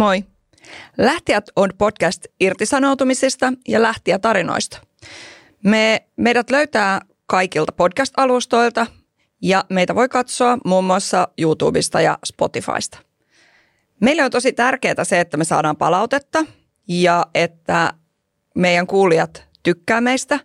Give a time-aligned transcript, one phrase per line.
[0.00, 0.24] Moi.
[0.98, 4.80] Lähtijät on podcast irtisanoutumisista ja lähtijätarinoista.
[5.64, 8.86] Me, meidät löytää kaikilta podcast-alustoilta
[9.42, 12.98] ja meitä voi katsoa muun muassa YouTubesta ja Spotifysta.
[14.00, 16.44] Meille on tosi tärkeää se, että me saadaan palautetta
[16.88, 17.92] ja että
[18.54, 20.40] meidän kuulijat tykkää meistä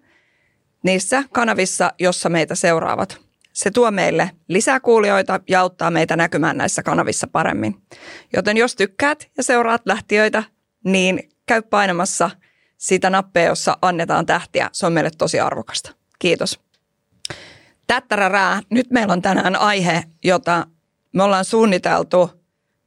[0.83, 3.24] niissä kanavissa, jossa meitä seuraavat.
[3.55, 7.75] Se tuo meille lisää kuulijoita ja auttaa meitä näkymään näissä kanavissa paremmin.
[8.33, 10.43] Joten jos tykkäät ja seuraat lähtiöitä,
[10.83, 12.29] niin käy painamassa
[12.77, 14.69] sitä nappia, jossa annetaan tähtiä.
[14.71, 15.91] Se on meille tosi arvokasta.
[16.19, 16.59] Kiitos.
[17.87, 18.61] Tättärärää.
[18.69, 20.67] Nyt meillä on tänään aihe, jota
[21.13, 22.31] me ollaan suunniteltu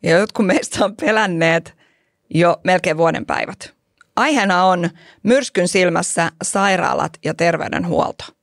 [0.03, 1.77] ja jotkut meistä on pelänneet
[2.35, 3.75] jo melkein vuoden päivät.
[4.17, 4.91] Aiheena on
[5.23, 8.38] myrskyn silmässä sairaalat ja terveydenhuolto.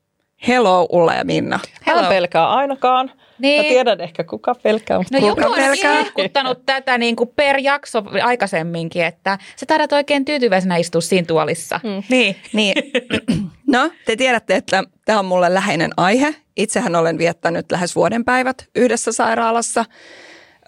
[0.48, 1.60] Hello Ulla ja Minna.
[1.88, 2.02] Hello.
[2.02, 3.12] Hän pelkää ainakaan.
[3.40, 3.66] Niin.
[3.66, 4.98] Mä tiedän ehkä kuka pelkää.
[4.98, 6.04] Mutta no kuka joku pelkää?
[6.50, 11.80] on tätä niin kuin per jakso aikaisemminkin, että sä taidat oikein tyytyväisenä istua siinä tuolissa.
[11.84, 12.04] Hmm.
[12.10, 12.36] Niin.
[12.54, 12.76] niin.
[13.68, 16.36] No, te tiedätte, että tämä on mulle läheinen aihe.
[16.58, 19.86] Itsehän olen viettänyt lähes vuoden päivät yhdessä sairaalassa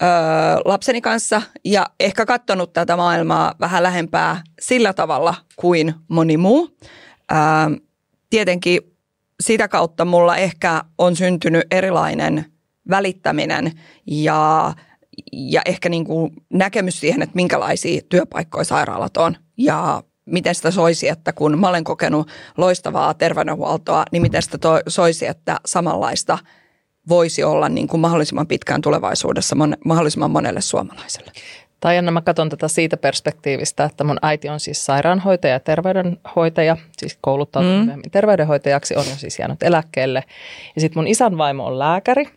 [0.02, 0.08] öö,
[0.66, 6.78] lapseni kanssa ja ehkä katsonut tätä maailmaa vähän lähempää sillä tavalla kuin moni muu.
[7.32, 7.38] Öö,
[8.30, 8.97] tietenkin
[9.44, 12.46] sitä kautta mulla ehkä on syntynyt erilainen
[12.90, 13.72] välittäminen
[14.08, 14.74] ja,
[15.34, 21.08] ja ehkä niin kuin näkemys siihen, että minkälaisia työpaikkoja sairaalat on ja miten sitä soisi,
[21.08, 22.28] että kun mä olen kokenut
[22.58, 26.38] loistavaa terveydenhuoltoa, niin miten sitä to, soisi, että samanlaista
[27.10, 31.32] voisi olla niin kuin mahdollisimman pitkään tulevaisuudessa mahdollisimman monelle suomalaiselle.
[31.80, 36.78] Tai Anna, mä katson tätä siitä perspektiivistä, että mun äiti on siis sairaanhoitaja ja terveydenhoitaja,
[36.98, 38.02] siis kouluttautunut mm.
[38.12, 40.24] terveydenhoitajaksi, on jo siis jäänyt eläkkeelle.
[40.76, 42.30] Ja sitten mun isän vaimo on lääkäri.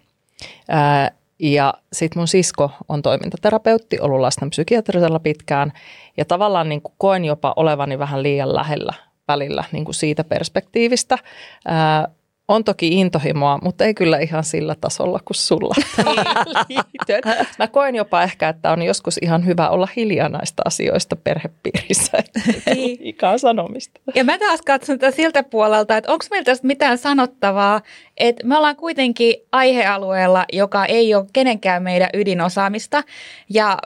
[0.69, 5.73] Ää, ja sitten mun sisko on toimintaterapeutti, ollut lasten psykiatrisella pitkään.
[6.17, 8.93] Ja tavallaan niin kuin koen jopa olevani vähän liian lähellä
[9.29, 11.19] välillä niin kuin siitä perspektiivistä.
[11.67, 12.09] Ää,
[12.51, 15.75] on toki intohimoa, mutta ei kyllä ihan sillä tasolla kuin sulla.
[17.59, 22.19] Mä koen jopa ehkä, että on joskus ihan hyvä olla hiljaa näistä asioista perhepiirissä,
[22.67, 24.01] ei ikään sanomista.
[24.15, 27.81] Ja mä taas katson tätä siltä puolelta, että onko meillä tästä mitään sanottavaa,
[28.17, 33.03] että me ollaan kuitenkin aihealueella, joka ei ole kenenkään meidän ydinosaamista.
[33.49, 33.79] Ja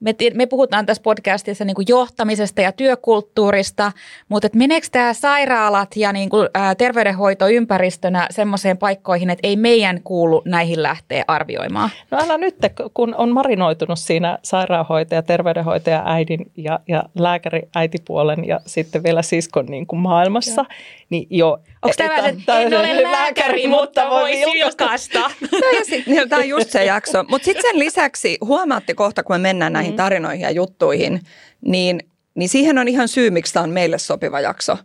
[0.00, 3.92] me, me puhutaan tässä podcastissa niin johtamisesta ja työkulttuurista,
[4.28, 9.56] mutta et meneekö tämä sairaalat ja niin kuin, ä, terveydenhoito ympäristönä semmoiseen paikkoihin, että ei
[9.56, 11.90] meidän kuulu näihin lähteä arvioimaan?
[12.10, 12.56] No älä nyt,
[12.94, 19.66] kun on marinoitunut siinä sairaanhoitaja, terveydenhoitaja, äidin ja, ja lääkäri äitipuolen ja sitten vielä siskon
[19.66, 20.74] niin kuin maailmassa, ja.
[21.10, 21.58] Niin jo.
[21.82, 25.20] Onko tämä, että en ole lääkäri, mutta voi vilkasta?
[25.52, 25.58] no
[26.06, 27.24] niin, tämä on just se jakso.
[27.28, 29.96] Mutta sitten sen lisäksi huomaatte kohta, kun me mennään näihin näihin mm.
[29.96, 31.20] tarinoihin ja juttuihin,
[31.60, 32.02] niin,
[32.34, 34.78] niin siihen on ihan syy, miksi tämä on meille sopiva jakso.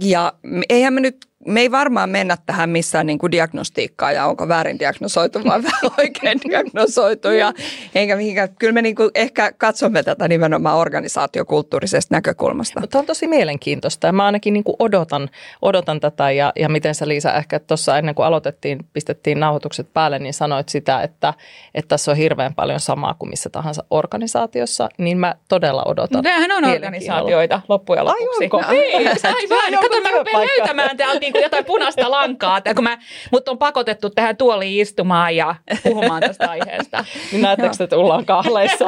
[0.00, 0.32] Ja
[0.68, 4.78] eihän me nyt me ei varmaan mennä tähän missään niin kuin diagnostiikkaan ja onko väärin
[4.78, 7.28] diagnosoitu, vaan vähän oikein diagnosoitu.
[7.28, 7.52] Ja
[7.94, 8.48] eikä mihinkään.
[8.58, 12.80] Kyllä me niin kuin ehkä katsomme tätä nimenomaan organisaatiokulttuurisesta näkökulmasta.
[12.80, 15.30] Mutta on tosi mielenkiintoista ja mä ainakin niin kuin odotan,
[15.62, 20.18] odotan tätä ja, ja miten sä Liisa ehkä tuossa ennen kuin aloitettiin, pistettiin nauhoitukset päälle,
[20.18, 21.34] niin sanoit sitä, että,
[21.74, 26.22] että tässä on hirveän paljon samaa kuin missä tahansa organisaatiossa, niin mä todella odotan.
[26.24, 28.24] Nämähän on organisaatioita loppujen lopuksi.
[28.40, 28.60] Ai onko?
[28.60, 29.82] No, ei, aivan.
[29.82, 32.98] Kato, mä rupean löytämään täältä niin kuin jotain punaista lankaa, kun mä,
[33.32, 37.04] mut on pakotettu tähän tuoliin istumaan ja puhumaan tästä aiheesta.
[37.32, 38.86] Niin näettekö, että tullaan kahleissa?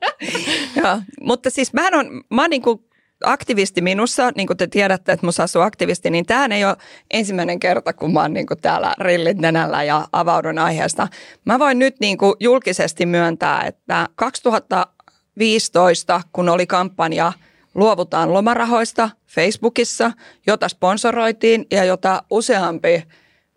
[0.76, 2.84] Joo, mutta siis mä on, mä oon niin kuin
[3.24, 6.76] aktivisti minussa, niin kuin te tiedätte, että minussa asuu aktivisti, niin tämä ei ole
[7.10, 11.08] ensimmäinen kerta, kun mä oon niin kuin täällä rillit nenällä ja avaudun aiheesta.
[11.44, 17.32] Mä voin nyt niin kuin julkisesti myöntää, että 2015, kun oli kampanja–
[17.74, 20.12] luovutaan lomarahoista Facebookissa,
[20.46, 23.02] jota sponsoroitiin ja jota useampi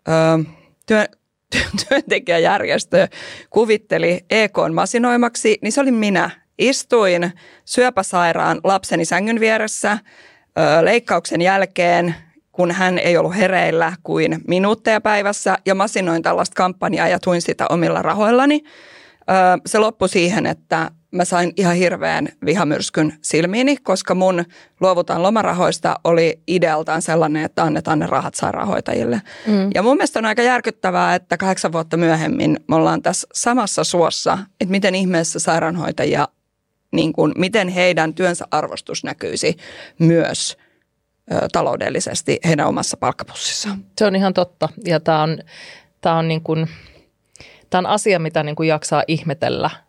[0.08, 0.44] ö,
[0.86, 1.04] työ,
[1.88, 3.08] työntekijäjärjestö
[3.50, 6.30] kuvitteli EK masinoimaksi, niin se oli minä.
[6.58, 7.32] Istuin
[7.64, 12.14] syöpäsairaan lapseni sängyn vieressä ö, leikkauksen jälkeen,
[12.52, 17.66] kun hän ei ollut hereillä kuin minuutteja päivässä ja masinoin tällaista kampanjaa ja tuin sitä
[17.70, 18.60] omilla rahoillani.
[18.64, 24.44] Ö, se loppui siihen, että mä sain ihan hirveän vihamyrskyn silmiini, koska mun
[24.80, 29.22] luovutaan lomarahoista oli idealtaan sellainen, että annetaan ne rahat sairaanhoitajille.
[29.46, 29.70] Mm.
[29.74, 34.38] Ja mun mielestä on aika järkyttävää, että kahdeksan vuotta myöhemmin me ollaan tässä samassa suossa,
[34.60, 36.28] että miten ihmeessä sairaanhoitajia,
[36.92, 39.56] niin kuin, miten heidän työnsä arvostus näkyisi
[39.98, 40.56] myös
[41.32, 43.84] ö, taloudellisesti heidän omassa palkkapussissaan.
[43.98, 45.38] Se on ihan totta ja tämä on,
[46.00, 46.68] tää on, niin kuin,
[47.70, 49.70] tää on asia, mitä niin kuin jaksaa ihmetellä–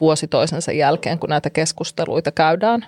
[0.00, 2.86] vuosi toisensa jälkeen, kun näitä keskusteluita käydään.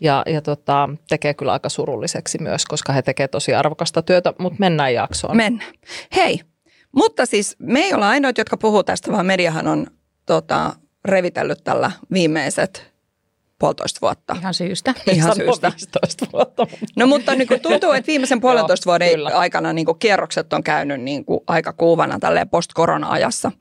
[0.00, 4.56] Ja, ja tota, tekee kyllä aika surulliseksi myös, koska he tekevät tosi arvokasta työtä, mutta
[4.58, 5.36] mennään jaksoon.
[5.36, 5.72] Mennään.
[6.16, 6.40] Hei,
[6.92, 9.86] mutta siis me ei olla ainoat, jotka puhuu tästä, vaan mediahan on
[10.26, 10.74] tota,
[11.04, 12.92] revitellyt tällä viimeiset
[13.58, 14.36] puolitoista vuotta.
[14.40, 14.94] Ihan syystä.
[15.12, 15.72] Ihan syystä.
[15.76, 16.66] 15 vuotta.
[16.96, 19.28] No mutta niin kuin tuntuu, että viimeisen puolentoista vuoden kyllä.
[19.28, 23.52] aikana niin kuin kierrokset on käynyt niin kuin aika kuuvana tälleen post-korona-ajassa.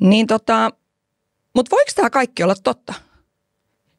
[0.00, 0.70] Niin tota,
[1.54, 2.94] mutta voiko tämä kaikki olla totta?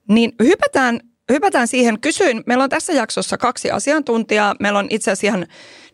[0.09, 0.99] Niin hypätään,
[1.31, 1.99] hypätään siihen.
[1.99, 4.55] Kysyin, meillä on tässä jaksossa kaksi asiantuntijaa.
[4.59, 5.47] Meillä on itse asiassa ihan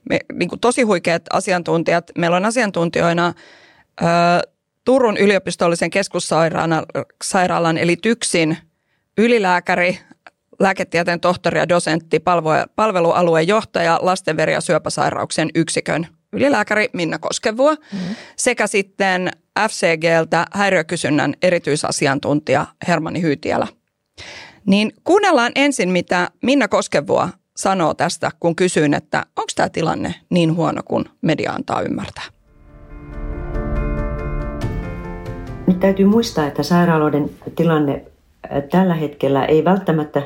[0.09, 2.11] me, niin kuin tosi huikeat asiantuntijat.
[2.17, 3.33] Meillä on asiantuntijoina
[4.01, 4.05] ö,
[4.85, 8.57] Turun yliopistollisen keskussairaalan eli TYKSin
[9.17, 9.99] ylilääkäri,
[10.59, 12.19] lääketieteen tohtori ja dosentti,
[12.75, 18.15] palvelualueen johtaja, lastenveri- ja syöpäsairauksien yksikön ylilääkäri Minna Koskevuo mm-hmm.
[18.35, 19.31] sekä sitten
[19.67, 23.67] FCGltä häiriökysynnän erityisasiantuntija Hermanni Hyytiälä.
[24.65, 27.27] Niin kuunnellaan ensin, mitä Minna Koskevuo
[27.57, 32.23] sanoo tästä, kun kysyin, että onko tämä tilanne niin huono kuin media antaa ymmärtää.
[35.67, 38.05] Nyt täytyy muistaa, että sairaaloiden tilanne
[38.71, 40.21] tällä hetkellä ei välttämättä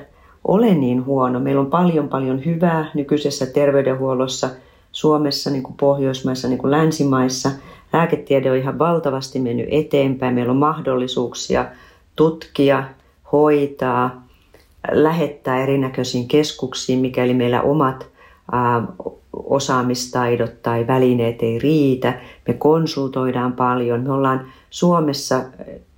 [0.48, 1.40] ole niin huono.
[1.40, 4.50] Meillä on paljon paljon hyvää nykyisessä terveydenhuollossa
[4.92, 7.52] Suomessa, niin kuin Pohjoismaissa, niin kuin länsimaissa.
[7.94, 10.36] Lääketiede on ihan valtavasti mennyt eteenpäin.
[10.36, 11.66] Meillä on mahdollisuuksia
[12.16, 12.84] tutkia,
[13.32, 14.28] hoitaa,
[14.92, 18.08] lähettää erinäköisiin keskuksiin, mikäli meillä omat
[19.34, 22.14] osaamistaidot tai välineet ei riitä.
[22.48, 24.02] Me konsultoidaan paljon.
[24.02, 25.42] Me ollaan Suomessa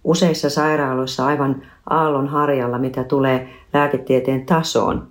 [0.03, 5.07] useissa sairaaloissa aivan aallon harjalla, mitä tulee lääketieteen tasoon.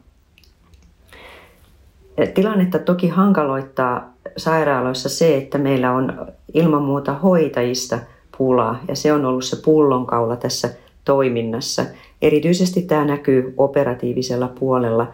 [2.35, 7.99] Tilannetta toki hankaloittaa sairaaloissa se, että meillä on ilman muuta hoitajista
[8.39, 10.69] pulaa ja se on ollut se pullonkaula tässä
[11.05, 11.85] toiminnassa.
[12.23, 15.06] Erityisesti tämä näkyy operatiivisella puolella,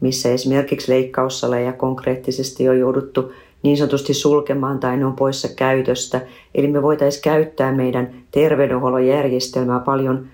[0.00, 6.20] missä esimerkiksi leikkaussaleja konkreettisesti on jouduttu niin sanotusti sulkemaan tai ne on poissa käytöstä.
[6.54, 10.26] Eli me voitaisiin käyttää meidän terveydenhuollon järjestelmää paljon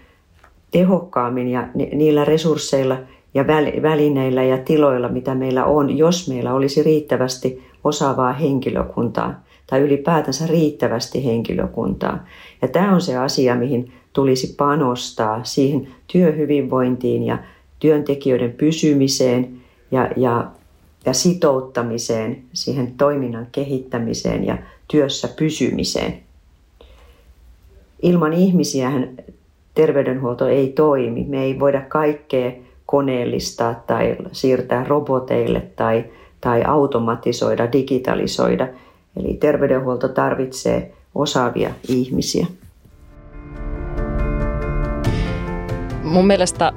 [0.70, 2.96] tehokkaammin ja niillä resursseilla
[3.34, 3.46] ja
[3.82, 11.24] välineillä ja tiloilla, mitä meillä on, jos meillä olisi riittävästi osaavaa henkilökuntaa tai ylipäätänsä riittävästi
[11.24, 12.26] henkilökuntaa.
[12.62, 17.38] Ja tämä on se asia, mihin tulisi panostaa siihen työhyvinvointiin ja
[17.78, 20.50] työntekijöiden pysymiseen ja, ja,
[21.06, 24.58] ja sitouttamiseen, siihen toiminnan kehittämiseen ja
[24.88, 26.18] työssä pysymiseen.
[28.02, 29.16] Ilman ihmisiähän
[29.74, 31.24] terveydenhuolto ei toimi.
[31.28, 32.52] Me ei voida kaikkea
[32.86, 36.04] koneellistaa tai siirtää roboteille tai,
[36.40, 38.68] tai automatisoida, digitalisoida.
[39.16, 42.46] Eli terveydenhuolto tarvitsee osaavia ihmisiä.
[46.02, 46.72] Mun mielestä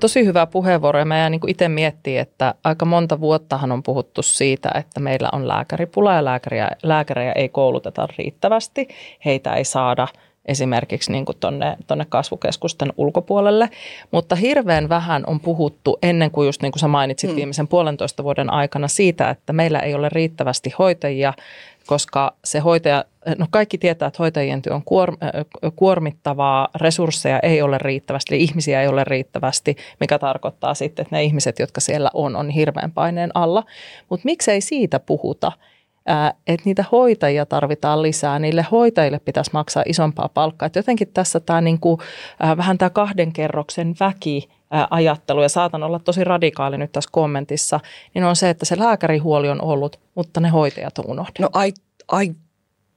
[0.00, 4.22] tosi hyvä puheenvuoro ja mä jään niin itse miettimään, että aika monta vuottahan on puhuttu
[4.22, 8.88] siitä, että meillä on lääkäripula ja lääkäriä, lääkäriä ei kouluteta riittävästi.
[9.24, 10.08] Heitä ei saada–
[10.46, 13.70] esimerkiksi niin tuonne tonne kasvukeskusten ulkopuolelle,
[14.10, 17.36] mutta hirveän vähän on puhuttu ennen kuin just niin kuin sä mainitsit mm.
[17.36, 21.32] viimeisen puolentoista vuoden aikana siitä, että meillä ei ole riittävästi hoitajia,
[21.86, 23.04] koska se hoitaja,
[23.38, 25.16] no kaikki tietää, että hoitajien työ on kuor,
[25.76, 31.24] kuormittavaa, resursseja ei ole riittävästi, eli ihmisiä ei ole riittävästi, mikä tarkoittaa sitten, että ne
[31.24, 33.64] ihmiset, jotka siellä on, on hirveän paineen alla.
[34.08, 35.52] Mutta miksei siitä puhuta?
[36.46, 40.66] Että niitä hoitajia tarvitaan lisää, niille hoitajille pitäisi maksaa isompaa palkkaa.
[40.66, 41.98] Et jotenkin tässä tämä niinku,
[42.56, 44.48] vähän tämä kahden kerroksen väki
[44.90, 47.80] ajattelu, ja saatan olla tosi radikaali nyt tässä kommentissa,
[48.14, 51.42] niin on se, että se lääkärihuoli on ollut, mutta ne hoitajat on unohdettu.
[51.42, 51.72] No ai,
[52.08, 52.34] ai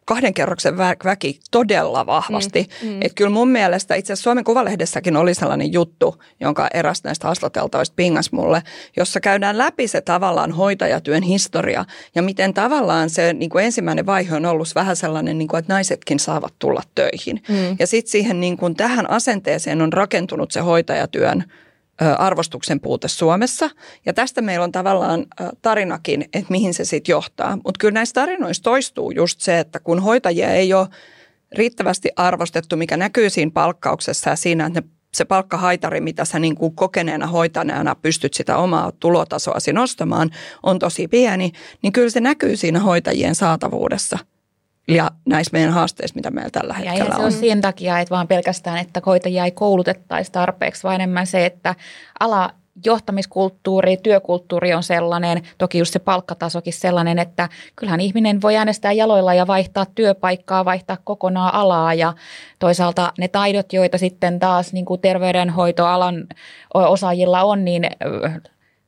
[0.05, 2.67] kahden kerroksen vä- väki todella vahvasti.
[2.81, 3.01] Mm, mm.
[3.01, 7.93] Että kyllä mun mielestä itse asiassa Suomen Kuvalehdessäkin oli sellainen juttu, jonka eräs näistä haastateltavista
[7.95, 8.63] pingas mulle,
[8.98, 14.36] jossa käydään läpi se tavallaan hoitajatyön historia ja miten tavallaan se niin kuin ensimmäinen vaihe
[14.36, 17.43] on ollut vähän sellainen, niin kuin, että naisetkin saavat tulla töihin.
[17.50, 17.75] Mm.
[17.79, 21.43] Ja sitten siihen niin kuin tähän asenteeseen on rakentunut se hoitajatyön
[22.12, 23.69] arvostuksen puute Suomessa.
[24.05, 25.25] Ja tästä meillä on tavallaan
[25.62, 27.55] tarinakin, että mihin se sitten johtaa.
[27.55, 30.88] Mutta kyllä näissä tarinoissa toistuu just se, että kun hoitajia ei ole
[31.51, 36.55] riittävästi arvostettu, mikä näkyy siinä palkkauksessa ja siinä, että ne, se palkkahaitari, mitä sä niin
[36.55, 40.29] kuin kokeneena hoitaneena pystyt sitä omaa tulotasoasi nostamaan,
[40.63, 44.19] on tosi pieni, niin kyllä se näkyy siinä hoitajien saatavuudessa–
[44.87, 47.15] ja näissä meidän haasteissa, mitä meillä tällä hetkellä ja on.
[47.15, 51.45] se on sen takia, että vaan pelkästään, että hoitajia ei koulutettaisi tarpeeksi, vaan enemmän se,
[51.45, 51.75] että
[52.19, 52.49] ala
[52.85, 59.33] johtamiskulttuuri, työkulttuuri on sellainen, toki just se palkkatasokin sellainen, että kyllähän ihminen voi äänestää jaloilla
[59.33, 62.13] ja vaihtaa työpaikkaa, vaihtaa kokonaan alaa ja
[62.59, 66.27] toisaalta ne taidot, joita sitten taas niin kuin terveydenhoitoalan
[66.73, 67.87] osaajilla on, niin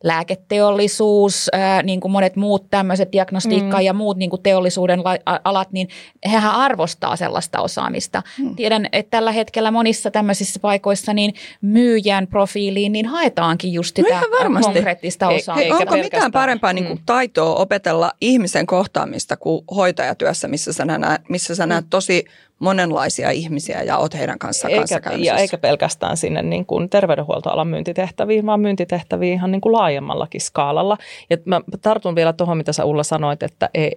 [0.06, 3.84] lääketeollisuus, ää, niin kuin monet muut tämmöiset diagnostiikka mm.
[3.84, 5.00] ja muut niin kuin teollisuuden
[5.44, 5.88] alat, niin
[6.26, 8.24] hehän arvostaa sellaista osaamista.
[8.40, 8.56] Mm.
[8.56, 14.60] Tiedän, että tällä hetkellä monissa tämmöisissä paikoissa niin myyjän profiiliin niin haetaankin just sitä no
[14.62, 15.76] konkreettista osaamista.
[15.76, 17.04] Hei, onko mitään parempaa niin kuin mm.
[17.06, 21.90] taitoa opetella ihmisen kohtaamista kuin hoitajatyössä, missä sä näet, missä sä näet mm.
[21.90, 22.26] tosi
[22.60, 28.46] monenlaisia ihmisiä ja oot heidän kanssaan eikä, ja eikä pelkästään sinne niin kuin terveydenhuoltoalan myyntitehtäviin,
[28.46, 30.98] vaan myyntitehtäviin ihan niin kuin laajemmallakin skaalalla.
[31.30, 33.92] Ja mä tartun vielä tuohon, mitä sä Ulla sanoit, että ei,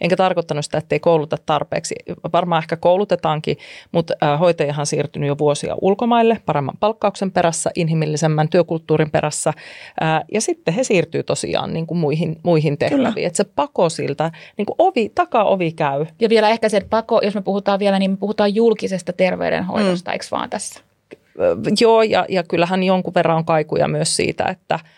[0.00, 1.94] enkä tarkoittanut sitä, että ei kouluta tarpeeksi.
[2.32, 3.56] Varmaan ehkä koulutetaankin,
[3.92, 9.52] mutta hoitajahan siirtynyt jo vuosia ulkomaille paremman palkkauksen perässä, inhimillisemmän työkulttuurin perässä.
[10.32, 13.26] Ja sitten he siirtyy tosiaan niin kuin muihin, muihin tehtäviin.
[13.26, 16.06] Että se pako siltä, niin kuin ovi, taka-ovi käy.
[16.20, 20.12] Ja vielä ehkä se pako, jos me puhutaan vielä, niin me puhutaan julkisesta terveydenhoidosta, mm.
[20.12, 20.80] eikö vaan tässä?
[21.80, 24.78] Joo, ja, ja kyllähän jonkun verran on kaikuja myös siitä, että–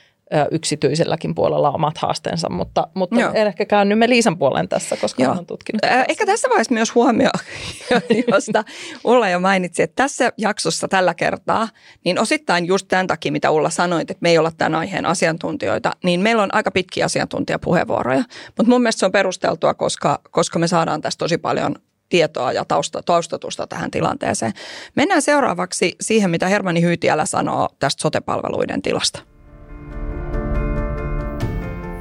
[0.51, 5.33] yksityiselläkin puolella omat haasteensa, mutta, mutta en ehkä käänny Liisan puolen tässä, koska Joo.
[5.33, 5.85] olen tutkinut.
[5.85, 7.31] Äh, ehkä tässä vaiheessa myös huomio,
[8.33, 8.65] josta
[9.05, 11.69] Ulla jo mainitsi, että tässä jaksossa tällä kertaa,
[12.05, 15.93] niin osittain just tämän takia, mitä Ulla sanoit, että me ei olla tämän aiheen asiantuntijoita,
[16.05, 20.69] niin meillä on aika pitkiä asiantuntijapuheenvuoroja, mutta mun mielestä se on perusteltua, koska, koska me
[20.69, 21.77] saadaan tästä tosi paljon
[22.13, 24.53] tietoa ja tausta, taustatusta tähän tilanteeseen.
[24.97, 29.21] Mennään seuraavaksi siihen, mitä Hermani Hyytiälä sanoo tästä sotepalveluiden tilasta.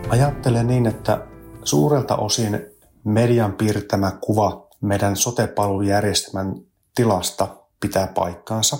[0.09, 1.27] Ajattelen niin, että
[1.63, 2.65] suurelta osin
[3.03, 6.55] median piirtämä kuva meidän sotepalvelujärjestelmän
[6.95, 7.47] tilasta
[7.79, 8.77] pitää paikkaansa.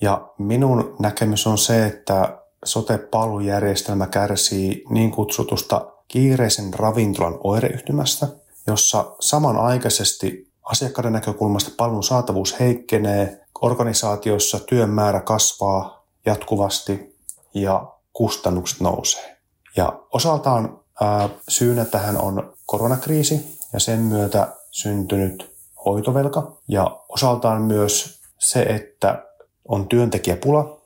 [0.00, 8.28] Ja minun näkemys on se, että sotepalvelujärjestelmä kärsii niin kutsutusta kiireisen ravintolan oireyhtymästä,
[8.66, 17.18] jossa samanaikaisesti asiakkaiden näkökulmasta palvelun saatavuus heikkenee, organisaatiossa työn määrä kasvaa jatkuvasti
[17.54, 19.36] ja kustannukset nousee.
[19.76, 28.20] Ja osaltaan ää, syynä tähän on koronakriisi ja sen myötä syntynyt hoitovelka ja osaltaan myös
[28.38, 29.24] se, että
[29.68, 30.80] on työntekijäpula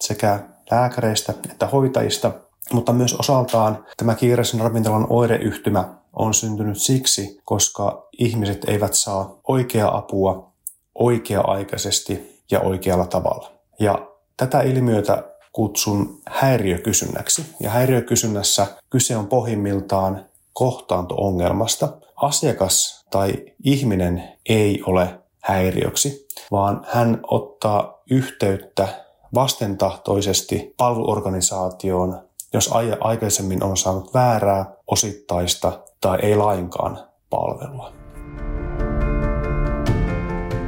[0.00, 0.40] sekä
[0.70, 2.32] lääkäreistä että hoitajista,
[2.72, 9.96] mutta myös osaltaan tämä kiireisen ravintolan oireyhtymä on syntynyt siksi, koska ihmiset eivät saa oikeaa
[9.96, 10.52] apua
[10.94, 13.52] oikea-aikaisesti ja oikealla tavalla.
[13.80, 17.46] Ja tätä ilmiötä kutsun häiriökysynnäksi.
[17.60, 21.88] Ja häiriökysynnässä kyse on pohjimmiltaan kohtaanto-ongelmasta.
[22.16, 28.88] Asiakas tai ihminen ei ole häiriöksi, vaan hän ottaa yhteyttä
[29.34, 32.70] vastentahtoisesti palveluorganisaatioon, jos
[33.00, 36.98] aikaisemmin on saanut väärää, osittaista tai ei lainkaan
[37.30, 37.92] palvelua.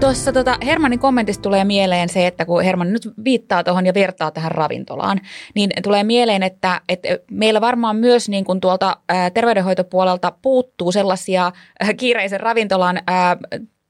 [0.00, 4.30] Tuossa tota, Hermanin kommentista tulee mieleen se, että kun Herman nyt viittaa tuohon ja vertaa
[4.30, 5.20] tähän ravintolaan,
[5.54, 8.96] niin tulee mieleen, että, että meillä varmaan myös niin kuin tuolta
[9.34, 11.52] terveydenhoitopuolelta puuttuu sellaisia
[11.96, 13.36] kiireisen ravintolan ää,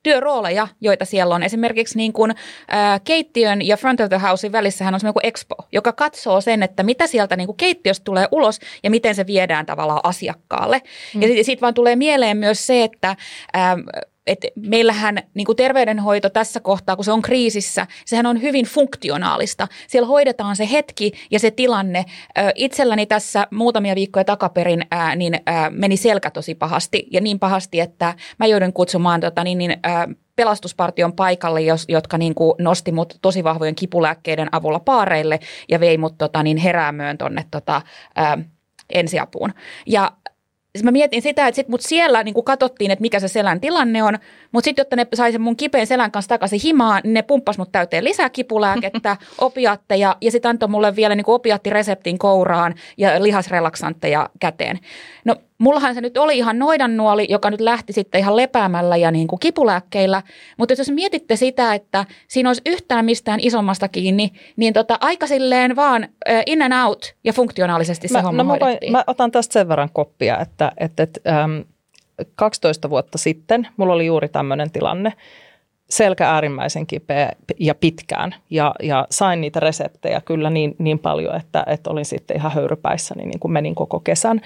[0.03, 1.43] työrooleja, joita siellä on.
[1.43, 2.35] Esimerkiksi niin kuin,
[2.69, 6.63] ää, keittiön ja front of the housein välissähän on semmoinen kuin expo, joka katsoo sen,
[6.63, 10.83] että mitä sieltä niin kuin keittiöstä tulee ulos ja miten se viedään tavallaan asiakkaalle.
[11.15, 11.23] Mm.
[11.23, 13.17] Ja sitten vaan tulee mieleen myös se, että
[13.53, 13.77] ää,
[14.29, 19.69] että meillähän niin kuin terveydenhoito tässä kohtaa, kun se on kriisissä, sehän on hyvin funktionaalista.
[19.87, 22.05] Siellä hoidetaan se hetki ja se tilanne.
[22.55, 27.81] Itselläni tässä muutamia viikkoja takaperin ää, niin ää, meni selkä tosi pahasti ja niin pahasti,
[27.81, 32.93] että mä joudun kutsumaan tota, niin, niin, ää, pelastuspartion paikalle, jos, jotka niin kuin nosti
[32.93, 37.83] mut tosi vahvojen kipulääkkeiden avulla paareille ja vei mut tota, niin heräämöön tonne tota,
[38.91, 39.55] ensiapuun.
[39.87, 40.13] Ja
[40.79, 44.03] Siis mä mietin sitä, että sit mut siellä niin katsottiin, että mikä se selän tilanne
[44.03, 44.19] on,
[44.53, 47.59] mutta sitten jotta ne sai sen mun kipeän selän kanssa takaisin himaan, niin ne pumppas
[47.59, 54.31] mut täyteen lisää kipulääkettä, opiaatteja ja sitten antoi mulle vielä niin opiaattireseptin kouraan ja lihasrelaksantteja
[54.41, 54.79] käteen.
[55.25, 59.29] No mullahan se nyt oli ihan noidannuoli, joka nyt lähti sitten ihan lepäämällä ja niin
[59.29, 60.23] kuin kipulääkkeillä.
[60.59, 65.77] Mutta jos mietitte sitä, että siinä olisi yhtään mistään isommasta kiinni, niin tota, aika silleen
[65.77, 66.09] vaan
[66.47, 69.69] in and out ja funktionaalisesti se mä, homma no mä, voin, mä otan tästä sen
[69.69, 71.61] verran koppia, että, että, että ähm,
[72.35, 75.13] 12 vuotta sitten mulla oli juuri tämmöinen tilanne
[75.91, 78.35] selkä äärimmäisen kipeä ja pitkään.
[78.51, 83.15] Ja, ja sain niitä reseptejä kyllä niin, niin paljon, että, että olin sitten ihan höyrypäissä,
[83.15, 84.41] niin, niin kuin menin koko kesän.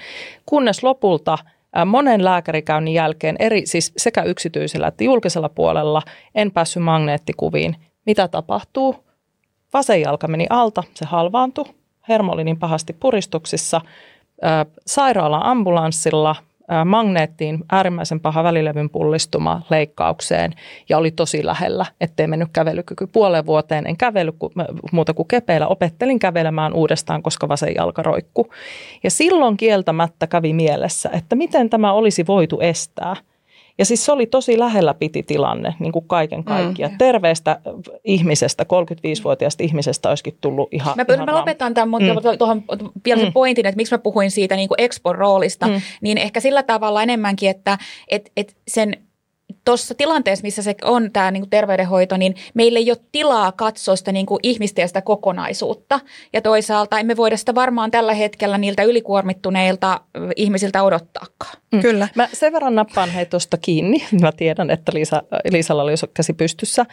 [0.45, 1.37] Kunnes lopulta
[1.85, 6.01] monen lääkärikäynnin jälkeen, eri, siis sekä yksityisellä että julkisella puolella,
[6.35, 7.75] en päässyt magneettikuviin.
[8.05, 8.95] Mitä tapahtuu?
[9.73, 11.65] Vasen jalka meni alta, se halvaantui.
[12.09, 13.81] hermo oli niin pahasti puristuksissa,
[14.85, 16.35] sairaala-ambulanssilla
[16.85, 20.53] magneettiin äärimmäisen paha välilevyn pullistuma leikkaukseen
[20.89, 23.87] ja oli tosi lähellä, ettei mennyt kävelykyky puoleen vuoteen.
[23.87, 24.31] En kävely
[24.91, 25.67] muuta kuin kepeillä.
[25.67, 28.47] Opettelin kävelemään uudestaan, koska vasen jalka roikku.
[29.03, 33.15] Ja silloin kieltämättä kävi mielessä, että miten tämä olisi voitu estää–
[33.77, 36.43] ja siis se oli tosi lähellä piti tilanne niin kuin kaiken mm.
[36.43, 36.91] kaikkiaan.
[36.91, 36.97] Mm.
[36.97, 37.59] Terveestä
[38.03, 42.37] ihmisestä, 35-vuotiaasta ihmisestä olisikin tullut ihan Mä, ihan mä lopetan tämän mm.
[42.37, 42.63] tuohon
[43.05, 43.33] vielä mm.
[43.33, 45.81] pointin, että miksi mä puhuin siitä niin kuin Expon roolista, mm.
[46.01, 47.77] niin ehkä sillä tavalla enemmänkin, että
[48.07, 48.97] et, et sen
[49.65, 54.11] tuossa tilanteessa, missä se on tämä niin terveydenhoito, niin meillä ei ole tilaa katsoa sitä
[54.11, 55.99] niin kuin ihmistä ja sitä kokonaisuutta.
[56.33, 60.01] Ja toisaalta emme voida sitä varmaan tällä hetkellä niiltä ylikuormittuneilta
[60.35, 61.57] ihmisiltä odottaakaan.
[61.71, 61.81] Mm.
[61.81, 62.07] Kyllä.
[62.15, 64.03] Mä sen verran nappaan hei tuosta kiinni.
[64.21, 66.85] Mä tiedän, että Liisa, Liisalla oli käsi pystyssä.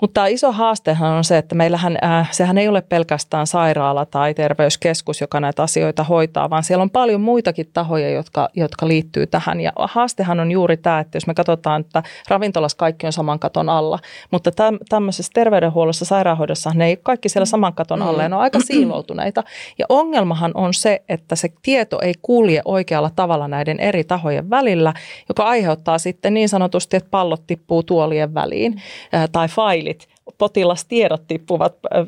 [0.00, 5.20] Mutta iso haastehan on se, että meillähän äh, sehän ei ole pelkästään sairaala tai terveyskeskus,
[5.20, 9.60] joka näitä asioita hoitaa, vaan siellä on paljon muitakin tahoja, jotka, jotka liittyy tähän.
[9.60, 13.68] Ja haastehan on juuri tämä, että jos me katsotaan, että ravintolassa kaikki on saman katon
[13.68, 13.98] alla,
[14.30, 18.60] mutta täm, tämmöisessä terveydenhuollossa, sairaanhoidossa ne ei kaikki siellä saman katon alla, ne on aika
[18.60, 19.44] siiloutuneita.
[19.78, 24.94] Ja ongelmahan on se, että se tieto ei kulje oikealla tavalla näiden eri tahojen välillä,
[25.28, 28.82] joka aiheuttaa sitten niin sanotusti, että pallot tippuu tuolien väliin
[29.14, 32.06] äh, tai faili mailit, potilastiedot tippuvat äh, äh,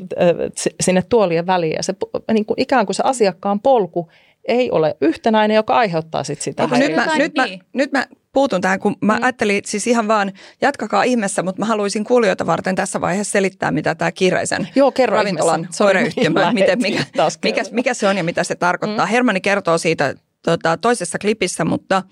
[0.80, 1.94] sinne tuolien väliin ja se
[2.32, 4.08] niin kuin ikään kuin se asiakkaan polku
[4.48, 8.80] ei ole yhtenäinen, joka aiheuttaa sit sitä nyt mä, nyt, mä, nyt mä puutun tähän,
[8.80, 9.22] kun mä mm.
[9.22, 13.94] ajattelin siis ihan vaan, jatkakaa ihmeessä, mutta mä haluaisin kuulijoita varten tässä vaiheessa selittää, mitä
[13.94, 17.04] tämä kiireisen Joo, kerro ravintolan oireyhtymä, miten, mikä,
[17.44, 19.06] mikä, mikä se on ja mitä se tarkoittaa.
[19.06, 19.10] Mm.
[19.10, 22.02] Hermani kertoo siitä tota, toisessa klipissä, mutta,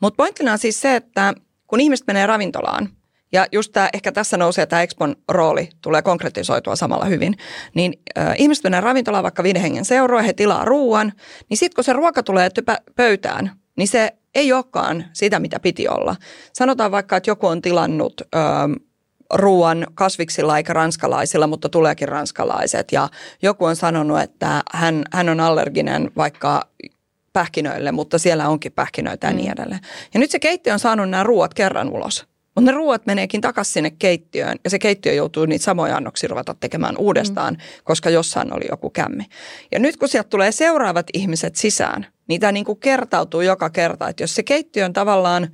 [0.00, 1.34] mutta pointtina on siis se, että
[1.66, 2.88] kun ihmiset menee ravintolaan,
[3.32, 7.36] ja just tämä, ehkä tässä nousee tämä Expon rooli, tulee konkretisoitua samalla hyvin.
[7.74, 11.12] Niin äh, ihmiset menee ravintolaan vaikka viiden hengen seuroa, he tilaa ruoan,
[11.50, 15.88] niin sitten kun se ruoka tulee typä, pöytään, niin se ei olekaan sitä, mitä piti
[15.88, 16.16] olla.
[16.52, 18.38] Sanotaan vaikka, että joku on tilannut ö,
[19.34, 22.92] ruoan kasviksilla eikä ranskalaisilla, mutta tuleekin ranskalaiset.
[22.92, 23.08] Ja
[23.42, 26.68] joku on sanonut, että hän, hän on allerginen vaikka
[27.32, 29.52] pähkinöille, mutta siellä onkin pähkinöitä ja niin mm.
[29.52, 29.80] edelleen.
[30.14, 32.27] Ja nyt se keittiö on saanut nämä ruoat kerran ulos.
[32.58, 36.54] Mutta ne ruoat meneekin takaisin sinne keittiöön ja se keittiö joutuu niitä samoja annoksia ruveta
[36.60, 37.60] tekemään uudestaan, mm.
[37.84, 39.24] koska jossain oli joku kämmi.
[39.72, 44.08] Ja nyt kun sieltä tulee seuraavat ihmiset sisään, niin tämä niin kuin kertautuu joka kerta,
[44.08, 45.48] että jos se keittiö on tavallaan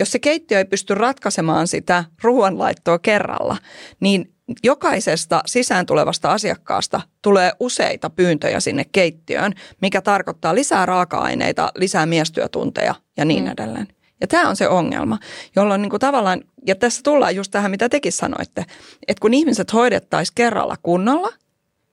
[0.00, 3.56] jos se keittiö ei pysty ratkaisemaan sitä ruoanlaittoa kerralla,
[4.00, 12.06] niin jokaisesta sisään tulevasta asiakkaasta tulee useita pyyntöjä sinne keittiöön, mikä tarkoittaa lisää raaka-aineita, lisää
[12.06, 13.50] miestyötunteja ja niin mm.
[13.50, 13.88] edelleen.
[14.20, 15.18] Ja tämä on se ongelma,
[15.56, 18.64] jolloin niin kuin tavallaan, ja tässä tullaan just tähän, mitä tekin sanoitte,
[19.08, 21.32] että kun ihmiset hoidettaisiin kerralla kunnolla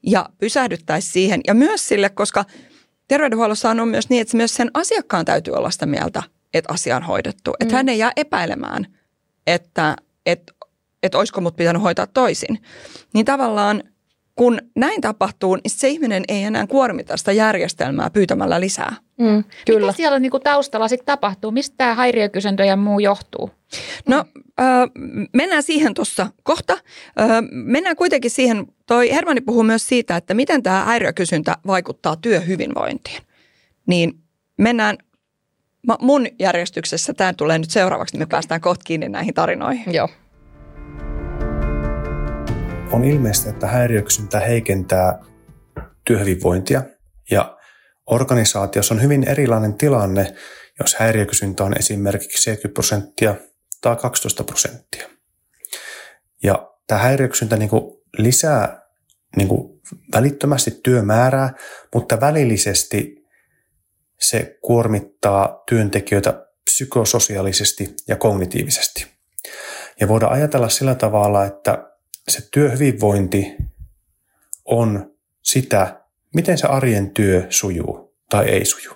[0.04, 2.46] ja pysähdyttäisiin siihen, ja myös sille, koska
[3.08, 7.04] terveydenhuollossa on myös niin, että myös sen asiakkaan täytyy olla sitä mieltä, että asia on
[7.04, 7.54] hoidettu.
[7.60, 7.78] Että mm.
[7.78, 8.88] hän ei jää epäilemään,
[9.48, 10.54] että, että,
[11.04, 12.62] että olisiko mut pitänyt hoitaa toisin.
[13.14, 13.84] Niin tavallaan
[14.42, 18.96] kun näin tapahtuu, niin se ihminen ei enää kuormita sitä järjestelmää pyytämällä lisää.
[19.18, 19.80] Mm, kyllä.
[19.80, 21.52] Mitä siellä niin kuin taustalla sitten tapahtuu?
[21.52, 23.52] Mistä tämä häiriökysyntä ja muu johtuu?
[24.08, 24.26] No
[24.60, 24.66] äh,
[25.34, 26.74] mennään siihen tuossa kohta.
[26.74, 33.22] Äh, mennään kuitenkin siihen, toi Hermanni puhuu myös siitä, että miten tämä häiriökysyntä vaikuttaa työhyvinvointiin.
[33.88, 34.14] Niin
[34.58, 34.98] mennään
[36.00, 39.94] mun järjestyksessä, tämä tulee nyt seuraavaksi, niin me päästään kohta kiinni näihin tarinoihin.
[39.94, 40.10] Joo.
[42.92, 45.20] On ilmeistä, että häiriökysyntä heikentää
[46.06, 46.84] työhyvinvointia
[47.32, 47.58] ja
[48.06, 50.34] organisaatiossa on hyvin erilainen tilanne,
[50.80, 53.36] jos häiriökysyntä on esimerkiksi 70 prosenttia
[53.82, 55.10] tai 12 prosenttia.
[56.44, 57.70] Ja tämä häiriökysyntä niin
[58.18, 58.82] lisää
[59.36, 59.50] niin
[60.14, 61.54] välittömästi työmäärää,
[61.94, 63.16] mutta välillisesti
[64.20, 69.08] se kuormittaa työntekijöitä psykososiaalisesti ja kognitiivisesti.
[70.00, 71.91] Ja voidaan ajatella sillä tavalla, että
[72.28, 73.56] se työhyvinvointi
[74.66, 76.02] on sitä,
[76.36, 78.92] miten se arjen työ sujuu tai ei suju.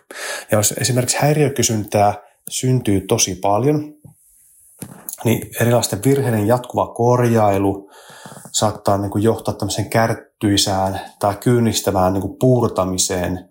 [0.52, 2.14] Ja jos esimerkiksi häiriökysyntää
[2.50, 3.94] syntyy tosi paljon,
[5.24, 7.90] niin erilaisten virheiden jatkuva korjailu
[8.52, 13.50] saattaa niin kuin johtaa tämmöiseen kärttyisään tai kyynistävään niin kuin puurtamiseen.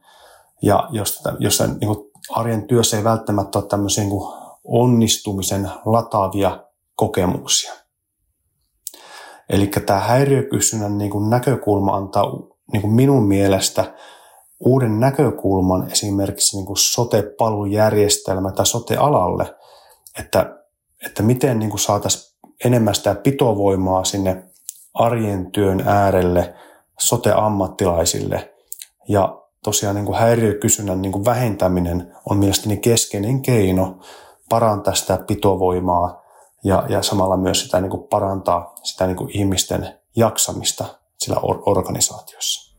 [0.62, 4.34] Ja jos, jos niin kuin arjen työssä ei välttämättä ole tämmöisiä niin kuin
[4.64, 7.83] onnistumisen lataavia kokemuksia.
[9.50, 12.24] Eli tämä häiriökysynnän niin kuin näkökulma antaa
[12.72, 13.94] niin kuin minun mielestä
[14.60, 19.54] uuden näkökulman esimerkiksi niin kuin sote-palvelujärjestelmä tai sote-alalle,
[20.18, 20.56] että,
[21.06, 24.44] että miten niin saataisiin enemmän sitä pitovoimaa sinne
[24.94, 26.54] arjen työn äärelle
[26.98, 28.54] sote-ammattilaisille,
[29.08, 33.98] Ja tosiaan niin kuin häiriökysynnän niin kuin vähentäminen on mielestäni keskeinen keino
[34.48, 36.23] parantaa sitä pitovoimaa
[36.64, 40.84] ja, ja samalla myös sitä niin kuin parantaa sitä niin kuin ihmisten jaksamista
[41.18, 42.74] sillä or- organisaatiossa.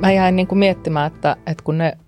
[0.00, 1.98] Mä jäin niin kuin miettimään, että, että kun ne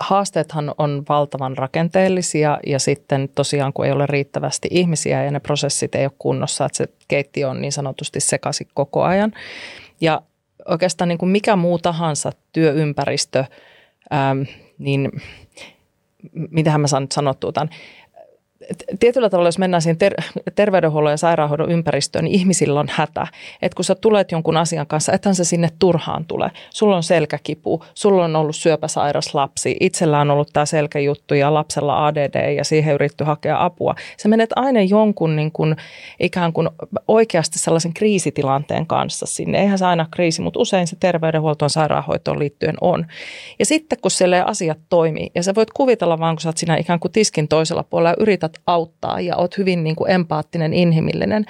[0.00, 5.94] haasteethan on valtavan rakenteellisia ja sitten tosiaan kun ei ole riittävästi ihmisiä ja ne prosessit
[5.94, 9.32] ei ole kunnossa, että se keitti on niin sanotusti sekaisin koko ajan.
[10.00, 10.22] Ja
[10.68, 13.44] oikeastaan niin kuin mikä muu tahansa työympäristö,
[14.12, 14.42] ähm,
[14.78, 15.10] niin
[16.50, 17.68] mitähän mä saan nyt sanottua tämän,
[19.00, 20.22] tietyllä tavalla, jos mennään siihen ter-
[20.54, 23.26] terveydenhuollon ja sairaanhoidon ympäristöön, niin ihmisillä on hätä.
[23.62, 26.50] Että kun sä tulet jonkun asian kanssa, ethän se sinne turhaan tule.
[26.70, 32.06] Sulla on selkäkipu, sulla on ollut syöpäsairas lapsi, itsellä on ollut tämä selkäjuttu ja lapsella
[32.06, 33.94] ADD ja siihen yritetty hakea apua.
[34.16, 35.76] Se menet aina jonkun niin kuin,
[36.20, 36.68] ikään kuin
[37.08, 39.60] oikeasti sellaisen kriisitilanteen kanssa sinne.
[39.60, 43.06] Eihän se aina kriisi, mutta usein se terveydenhuoltoon sairaanhoitoon liittyen on.
[43.58, 46.76] Ja sitten kun siellä asiat toimii ja sä voit kuvitella vaan, kun sä oot siinä
[46.76, 51.44] ikään kuin tiskin toisella puolella ja yrität auttaa ja oot hyvin niin kuin empaattinen, inhimillinen.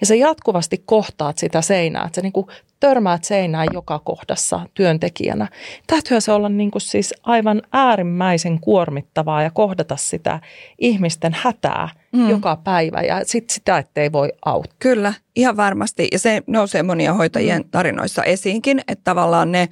[0.00, 2.46] Ja sä jatkuvasti kohtaat sitä seinää, että sä niin kuin
[2.80, 5.48] törmäät seinään joka kohdassa työntekijänä.
[5.86, 10.40] Täytyyhän se olla niin kuin siis aivan äärimmäisen kuormittavaa ja kohdata sitä
[10.78, 12.30] ihmisten hätää mm.
[12.30, 14.76] joka päivä ja sit sitä, ettei voi auttaa.
[14.78, 16.08] Kyllä, ihan varmasti.
[16.12, 19.68] Ja se nousee monia hoitajien tarinoissa esiinkin, että tavallaan ne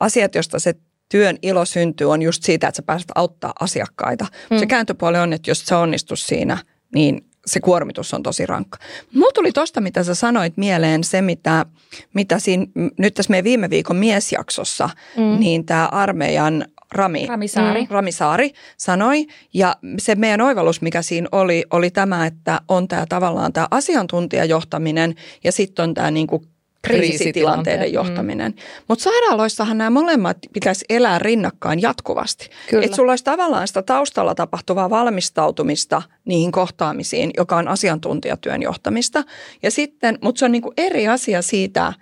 [0.00, 0.74] asiat, joista se
[1.10, 4.26] työn ilo syntyy on just siitä, että sä pääset auttaa asiakkaita.
[4.50, 4.58] Mm.
[4.58, 6.58] Se kääntöpuoli on, että jos se onnistuu siinä,
[6.94, 8.78] niin se kuormitus on tosi rankka.
[9.14, 11.66] Mulla tuli tosta, mitä sä sanoit mieleen, se mitä,
[12.14, 12.66] mitä siinä,
[12.98, 15.40] nyt tässä meidän viime viikon miesjaksossa, mm.
[15.40, 17.80] niin tämä armeijan Rami, Ramisaari.
[17.80, 19.26] Mm, Ramisaari sanoi.
[19.54, 25.14] Ja se meidän oivallus, mikä siinä oli, oli tämä, että on tämä tavallaan tämä asiantuntijajohtaminen
[25.44, 26.42] ja sitten on tämä niinku
[26.82, 28.52] kriisitilanteiden johtaminen.
[28.52, 28.58] Mm.
[28.88, 32.50] Mutta sairaaloissahan nämä molemmat pitäisi elää rinnakkain jatkuvasti.
[32.82, 39.24] Että sulla olisi tavallaan sitä taustalla tapahtuvaa valmistautumista niihin kohtaamisiin, joka on asiantuntijatyön johtamista.
[39.62, 41.92] Ja sitten, mutta se on niin kuin eri asia siitä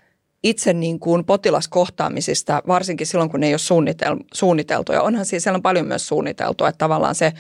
[0.43, 4.93] itse niin kuin potilaskohtaamisista, varsinkin silloin, kun ne ei ole suunnitel, suunniteltu.
[4.93, 7.33] Ja onhan siis siellä on paljon myös suunniteltu, että tavallaan se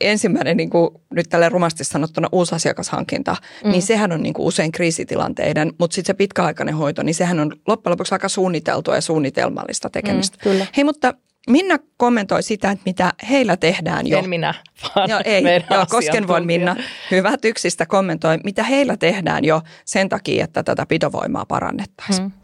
[0.00, 3.70] ensimmäinen niin kuin nyt tälle rumasti sanottuna uusi asiakashankinta, mm.
[3.70, 7.52] niin sehän on niin kuin usein kriisitilanteiden, mutta sitten se pitkäaikainen hoito, niin sehän on
[7.66, 10.36] loppujen lopuksi aika suunniteltua ja suunnitelmallista tekemistä.
[10.36, 10.66] Mm, kyllä.
[10.76, 11.14] Hei, mutta
[11.50, 14.18] Minna kommentoi sitä, että mitä heillä tehdään jo.
[14.18, 14.54] En minä,
[14.96, 16.76] vaan joo, ei, joo, Kosken voin Minna
[17.10, 22.28] hyvät yksistä kommentoi, mitä heillä tehdään jo sen takia, että tätä pitovoimaa parannettaisiin.
[22.28, 22.41] Mm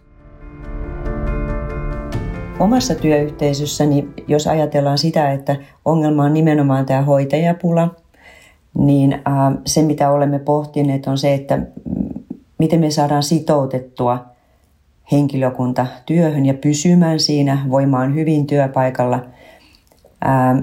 [2.58, 7.94] omassa työyhteisössäni, jos ajatellaan sitä, että ongelma on nimenomaan tämä hoitajapula,
[8.78, 9.22] niin
[9.66, 11.58] se mitä olemme pohtineet on se, että
[12.58, 14.24] miten me saadaan sitoutettua
[15.12, 19.24] henkilökunta työhön ja pysymään siinä, voimaan hyvin työpaikalla.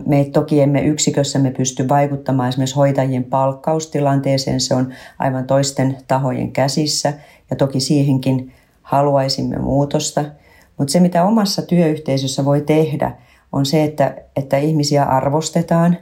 [0.06, 7.14] Me toki emme yksikössämme pysty vaikuttamaan esimerkiksi hoitajien palkkaustilanteeseen, se on aivan toisten tahojen käsissä
[7.50, 10.26] ja toki siihenkin haluaisimme muutosta–
[10.78, 13.12] mutta se, mitä omassa työyhteisössä voi tehdä,
[13.52, 15.98] on se, että, että ihmisiä arvostetaan,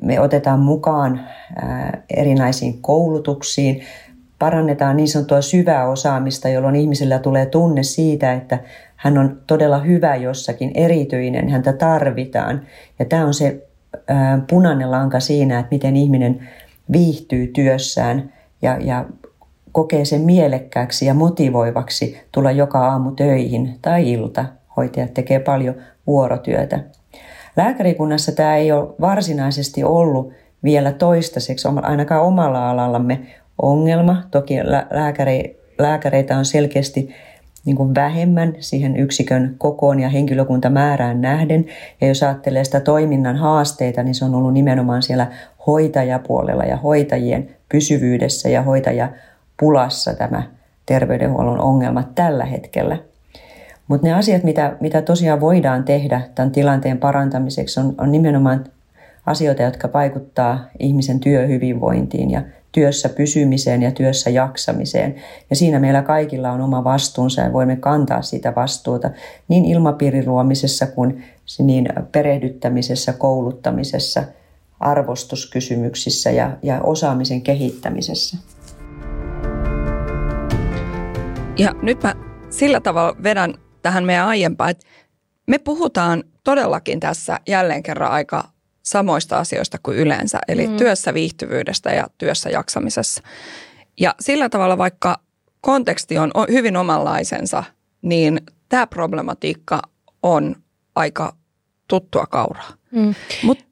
[0.00, 1.20] me otetaan mukaan
[2.16, 3.82] erinäisiin koulutuksiin,
[4.38, 8.58] parannetaan niin sanottua syvää osaamista, jolloin ihmisellä tulee tunne siitä, että
[8.96, 12.66] hän on todella hyvä jossakin, erityinen, häntä tarvitaan.
[12.98, 13.66] Ja tämä on se
[14.50, 16.48] punainen lanka siinä, että miten ihminen
[16.92, 19.04] viihtyy työssään ja, ja
[19.74, 24.44] kokee sen mielekkääksi ja motivoivaksi tulla joka aamu töihin tai ilta.
[24.76, 25.74] Hoitajat tekee paljon
[26.06, 26.80] vuorotyötä.
[27.56, 30.32] Lääkärikunnassa tämä ei ole varsinaisesti ollut
[30.64, 33.20] vielä toistaiseksi, ainakaan omalla alallamme
[33.62, 34.22] ongelma.
[34.30, 34.54] Toki
[34.90, 37.14] lääkäri, lääkäreitä on selkeästi
[37.64, 41.66] niin kuin vähemmän siihen yksikön kokoon ja henkilökuntamäärään nähden.
[42.00, 45.32] Ja jos ajattelee sitä toiminnan haasteita, niin se on ollut nimenomaan siellä
[45.66, 49.08] hoitajapuolella ja hoitajien pysyvyydessä ja hoitaja
[49.60, 50.42] pulassa tämä
[50.86, 52.98] terveydenhuollon ongelma tällä hetkellä.
[53.88, 58.64] Mutta ne asiat, mitä, mitä tosiaan voidaan tehdä tämän tilanteen parantamiseksi, on, on nimenomaan
[59.26, 65.14] asioita, jotka vaikuttaa ihmisen työhyvinvointiin ja työssä pysymiseen ja työssä jaksamiseen.
[65.50, 69.10] Ja siinä meillä kaikilla on oma vastuunsa ja voimme kantaa sitä vastuuta
[69.48, 71.24] niin ilmapiirin luomisessa kuin
[71.58, 74.24] niin perehdyttämisessä, kouluttamisessa,
[74.80, 78.36] arvostuskysymyksissä ja, ja osaamisen kehittämisessä.
[81.58, 82.14] Ja nyt mä
[82.50, 84.86] sillä tavalla vedän tähän meidän aiempaan, että
[85.46, 88.44] me puhutaan todellakin tässä jälleen kerran aika
[88.82, 90.76] samoista asioista kuin yleensä, eli mm.
[90.76, 93.22] työssä viihtyvyydestä ja työssä jaksamisessa.
[94.00, 95.16] Ja sillä tavalla vaikka
[95.60, 97.64] konteksti on hyvin omanlaisensa,
[98.02, 99.82] niin tämä problematiikka
[100.22, 100.56] on
[100.94, 101.36] aika
[101.88, 102.70] tuttua kauraa.
[102.90, 103.14] Mm.
[103.42, 103.64] Mutta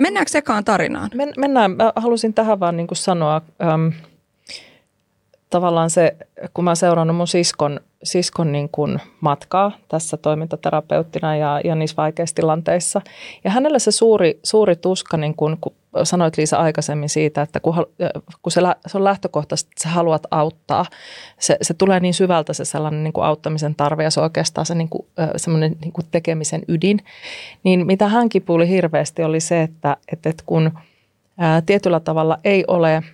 [0.00, 1.10] mennäänkö sekaan tarinaan?
[1.14, 1.70] Men, mennään.
[1.70, 3.42] Mä halusin tähän vaan niin sanoa,
[3.74, 3.92] äm,
[5.50, 6.16] tavallaan se,
[6.54, 11.96] kun mä oon seurannut mun siskon, siskon niin kuin matkaa tässä toimintaterapeuttina ja, ja niissä
[11.96, 13.00] vaikeissa tilanteissa.
[13.44, 17.74] Ja hänellä se suuri, suuri tuska, niin kuin, kun sanoit Liisa aikaisemmin siitä, että kun,
[18.42, 20.86] kun se, se on lähtökohtaisesti, että sä haluat auttaa,
[21.38, 24.66] se, se tulee niin syvältä se sellainen niin kuin auttamisen tarve ja se on oikeastaan
[24.66, 25.06] se niin kuin,
[25.36, 26.98] semmoinen niin kuin tekemisen ydin.
[27.62, 30.78] Niin mitä hän kipuili hirveästi oli se, että, että, että kun
[31.38, 33.02] ää, tietyllä tavalla ei ole–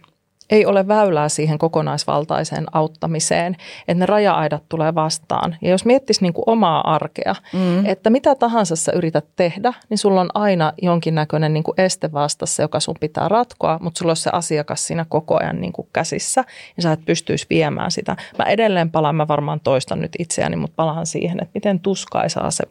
[0.53, 3.57] ei ole väylää siihen kokonaisvaltaiseen auttamiseen,
[3.88, 5.57] että ne raja-aidat tulee vastaan.
[5.62, 7.87] Ja jos miettisi niin kuin omaa arkea, mm.
[7.87, 12.62] että mitä tahansa sä yrität tehdä, niin sulla on aina jonkinnäköinen niin kuin este vastassa,
[12.62, 16.45] joka sun pitää ratkoa, mutta sulla on se asiakas siinä koko ajan niin kuin käsissä
[16.77, 18.17] ja sä et pystyisi viemään sitä.
[18.38, 22.65] Mä edelleen palaan, mä varmaan toistan nyt itseäni, mutta palaan siihen, että miten tuskaisaa se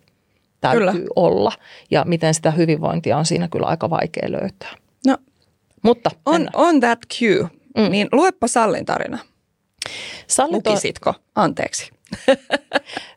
[0.61, 1.07] täytyy kyllä.
[1.15, 1.51] olla
[1.91, 4.71] ja miten sitä hyvinvointia on siinä kyllä aika vaikea löytää.
[5.07, 5.17] No,
[5.81, 7.60] mutta on, on that cue.
[7.77, 7.91] Mm.
[7.91, 9.19] Niin luepa Sallin tarina.
[10.27, 11.13] Salli Lukisitko?
[11.35, 11.91] Anteeksi.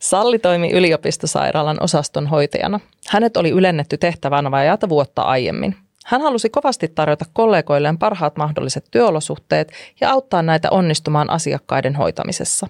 [0.01, 2.81] Salli toimi yliopistosairaalan osaston hoitajana.
[3.09, 5.77] Hänet oli ylennetty tehtävään vajaata vuotta aiemmin.
[6.05, 12.67] Hän halusi kovasti tarjota kollegoilleen parhaat mahdolliset työolosuhteet ja auttaa näitä onnistumaan asiakkaiden hoitamisessa.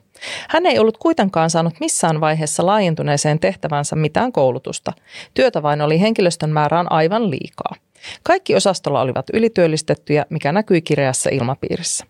[0.49, 4.93] Hän ei ollut kuitenkaan saanut missään vaiheessa laajentuneeseen tehtävänsä mitään koulutusta.
[5.35, 7.75] Työtä vain oli henkilöstön määrään aivan liikaa.
[8.23, 12.07] Kaikki osastolla olivat ylityöllistettyjä, mikä näkyi kireässä ilmapiirissä.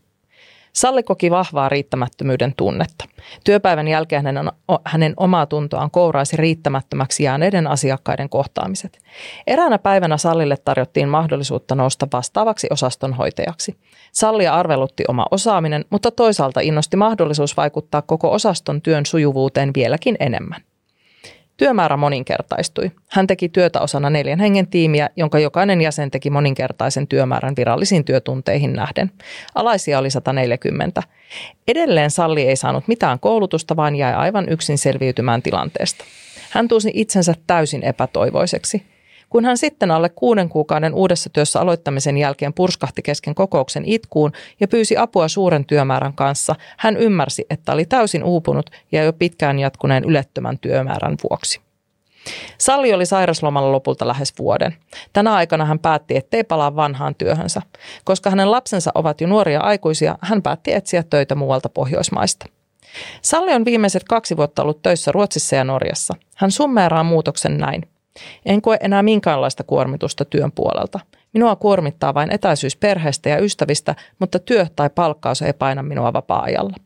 [0.73, 3.05] Salli koki vahvaa riittämättömyyden tunnetta.
[3.45, 4.51] Työpäivän jälkeen hänen,
[4.85, 8.99] hänen omaa tuntoaan kouraisi riittämättömäksi jääneiden asiakkaiden kohtaamiset.
[9.47, 13.77] Eräänä päivänä Sallille tarjottiin mahdollisuutta nousta vastaavaksi osastonhoitajaksi.
[14.13, 20.61] Sallia arvelutti oma osaaminen, mutta toisaalta innosti mahdollisuus vaikuttaa koko osaston työn sujuvuuteen vieläkin enemmän.
[21.57, 22.91] Työmäärä moninkertaistui.
[23.11, 28.73] Hän teki työtä osana neljän hengen tiimiä, jonka jokainen jäsen teki moninkertaisen työmäärän virallisiin työtunteihin
[28.73, 29.11] nähden.
[29.55, 31.03] Alaisia oli 140.
[31.69, 36.05] Edelleen Salli ei saanut mitään koulutusta, vaan jäi aivan yksin selviytymään tilanteesta.
[36.51, 38.94] Hän tunsi itsensä täysin epätoivoiseksi.
[39.35, 44.69] Kun hän sitten alle kuuden kuukauden uudessa työssä aloittamisen jälkeen purskahti kesken kokouksen itkuun ja
[44.69, 50.05] pyysi apua suuren työmäärän kanssa, hän ymmärsi, että oli täysin uupunut ja jo pitkään jatkuneen
[50.05, 51.61] ylettömän työmäärän vuoksi.
[52.59, 54.75] Salli oli sairaslomalla lopulta lähes vuoden.
[55.13, 57.63] Tänä aikana hän päätti, ettei palaa vanhaan työhönsä.
[58.05, 62.47] Koska hänen lapsensa ovat jo nuoria aikuisia, hän päätti etsiä töitä muualta Pohjoismaista.
[63.23, 66.15] Salli on viimeiset kaksi vuotta ollut töissä Ruotsissa ja Norjassa.
[66.37, 67.94] Hän summeeraa muutoksen näin.
[68.47, 71.01] En koe enää minkäänlaista kuormitusta työn puolelta.
[71.33, 76.77] Minua kuormittaa vain etäisyys perheestä ja ystävistä, mutta työ tai palkkaus ei paina minua vapaa-ajalla.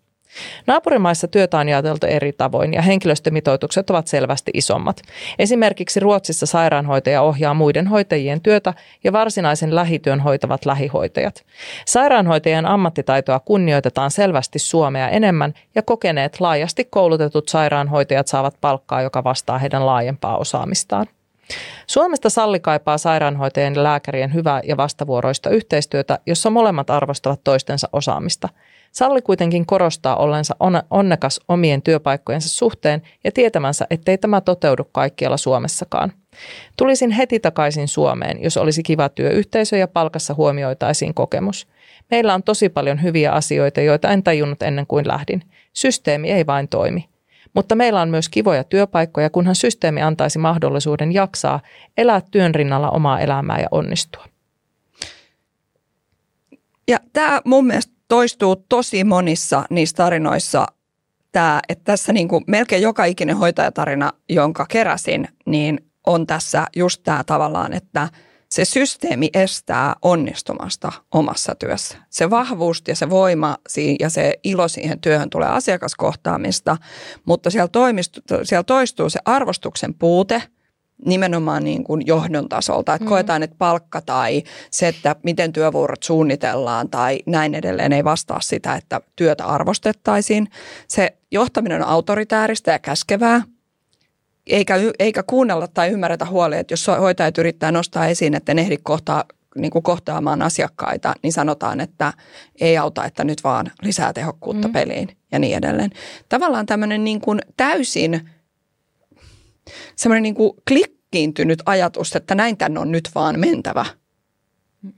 [0.67, 5.03] Naapurimaissa työtä on jaoteltu eri tavoin ja henkilöstömitoitukset ovat selvästi isommat.
[5.39, 11.45] Esimerkiksi Ruotsissa sairaanhoitaja ohjaa muiden hoitajien työtä ja varsinaisen lähityön hoitavat lähihoitajat.
[11.87, 19.59] Sairaanhoitajan ammattitaitoa kunnioitetaan selvästi Suomea enemmän ja kokeneet laajasti koulutetut sairaanhoitajat saavat palkkaa, joka vastaa
[19.59, 21.07] heidän laajempaa osaamistaan.
[21.87, 28.49] Suomesta Salli kaipaa sairaanhoitajien ja lääkärien hyvää ja vastavuoroista yhteistyötä, jossa molemmat arvostavat toistensa osaamista.
[28.93, 30.57] Salli kuitenkin korostaa ollensa
[30.91, 36.13] onnekas omien työpaikkojensa suhteen ja tietämänsä, ettei tämä toteudu kaikkialla Suomessakaan.
[36.77, 41.69] Tulisin heti takaisin Suomeen, jos olisi kiva työyhteisö ja palkassa huomioitaisiin kokemus.
[42.11, 45.43] Meillä on tosi paljon hyviä asioita, joita en tajunnut ennen kuin lähdin.
[45.73, 47.09] Systeemi ei vain toimi.
[47.55, 51.61] Mutta meillä on myös kivoja työpaikkoja, kunhan systeemi antaisi mahdollisuuden jaksaa,
[51.97, 54.25] elää työn rinnalla omaa elämää ja onnistua.
[56.89, 60.67] Ja tämä mun mielestä toistuu tosi monissa niissä tarinoissa,
[61.33, 67.03] tämä, että tässä niin kuin melkein joka ikinen hoitajatarina, jonka keräsin, niin on tässä just
[67.05, 68.09] tämä tavallaan, että–
[68.49, 71.99] se systeemi estää onnistumasta omassa työssä.
[72.11, 73.57] Se vahvuus ja se voima
[74.01, 76.77] ja se ilo siihen työhön tulee asiakaskohtaamista,
[77.25, 80.43] mutta siellä, toimistu, siellä toistuu se arvostuksen puute
[81.07, 83.09] nimenomaan niin kuin johdon tasolta, että mm.
[83.09, 88.75] koetaan, että palkka tai se, että miten työvuorot suunnitellaan tai näin edelleen ei vastaa sitä,
[88.75, 90.51] että työtä arvostettaisiin.
[90.89, 93.43] Se johtaminen on autoritääristä ja käskevää–
[94.49, 98.77] eikä, eikä kuunnella tai ymmärretä huolia, että jos hoitajat yrittää nostaa esiin, että ne ehdi
[98.83, 99.25] kohtaa,
[99.57, 102.13] niin kuin kohtaamaan asiakkaita, niin sanotaan, että
[102.61, 104.73] ei auta, että nyt vaan lisää tehokkuutta mm.
[104.73, 105.91] peliin ja niin edelleen.
[106.29, 108.31] Tavallaan tämmöinen niin kuin täysin
[109.97, 113.85] semmoinen niin kuin klikkiintynyt ajatus, että näin tänne on nyt vaan mentävä.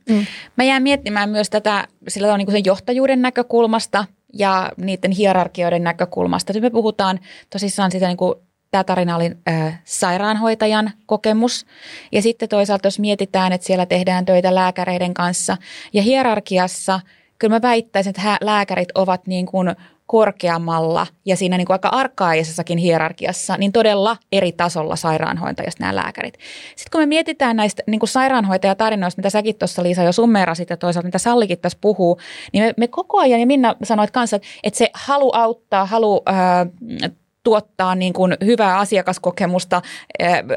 [0.08, 0.26] Mm.
[0.56, 5.84] Mä jään miettimään myös tätä sillä on niin kuin sen johtajuuden näkökulmasta– ja niiden hierarkioiden
[5.84, 6.52] näkökulmasta.
[6.52, 8.34] Nyt me puhutaan tosissaan sitä niin kuin
[8.70, 11.66] Tämä tarina oli äh, sairaanhoitajan kokemus.
[12.12, 15.56] Ja sitten toisaalta, jos mietitään, että siellä tehdään töitä lääkäreiden kanssa
[15.92, 17.00] ja hierarkiassa,
[17.38, 22.78] kyllä mä väittäisin, että lääkärit ovat niin kuin korkeammalla ja siinä niin kuin aika arkaisessakin
[22.78, 26.35] hierarkiassa, niin todella eri tasolla sairaanhoitajasta nämä lääkärit.
[26.76, 30.76] Sitten kun me mietitään näistä niin kuin sairaanhoitajatarinoista, mitä säkin tuossa Liisa jo summerasit ja
[30.76, 32.20] toisaalta mitä Sallikin tässä puhuu,
[32.52, 37.11] niin me, me koko ajan, ja Minna sanoit kanssa, että se halu auttaa, halu äh,
[37.42, 39.83] tuottaa niin kuin hyvää asiakaskokemusta,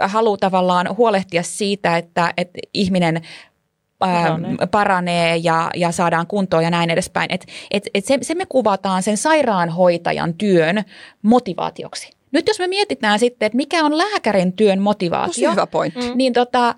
[0.02, 3.22] halu tavallaan huolehtia siitä, että, että ihminen
[4.00, 7.34] paranee, paranee ja, ja saadaan kuntoon ja näin edespäin.
[7.34, 10.84] Et, et, et se, se me kuvataan sen sairaanhoitajan työn
[11.22, 12.12] motivaatioksi.
[12.32, 16.15] Nyt jos me mietitään sitten, että mikä on lääkärin työn motivaatio, Tosi hyvä pointti.
[16.15, 16.76] niin tota,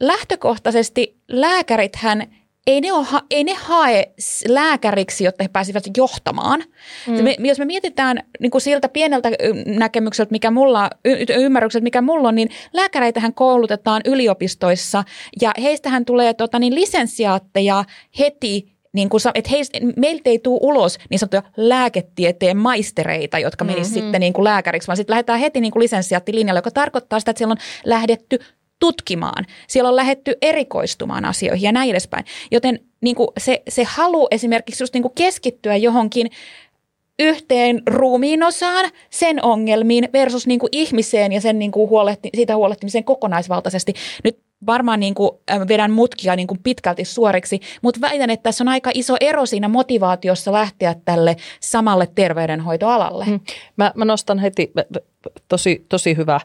[0.00, 2.26] lähtökohtaisesti lääkärithän
[2.66, 4.12] ei ne, ole, ei ne hae
[4.48, 6.64] lääkäriksi, jotta he pääsivät johtamaan.
[7.06, 7.24] Mm.
[7.24, 9.30] Me, jos me mietitään niin kuin siltä pieneltä
[9.66, 15.04] näkemykseltä, mikä mulla, y- ymmärrykseltä, mikä mulla on, niin lääkäreitähän koulutetaan yliopistoissa
[15.40, 17.84] ja heistähän tulee tota, niin lisensiaatteja
[18.18, 23.94] heti niin kuin, että heistä, meiltä ei tule ulos niin sanottuja lääketieteen maistereita, jotka menisivät
[23.94, 24.06] mm-hmm.
[24.06, 27.38] sitten niin kuin lääkäriksi, vaan sitten lähdetään heti niin kuin lisensiaattilinjalle, joka tarkoittaa sitä, että
[27.38, 28.38] siellä on lähdetty
[28.78, 29.44] tutkimaan.
[29.68, 32.24] Siellä on lähetty erikoistumaan asioihin ja näin edespäin.
[32.50, 36.30] Joten niin kuin se, se halu esimerkiksi just niin kuin keskittyä johonkin
[37.18, 42.56] yhteen ruumiin osaan, sen ongelmiin versus niin kuin ihmiseen ja sen niin kuin huolehti, siitä
[42.56, 43.94] huolehtimiseen kokonaisvaltaisesti.
[44.24, 45.30] Nyt varmaan niin kuin,
[45.68, 49.68] vedän mutkia niin kuin pitkälti suoriksi, mutta väitän, että tässä on aika iso ero siinä
[49.68, 53.24] motivaatiossa lähteä tälle samalle terveydenhoitoalalle.
[53.24, 53.40] Hmm.
[53.76, 54.72] Mä, mä nostan heti
[55.48, 56.40] tosi, tosi hyvä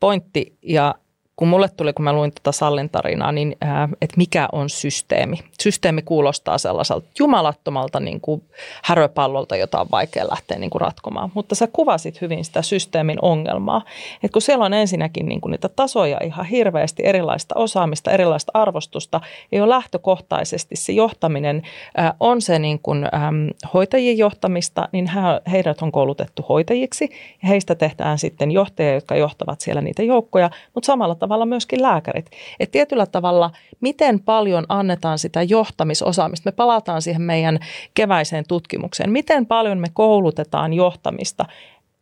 [0.00, 0.94] pointti ja
[1.42, 5.36] kun mulle tuli, kun mä luin tätä Sallin tarinaa, niin ää, että mikä on systeemi.
[5.62, 8.42] Systeemi kuulostaa sellaiselta jumalattomalta niin kuin
[8.82, 11.30] häröpallolta, jota on vaikea lähteä niin kuin ratkomaan.
[11.34, 13.82] Mutta sä kuvasit hyvin sitä systeemin ongelmaa.
[14.14, 19.20] Että kun siellä on ensinnäkin niin kuin niitä tasoja ihan hirveästi, erilaista osaamista, erilaista arvostusta,
[19.52, 21.62] ja jo lähtökohtaisesti se johtaminen
[21.96, 25.10] ää, on se niin kuin, äm, hoitajien johtamista, niin
[25.50, 27.10] heidät on koulutettu hoitajiksi,
[27.42, 32.30] ja heistä tehdään sitten johtajia, jotka johtavat siellä niitä joukkoja, mutta samalla tavalla myöskin lääkärit.
[32.60, 36.48] Et tietyllä tavalla, miten paljon annetaan sitä johtamisosaamista.
[36.48, 37.58] Me palataan siihen meidän
[37.94, 39.12] keväiseen tutkimukseen.
[39.12, 41.44] Miten paljon me koulutetaan johtamista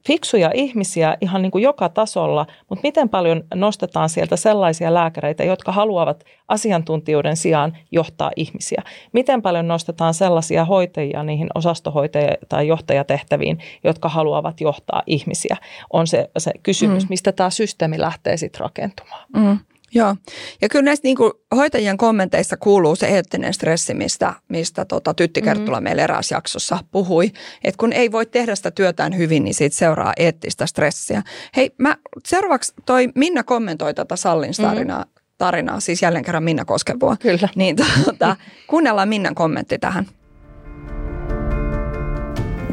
[0.07, 5.73] fiksuja ihmisiä ihan niin kuin joka tasolla, mutta miten paljon nostetaan sieltä sellaisia lääkäreitä, jotka
[5.73, 8.83] haluavat asiantuntijuuden sijaan johtaa ihmisiä?
[9.13, 15.57] Miten paljon nostetaan sellaisia hoitajia niihin osastohoitaja- tai johtajatehtäviin, jotka haluavat johtaa ihmisiä?
[15.93, 17.09] On se, se kysymys, mm.
[17.09, 19.27] mistä tämä systeemi lähtee sitten rakentumaan.
[19.37, 19.59] Mm.
[19.95, 20.17] Joo,
[20.63, 25.43] ja kyllä näistä niin kuin, hoitajien kommenteissa kuuluu se eettinen stressi, mistä, mistä tota, Tytti
[25.43, 25.85] Kerttula mm-hmm.
[25.85, 27.27] meille eräs jaksossa puhui.
[27.65, 31.23] Että kun ei voi tehdä sitä työtään hyvin, niin siitä seuraa eettistä stressiä.
[31.57, 34.71] Hei, mä seuraavaksi toi Minna kommentoi tätä Sallin mm-hmm.
[34.71, 35.25] tarinaa, mm-hmm.
[35.39, 37.17] tarinaa, siis jälleen kerran Minna Koskevua.
[37.17, 37.49] Kyllä.
[37.57, 40.07] Niin tota, kuunnellaan Minnan kommentti tähän.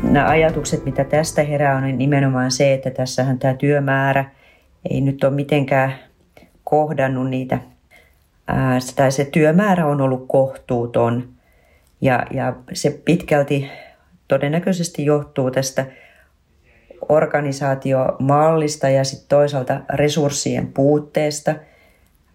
[0.04, 4.26] Nämä ajatukset, mitä tästä herää, on nimenomaan se, että tässähän tämä työmäärä
[4.90, 5.94] ei nyt ole mitenkään
[6.70, 7.60] kohdannut niitä,
[8.48, 11.30] ää, tai se työmäärä on ollut kohtuuton.
[12.02, 13.70] Ja, ja se pitkälti
[14.28, 15.86] todennäköisesti johtuu tästä
[17.10, 21.56] organisaatiomallista ja sitten toisaalta resurssien puutteesta.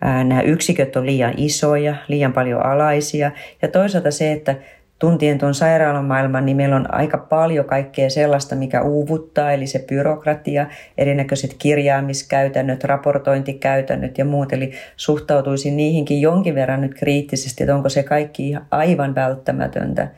[0.01, 3.31] Nämä yksiköt on liian isoja, liian paljon alaisia
[3.63, 4.55] ja toisaalta se, että
[5.03, 10.67] tuntien tuon sairaalamaailman, niin meillä on aika paljon kaikkea sellaista, mikä uuvuttaa, eli se byrokratia,
[10.99, 14.53] erinäköiset kirjaamiskäytännöt, raportointikäytännöt ja muut.
[14.53, 20.09] Eli suhtautuisin niihinkin jonkin verran nyt kriittisesti, että onko se kaikki aivan välttämätöntä.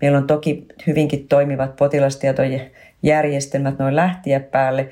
[0.00, 4.88] Meillä on toki hyvinkin toimivat potilastietojärjestelmät noin lähtiä päälle,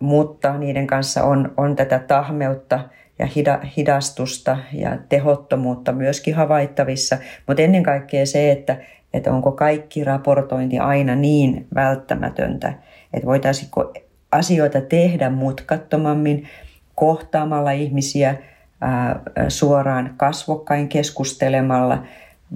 [0.00, 2.80] mutta niiden kanssa on, on tätä tahmeutta–
[3.20, 8.76] ja hidastusta ja tehottomuutta myöskin havaittavissa, mutta ennen kaikkea se, että,
[9.14, 12.72] että onko kaikki raportointi aina niin välttämätöntä,
[13.12, 13.92] että voitaisiinko
[14.32, 16.46] asioita tehdä mutkattomammin,
[16.94, 18.34] kohtaamalla ihmisiä
[18.80, 22.02] ää, suoraan kasvokkain keskustelemalla,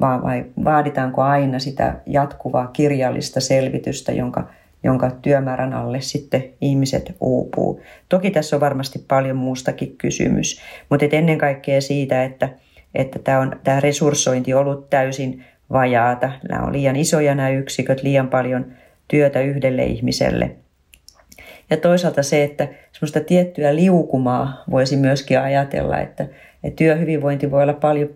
[0.01, 4.49] vai, vai vaaditaanko aina sitä jatkuvaa kirjallista selvitystä, jonka
[4.85, 7.80] jonka työmäärän alle sitten ihmiset uupuu.
[8.09, 10.61] Toki tässä on varmasti paljon muustakin kysymys,
[10.91, 12.49] mutta ennen kaikkea siitä, että,
[12.95, 16.32] että tämä, on, tämä resurssointi on ollut täysin vajaata.
[16.49, 18.66] Nämä on liian isoja nämä yksiköt, liian paljon
[19.09, 20.57] työtä yhdelle ihmiselle.
[21.70, 26.26] Ja toisaalta se, että semmoista tiettyä liukumaa voisi myöskin ajatella, että,
[26.64, 28.09] että työhyvinvointi voi olla paljon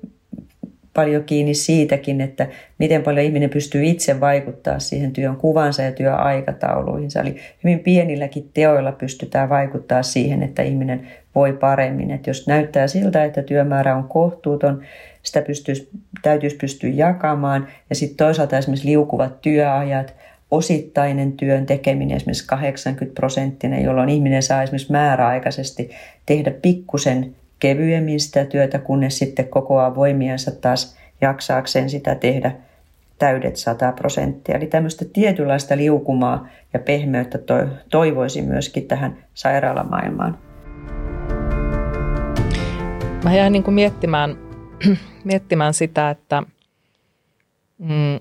[0.98, 2.46] paljon kiinni siitäkin, että
[2.78, 7.10] miten paljon ihminen pystyy itse vaikuttaa siihen työn kuvansa ja työaikatauluihin.
[7.20, 12.10] Eli hyvin pienilläkin teoilla pystytään vaikuttaa siihen, että ihminen voi paremmin.
[12.10, 14.82] Että jos näyttää siltä, että työmäärä on kohtuuton,
[15.22, 15.88] sitä pystyisi,
[16.22, 17.68] täytyisi pystyä jakamaan.
[17.90, 20.14] Ja sitten toisaalta esimerkiksi liukuvat työajat,
[20.50, 25.90] osittainen työn tekeminen, esimerkiksi 80 prosenttinen, jolloin ihminen saa esimerkiksi määräaikaisesti
[26.26, 32.52] tehdä pikkusen kevyemmin sitä työtä, kunnes sitten kokoaa voimiansa taas jaksaakseen sitä tehdä
[33.18, 34.56] täydet 100 prosenttia.
[34.56, 37.38] Eli tämmöistä tietynlaista liukumaa ja pehmeyttä
[37.90, 40.38] toivoisin myöskin tähän sairaalamaailmaan.
[43.24, 44.36] Mä jäin niin kuin miettimään,
[45.24, 46.42] miettimään sitä, että
[47.78, 48.20] mm,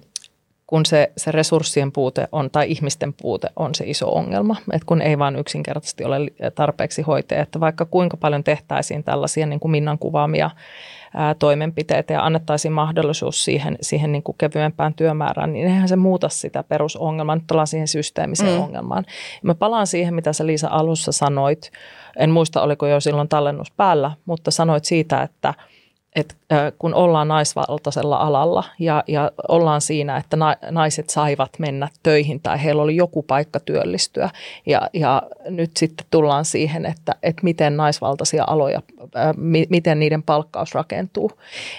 [0.68, 5.02] kun se, se resurssien puute on tai ihmisten puute on se iso ongelma, että kun
[5.02, 6.20] ei vaan yksinkertaisesti ole
[6.56, 10.50] tarpeeksi hoitajia, että vaikka kuinka paljon tehtäisiin tällaisia niin kuin Minnan kuvaamia
[11.14, 16.30] ää, toimenpiteitä ja annettaisiin mahdollisuus siihen, siihen niin kuin kevyempään työmäärään, niin eihän se muuta
[16.30, 17.36] sitä perusongelmaa.
[17.36, 18.64] Nyt ollaan siihen systeemiseen mm.
[18.64, 19.06] ongelmaan.
[19.44, 21.72] Mä palaan siihen, mitä sä Liisa alussa sanoit.
[22.18, 25.54] En muista, oliko jo silloin tallennus päällä, mutta sanoit siitä, että–
[26.18, 26.36] että
[26.80, 32.64] kun ollaan naisvaltaisella alalla ja, ja ollaan siinä, että na, naiset saivat mennä töihin tai
[32.64, 34.30] heillä oli joku paikka työllistyä
[34.66, 38.82] ja, ja nyt sitten tullaan siihen, että, että miten naisvaltaisia aloja,
[39.16, 39.34] ää,
[39.70, 41.32] miten niiden palkkaus rakentuu.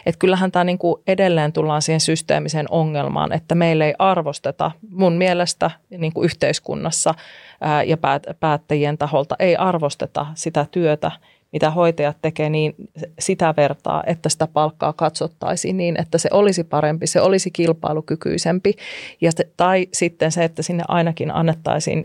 [0.07, 5.13] Että kyllähän tämä niin kuin edelleen tullaan siihen systeemiseen ongelmaan, että meillä ei arvosteta mun
[5.13, 7.15] mielestä niin kuin yhteiskunnassa
[7.61, 7.97] ää, ja
[8.41, 11.13] päättäjien taholta ei arvosteta sitä työtä,
[11.53, 12.75] mitä hoitajat tekee, niin
[13.19, 18.75] sitä vertaa, että sitä palkkaa katsottaisiin niin, että se olisi parempi, se olisi kilpailukykyisempi.
[19.21, 22.05] Ja se, tai sitten se, että sinne ainakin annettaisiin,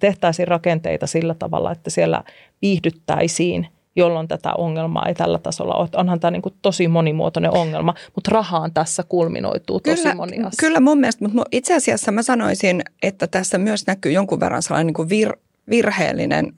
[0.00, 2.24] tehtäisiin rakenteita sillä tavalla, että siellä
[2.62, 3.66] viihdyttäisiin
[3.96, 5.88] jolloin tätä ongelmaa ei tällä tasolla ole.
[5.96, 10.50] Onhan tämä niin kuin tosi monimuotoinen ongelma, mutta rahaan tässä kulminoituu tosi kyllä, moni asia.
[10.60, 14.86] Kyllä mun mielestä, mutta itse asiassa mä sanoisin, että tässä myös näkyy jonkun verran sellainen
[14.86, 15.32] niin kuin vir,
[15.70, 16.52] virheellinen,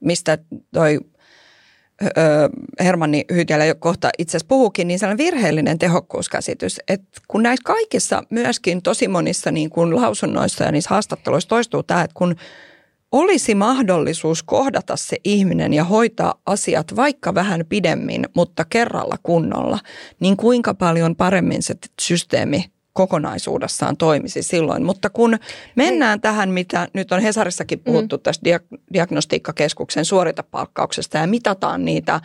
[0.00, 0.38] mistä
[0.72, 1.00] toi
[2.80, 8.22] Hermanni Hyytiälä jo kohta itse asiassa puhukin, niin sellainen virheellinen tehokkuuskäsitys, että kun näissä kaikissa
[8.30, 12.36] myöskin tosi monissa niin kuin lausunnoissa ja niissä haastatteluissa toistuu tämä, että kun
[13.12, 19.78] olisi mahdollisuus kohdata se ihminen ja hoitaa asiat vaikka vähän pidemmin, mutta kerralla kunnolla,
[20.20, 24.84] niin kuinka paljon paremmin se systeemi kokonaisuudessaan toimisi silloin.
[24.84, 25.38] Mutta kun
[25.74, 26.20] mennään Hei.
[26.20, 27.84] tähän, mitä nyt on Hesarissakin mm.
[27.84, 28.22] puhuttu mm.
[28.22, 32.20] tästä dia- diagnostiikkakeskuksen suoritapalkkauksesta ja mitataan niitä,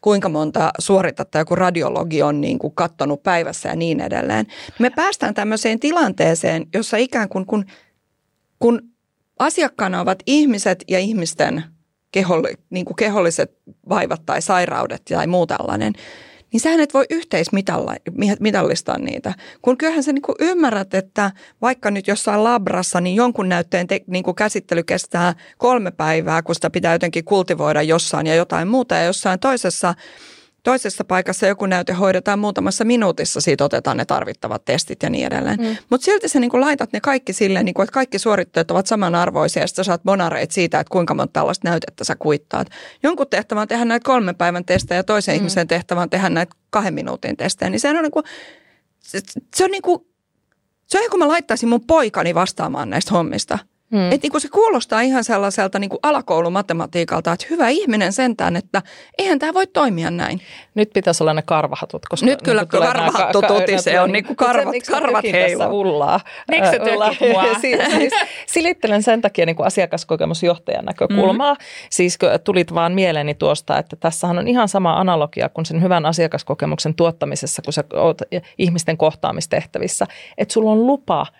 [0.00, 4.46] kuinka monta suoritatta joku radiologi on niin kuin kattonut päivässä ja niin edelleen.
[4.78, 7.64] Me päästään tämmöiseen tilanteeseen, jossa ikään kuin kun,
[8.58, 8.82] kun
[9.38, 11.64] asiakkaana ovat ihmiset ja ihmisten
[12.12, 13.58] keholli, niin kuin keholliset
[13.88, 15.92] vaivat tai sairaudet tai muu tällainen–
[16.52, 19.34] niin sähän et voi yhteismitallistaa niitä.
[19.62, 21.30] Kun kyllähän sä niin kuin ymmärrät, että
[21.62, 26.54] vaikka nyt jossain labrassa, niin jonkun näytteen te, niin kuin käsittely kestää kolme päivää, kun
[26.54, 28.94] sitä pitää jotenkin kultivoida jossain ja jotain muuta.
[28.94, 29.94] Ja jossain toisessa
[30.62, 35.60] Toisessa paikassa joku näyte hoidetaan muutamassa minuutissa, siitä otetaan ne tarvittavat testit ja niin edelleen.
[35.60, 35.76] Mm.
[35.90, 39.62] Mutta silti sä niin laitat ne kaikki silleen, niin kuin, että kaikki suoritteet ovat samanarvoisia
[39.62, 42.68] ja sitten saat bonareit siitä, että kuinka monta tällaista näytettä sä kuittaat.
[43.02, 45.36] Jonkun tehtävä on tehdä näitä kolmen päivän testejä ja toisen mm.
[45.36, 47.70] ihmisen tehtävä on tehdä näitä kahden minuutin testejä.
[47.70, 48.24] Niin sehän on niin kuin,
[49.54, 50.06] se on niin kuin,
[50.86, 53.58] se on kun mä laittaisin mun poikani vastaamaan näistä hommista–
[53.92, 54.12] Hmm.
[54.12, 58.82] Että niin se kuulostaa ihan sellaiselta niin alakoulumatematiikalta, että hyvä ihminen sentään, että
[59.18, 60.40] eihän tämä voi toimia näin.
[60.74, 62.02] Nyt pitäisi olla ne karvahatut.
[62.08, 65.80] Koska Nyt kyllä niin karvahattu ka- ka- se on niin kuin karvat, se, karvat heiluu.
[65.80, 66.20] ullaa?
[66.50, 66.78] Miksi se
[67.32, 67.44] mua?
[67.60, 68.12] siis,
[68.46, 71.54] silittelen sen takia niin kuin asiakaskokemusjohtajan näkökulmaa.
[71.54, 71.60] Mm.
[71.90, 76.94] Siis tulit vaan mieleeni tuosta, että tässähän on ihan sama analogia kuin sen hyvän asiakaskokemuksen
[76.94, 78.18] tuottamisessa, kun sä oot
[78.58, 80.06] ihmisten kohtaamistehtävissä.
[80.38, 81.26] Että sulla on lupa–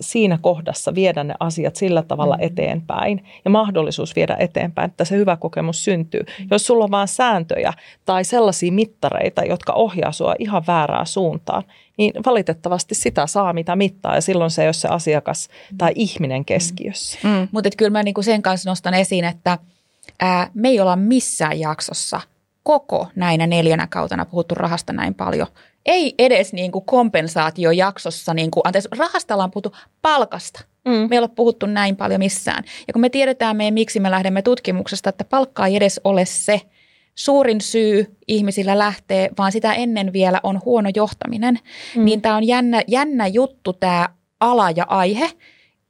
[0.00, 2.42] siinä kohdassa viedä ne asiat sillä tavalla mm.
[2.42, 6.20] eteenpäin ja mahdollisuus viedä eteenpäin, että se hyvä kokemus syntyy.
[6.20, 6.46] Mm.
[6.50, 7.72] Jos sulla on vain sääntöjä
[8.04, 11.62] tai sellaisia mittareita, jotka ohjaa sua ihan väärää suuntaan,
[11.96, 15.48] niin valitettavasti sitä saa mitä mittaa ja silloin se ei ole se asiakas
[15.78, 17.18] tai ihminen keskiössä.
[17.22, 17.30] Mm.
[17.30, 17.48] Mm.
[17.52, 19.58] Mutta kyllä mä niinku sen kanssa nostan esiin, että
[20.20, 22.20] ää, me ei olla missään jaksossa
[22.62, 25.46] koko näinä neljänä kautena puhuttu rahasta näin paljon
[25.86, 30.64] ei edes niin kuin kompensaatiojaksossa, niin kuin, anteeksi, rahasta ollaan puhuttu palkasta.
[30.84, 30.92] Mm.
[30.92, 32.64] Me ei ole puhuttu näin paljon missään.
[32.88, 36.60] Ja kun me tiedetään meidän, miksi me lähdemme tutkimuksesta, että palkka ei edes ole se
[37.14, 41.58] suurin syy ihmisillä lähtee, vaan sitä ennen vielä on huono johtaminen,
[41.96, 42.04] mm.
[42.04, 44.08] niin tämä on jännä, jännä juttu tämä
[44.40, 45.30] ala ja aihe,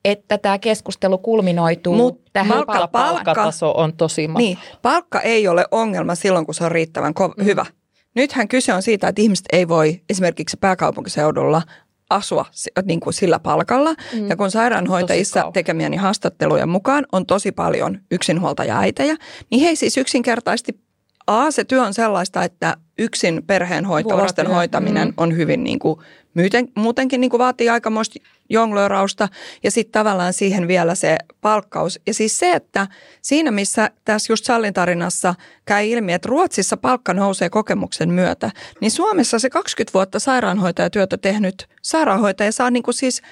[0.04, 4.46] että tämä keskustelu kulminoituu Mut tähän palkka, palkkataso on tosi matala.
[4.46, 7.44] Niin, palkka ei ole ongelma silloin, kun se on riittävän ko- mm.
[7.44, 7.66] hyvä
[8.14, 11.62] nythän kyse on siitä, että ihmiset ei voi esimerkiksi pääkaupunkiseudulla
[12.10, 12.44] asua
[12.84, 13.94] niin kuin sillä palkalla.
[14.14, 14.28] Mm.
[14.28, 19.16] Ja kun sairaanhoitajissa tekemiäni haastatteluja mukaan on tosi paljon yksinhuoltaja-äitejä,
[19.50, 20.80] niin he siis yksinkertaisesti
[21.26, 25.14] A, se työ on sellaista, että yksin perheenhoito, lasten hoitaminen mm.
[25.16, 26.00] on hyvin niin kuin,
[26.34, 28.20] myyten, muutenkin niin kuin vaatii aikamoista
[28.50, 29.28] jonglöörausta
[29.62, 32.00] ja sitten tavallaan siihen vielä se palkkaus.
[32.06, 32.86] Ja siis se, että
[33.22, 35.34] siinä missä tässä just Sallin tarinassa
[35.64, 41.68] käy ilmi, että Ruotsissa palkka nousee kokemuksen myötä, niin Suomessa se 20 vuotta sairaanhoitajatyötä tehnyt
[41.82, 43.22] sairaanhoitaja saa niin kuin siis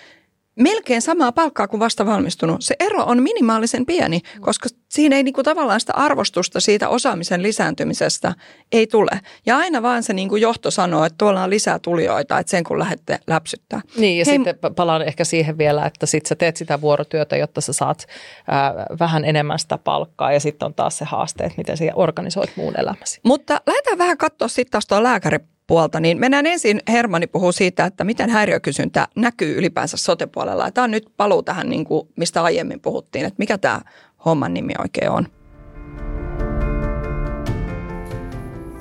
[0.58, 2.56] melkein samaa palkkaa kuin vasta valmistunut.
[2.60, 8.34] Se ero on minimaalisen pieni, koska siinä ei niinku tavallaan sitä arvostusta siitä osaamisen lisääntymisestä
[8.72, 9.20] ei tule.
[9.46, 12.78] Ja aina vaan se niinku johto sanoo, että tuolla on lisää tulijoita, että sen kun
[12.78, 13.80] lähdette läpsyttää.
[13.96, 17.60] Niin ja Hei, sitten palaan ehkä siihen vielä, että sit sä teet sitä vuorotyötä, jotta
[17.60, 18.06] sä saat
[18.48, 22.50] ää, vähän enemmän sitä palkkaa ja sitten on taas se haaste, että miten sä organisoit
[22.56, 23.20] muun elämäsi.
[23.24, 25.38] Mutta lähdetään vähän katsoa sitten taas tuo lääkäri
[25.68, 30.70] puolta, niin mennään ensin, Hermani puhuu siitä, että miten häiriökysyntä näkyy ylipäänsä sotepuolella.
[30.70, 33.80] Tämä on nyt paluu tähän, niin kuin, mistä aiemmin puhuttiin, että mikä tämä
[34.24, 35.26] homman nimi oikein on.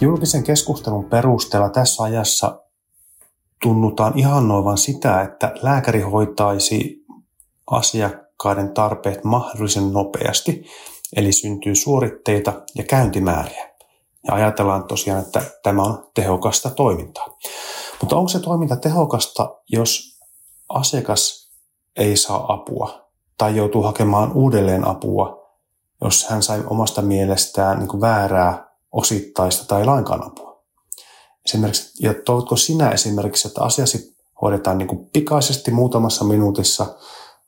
[0.02, 2.62] Julkisen keskustelun perusteella tässä ajassa
[3.62, 7.06] tunnutaan ihannoivan sitä, että lääkäri hoitaisi
[7.72, 10.66] asiakkaiden tarpeet mahdollisen nopeasti,
[11.16, 13.67] eli syntyy suoritteita ja käyntimääriä.
[14.28, 17.26] Ja ajatellaan tosiaan, että tämä on tehokasta toimintaa.
[18.02, 20.20] Mutta onko se toiminta tehokasta, jos
[20.70, 21.52] asiakas
[21.96, 23.08] ei saa apua
[23.38, 25.48] tai joutuu hakemaan uudelleen apua,
[26.02, 30.64] jos hän sai omasta mielestään niin kuin väärää osittaista tai lainkaan apua?
[31.46, 36.86] Esimerkiksi, ja toivotko sinä esimerkiksi, että asiasi hoidetaan niin kuin pikaisesti muutamassa minuutissa,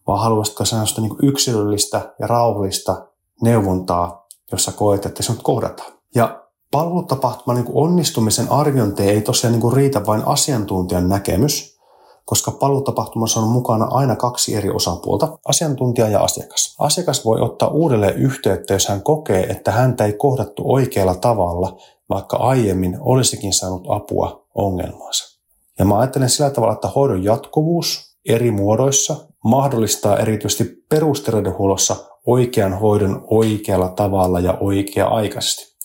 [0.07, 3.07] vai haluaisitko sellaista niin yksilöllistä ja rauhallista
[3.41, 5.91] neuvontaa, jossa koet, että sinut kohdataan?
[6.15, 6.38] Ja
[6.71, 11.79] palvelutapahtuman niin onnistumisen arviointi ei tosiaan niin riitä vain asiantuntijan näkemys,
[12.25, 16.75] koska palvelutapahtumassa on mukana aina kaksi eri osapuolta, asiantuntija ja asiakas.
[16.79, 21.77] Asiakas voi ottaa uudelleen yhteyttä, jos hän kokee, että häntä ei kohdattu oikealla tavalla,
[22.09, 25.39] vaikka aiemmin olisikin saanut apua ongelmaansa.
[25.79, 31.95] Ja mä ajattelen sillä tavalla, että hoidon jatkuvuus eri muodoissa mahdollistaa erityisesti perusterveydenhuollossa
[32.27, 35.78] oikean hoidon oikealla tavalla ja oikea-aikaisesti.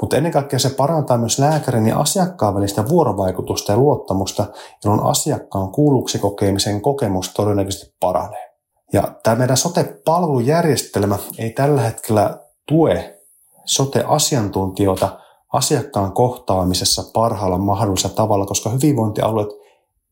[0.00, 4.46] Mutta ennen kaikkea se parantaa myös lääkärin ja asiakkaan välistä vuorovaikutusta ja luottamusta,
[4.84, 8.48] jolloin asiakkaan kuulluksi kokemisen kokemus todennäköisesti paranee.
[8.92, 12.38] Ja tämä meidän sote-palvelujärjestelmä ei tällä hetkellä
[12.68, 13.18] tue
[13.64, 15.18] sote-asiantuntijoita
[15.52, 19.48] asiakkaan kohtaamisessa parhaalla mahdollisella tavalla, koska hyvinvointialueet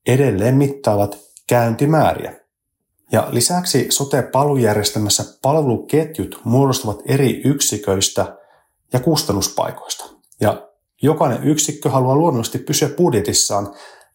[0.07, 2.41] edelleen mittaavat käyntimääriä.
[3.12, 8.37] Ja lisäksi sote-palvelujärjestelmässä palveluketjut muodostuvat eri yksiköistä
[8.93, 10.05] ja kustannuspaikoista.
[10.41, 10.68] Ja
[11.03, 13.74] jokainen yksikkö haluaa luonnollisesti pysyä budjetissaan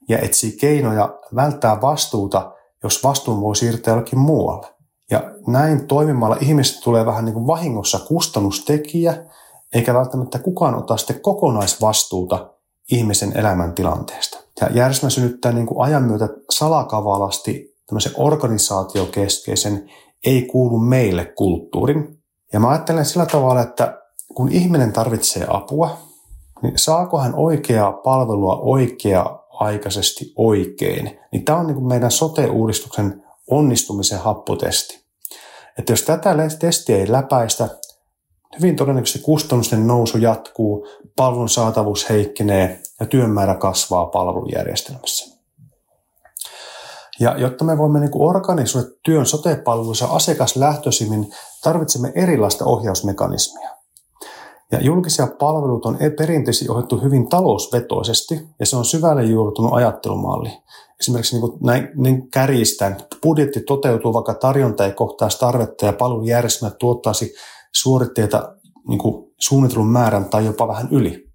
[0.09, 2.51] ja etsii keinoja välttää vastuuta,
[2.83, 4.67] jos vastuun voi siirtää jollekin muualle.
[5.11, 9.25] Ja näin toimimalla ihmiset tulee vähän niin kuin vahingossa kustannustekijä,
[9.73, 12.53] eikä välttämättä kukaan ota sitten kokonaisvastuuta
[12.91, 14.37] ihmisen elämäntilanteesta.
[14.61, 19.89] Ja järjestelmä synnyttää niin kuin ajan myötä salakavalasti tämmöisen organisaatiokeskeisen
[20.25, 22.17] ei kuulu meille kulttuurin.
[22.53, 24.00] Ja mä ajattelen sillä tavalla, että
[24.33, 25.97] kun ihminen tarvitsee apua,
[26.61, 31.19] niin saako hän oikeaa palvelua oikea-aikaisesti oikein?
[31.31, 35.01] Niin tämä on niin kuin meidän sote-uudistuksen onnistumisen happotesti.
[35.77, 37.69] Että jos tätä testiä ei läpäistä,
[38.57, 45.37] hyvin todennäköisesti kustannusten nousu jatkuu, palvelun saatavuus heikkenee ja työmäärä kasvaa palvelujärjestelmässä.
[47.19, 53.80] Ja jotta me voimme niin organisoida työn sote-palveluissa asiakaslähtöisimmin, tarvitsemme erilaista ohjausmekanismia.
[54.71, 60.49] Ja julkisia palveluita on perinteisesti ohjattu hyvin talousvetoisesti, ja se on syvälle juurtunut ajattelumalli.
[60.99, 67.33] Esimerkiksi niin näin, niin kärjistään, budjetti toteutuu, vaikka tarjonta ei kohtaisi tarvetta ja palvelujärjestelmä tuottaisi
[67.73, 68.55] suoritteita
[68.87, 71.31] niin kuin suunnitelun määrän tai jopa vähän yli.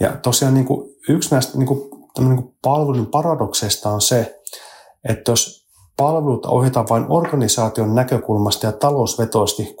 [0.00, 1.80] Ja tosiaan niin kuin yksi näistä niin kuin,
[2.18, 4.40] niin kuin palvelun paradokseista on se,
[5.08, 5.63] että jos
[5.96, 9.74] Palveluita ohjataan vain organisaation näkökulmasta ja talousvetoisesti.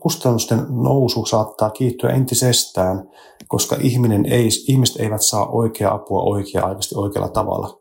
[0.00, 3.08] Kustannusten nousu saattaa kiihtyä entisestään,
[3.48, 7.80] koska ihminen ei, ihmiset eivät saa oikeaa apua oikea-aikaisesti oikealla tavalla.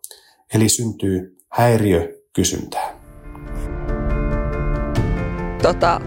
[0.54, 3.00] Eli syntyy häiriökysyntää.
[5.62, 6.02] Tota,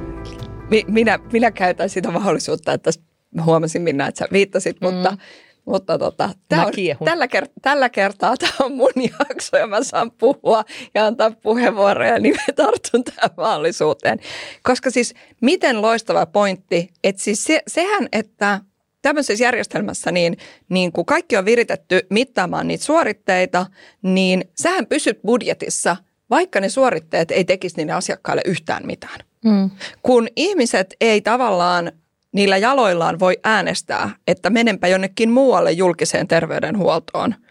[0.87, 2.91] minä, minä käytän sitä mahdollisuutta, että
[3.45, 4.87] huomasin Minna, että sä viittasit, mm.
[4.87, 5.17] mutta
[5.65, 6.73] mutta tota, tää on,
[7.05, 12.19] tällä, kert- tällä kertaa tämä on mun jakso ja mä saan puhua ja antaa puheenvuoroja,
[12.19, 14.19] niin mä tartun tähän mahdollisuuteen.
[14.63, 18.61] Koska siis miten loistava pointti, että siis se, sehän, että
[19.03, 20.37] tämmöisessä järjestelmässä niin,
[20.69, 23.67] niin kun kaikki on viritetty mittaamaan niitä suoritteita,
[24.03, 25.97] niin sähän pysyt budjetissa,
[26.31, 29.21] vaikka ne suoritteet ei tekisi niille asiakkaille yhtään mitään.
[29.45, 29.71] Mm.
[30.03, 31.93] Kun ihmiset ei tavallaan
[32.33, 37.35] niillä jaloillaan voi äänestää, että menenpä jonnekin muualle julkiseen terveydenhuoltoon–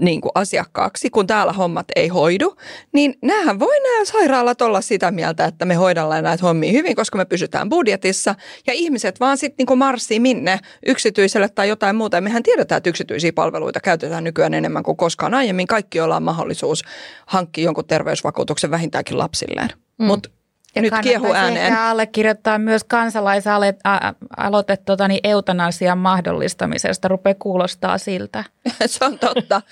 [0.00, 2.56] niin kuin asiakkaaksi, kun täällä hommat ei hoidu,
[2.92, 7.18] niin näähän voi nämä sairaalat olla sitä mieltä, että me hoidellaan näitä hommia hyvin, koska
[7.18, 8.34] me pysytään budjetissa
[8.66, 12.16] ja ihmiset vaan sitten niin marssii minne yksityiselle tai jotain muuta.
[12.16, 15.66] Ja mehän tiedetään, että yksityisiä palveluita käytetään nykyään enemmän kuin koskaan aiemmin.
[15.66, 16.82] Kaikki, joilla on mahdollisuus
[17.26, 19.68] hankkia jonkun terveysvakuutuksen vähintäänkin lapsilleen.
[19.98, 20.06] Mm.
[20.06, 20.30] Mutta
[20.74, 21.78] ja nyt kiehu ääneen.
[21.78, 27.08] allekirjoittaa myös kansalaisaloite tota, niin eutanasian mahdollistamisesta.
[27.08, 28.44] Rupeaa kuulostaa siltä.
[28.86, 29.62] Se on totta.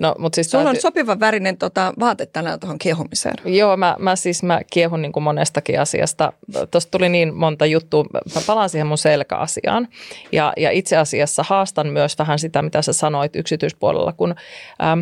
[0.00, 0.78] no, mutta siis Sulla täytyy...
[0.78, 3.34] on sopiva värinen tota, vaate tänään tuohon kiehumiseen.
[3.44, 6.32] Joo, mä, mä siis mä kiehun niin kuin monestakin asiasta.
[6.70, 8.04] Tuosta tuli niin monta juttua.
[8.34, 9.88] Mä palaan siihen mun selkäasiaan.
[10.32, 14.34] Ja, ja itse asiassa haastan myös vähän sitä, mitä sä sanoit yksityispuolella, kun...
[14.82, 15.00] Ähm,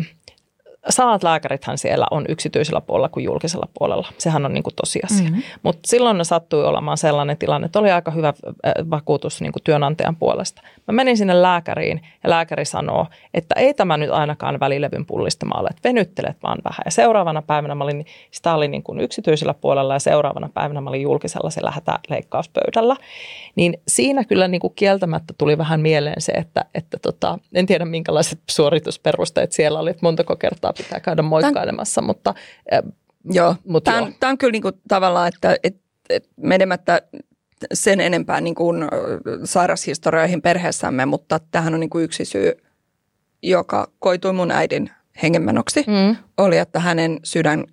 [0.89, 4.07] samat lääkärithän siellä on yksityisellä puolella kuin julkisella puolella.
[4.17, 5.29] Sehän on niin kuin tosiasia.
[5.29, 5.43] Mm-hmm.
[5.63, 8.33] Mutta silloin ne sattui olemaan sellainen tilanne, että oli aika hyvä
[8.89, 10.61] vakuutus niin kuin työnantajan puolesta.
[10.87, 15.89] Mä menin sinne lääkäriin ja lääkäri sanoo, että ei tämä nyt ainakaan välilevyn pullistamalle, että
[15.89, 16.81] venyttelet vaan vähän.
[16.85, 20.89] Ja seuraavana päivänä mä olin, sitä oli niin kuin yksityisellä puolella ja seuraavana päivänä mä
[20.89, 22.95] olin julkisella se lähetä leikkauspöydällä.
[23.55, 27.85] Niin siinä kyllä niin kuin kieltämättä tuli vähän mieleen se, että, että tota, en tiedä
[27.85, 32.33] minkälaiset suoritusperusteet siellä oli, että montako kertaa pitää käydä moikkailemassa, Tän, mutta
[33.31, 37.01] Joo, mutta tämä, on, tämä on kyllä niin kuin tavallaan, että, että, että menemättä
[37.73, 38.77] sen enempää niin kuin
[39.43, 42.51] sairashistorioihin perheessämme, mutta tähän on niin kuin yksi syy,
[43.43, 44.89] joka koitui mun äidin
[45.23, 46.15] hengenmenoksi, mm.
[46.37, 47.65] oli, että hänen sydän,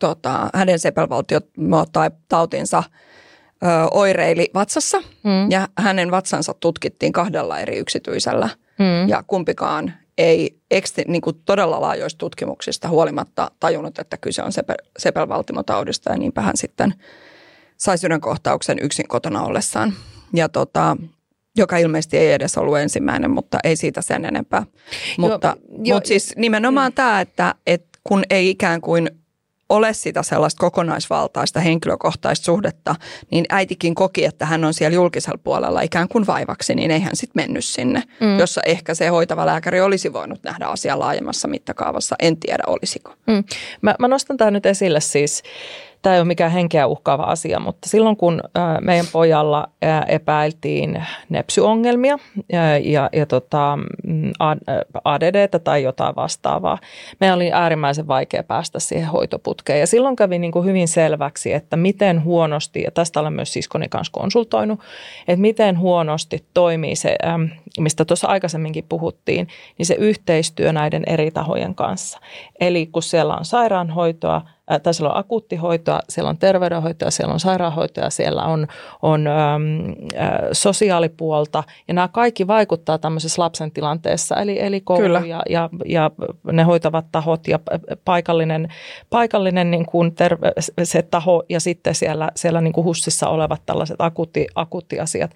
[0.00, 1.40] tota, hänen sepelvaltio
[1.92, 2.82] tai tautinsa
[3.62, 5.50] ö, oireili vatsassa mm.
[5.50, 8.48] ja hänen vatsansa tutkittiin kahdella eri yksityisellä
[8.78, 9.08] mm.
[9.08, 14.76] ja kumpikaan ei eksti, niin kuin todella laajoista tutkimuksista huolimatta tajunnut, että kyse on sepel,
[14.98, 16.94] sepelvaltimotaudista ja niinpä hän sitten–
[17.78, 19.94] sai sydänkohtauksen yksin kotona ollessaan.
[20.34, 20.96] Ja tota,
[21.56, 24.66] joka ilmeisesti ei edes ollut ensimmäinen, mutta ei siitä sen enempää.
[25.18, 26.94] Mutta, jo, mutta siis nimenomaan mm.
[26.94, 29.10] tämä, että, että kun ei ikään kuin
[29.68, 32.94] ole sitä sellaista kokonaisvaltaista henkilökohtaista suhdetta,
[33.30, 37.16] niin äitikin koki, että hän on siellä julkisella puolella ikään kuin vaivaksi, niin ei hän
[37.16, 38.38] sitten mennyt sinne, mm.
[38.38, 42.16] jossa ehkä se hoitava lääkäri olisi voinut nähdä asiaa laajemmassa mittakaavassa.
[42.18, 43.14] En tiedä, olisiko.
[43.26, 43.44] Mm.
[43.82, 45.42] Mä, mä nostan tämän nyt esille siis
[46.02, 48.40] Tämä ei ole mikään henkeä uhkaava asia, mutta silloin kun
[48.80, 49.68] meidän pojalla
[50.08, 52.18] epäiltiin nepsyongelmia
[52.82, 54.32] ja, ja, tota, mm,
[55.04, 56.78] ADD tai jotain vastaavaa,
[57.20, 59.80] meillä oli äärimmäisen vaikea päästä siihen hoitoputkeen.
[59.80, 63.88] Ja silloin kävi niin kuin hyvin selväksi, että miten huonosti, ja tästä olen myös siskoni
[63.88, 64.80] kanssa konsultoinut,
[65.28, 67.16] että miten huonosti toimii se,
[67.78, 72.18] mistä tuossa aikaisemminkin puhuttiin, niin se yhteistyö näiden eri tahojen kanssa.
[72.60, 74.42] Eli kun siellä on sairaanhoitoa,
[74.82, 78.66] tai siellä on akuuttihoitoa, siellä on terveydenhoitoa, siellä on sairaanhoitoa, siellä on,
[79.02, 79.32] on äm,
[80.16, 81.64] ä, sosiaalipuolta.
[81.88, 86.10] Ja nämä kaikki vaikuttaa tämmöisessä lapsen tilanteessa, eli, eli koulu ja, ja, ja
[86.52, 87.58] ne hoitavat tahot ja
[88.04, 88.68] paikallinen,
[89.10, 90.52] paikallinen niin kuin terve,
[90.82, 95.30] se taho ja sitten siellä, siellä niin kuin HUSissa olevat tällaiset akuutti, akuuttiasiat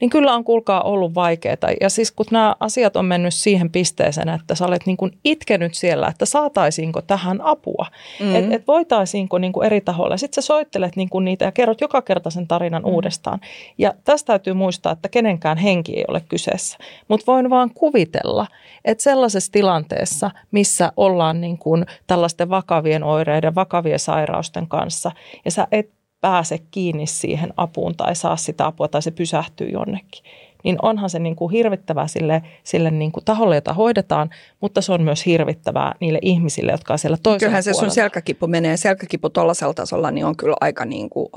[0.00, 1.54] niin kyllä on kuulkaa ollut vaikeaa.
[1.80, 5.74] Ja siis kun nämä asiat on mennyt siihen pisteeseen, että sä olet niin kuin itkenyt
[5.74, 7.86] siellä, että saataisiinko tähän apua,
[8.20, 8.34] mm-hmm.
[8.34, 10.16] että et voitaisiinko niin kuin eri tahoilla.
[10.16, 12.94] Sitten sä soittelet niin kuin niitä ja kerrot joka kerta sen tarinan mm-hmm.
[12.94, 13.40] uudestaan.
[13.78, 16.78] Ja tästä täytyy muistaa, että kenenkään henki ei ole kyseessä,
[17.08, 18.46] mutta voin vaan kuvitella,
[18.84, 25.12] että sellaisessa tilanteessa, missä ollaan niin kuin tällaisten vakavien oireiden, vakavien sairausten kanssa,
[25.44, 25.90] ja sä et
[26.24, 30.24] pääse kiinni siihen apuun tai saa sitä apua tai se pysähtyy jonnekin.
[30.64, 34.92] Niin onhan se niin kuin hirvittävää sille, sille niin kuin taholle, jota hoidetaan, mutta se
[34.92, 39.30] on myös hirvittävää niille ihmisille, jotka on siellä toisella Kyllähän se sun selkäkipu menee, selkäkipu
[39.30, 41.28] tuollaisella tasolla, niin on kyllä aika niin kuin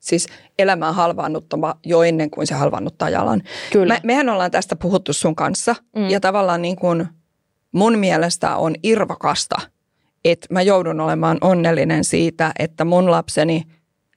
[0.00, 0.26] siis
[0.58, 3.42] elämää halvaannuttava jo ennen kuin se halvaannuttaa jalan.
[3.72, 3.94] Kyllä.
[3.94, 6.10] Me, mehän ollaan tästä puhuttu sun kanssa mm.
[6.10, 7.08] ja tavallaan niin kuin
[7.72, 9.56] mun mielestä on irvokasta,
[10.24, 13.62] että mä joudun olemaan onnellinen siitä, että mun lapseni–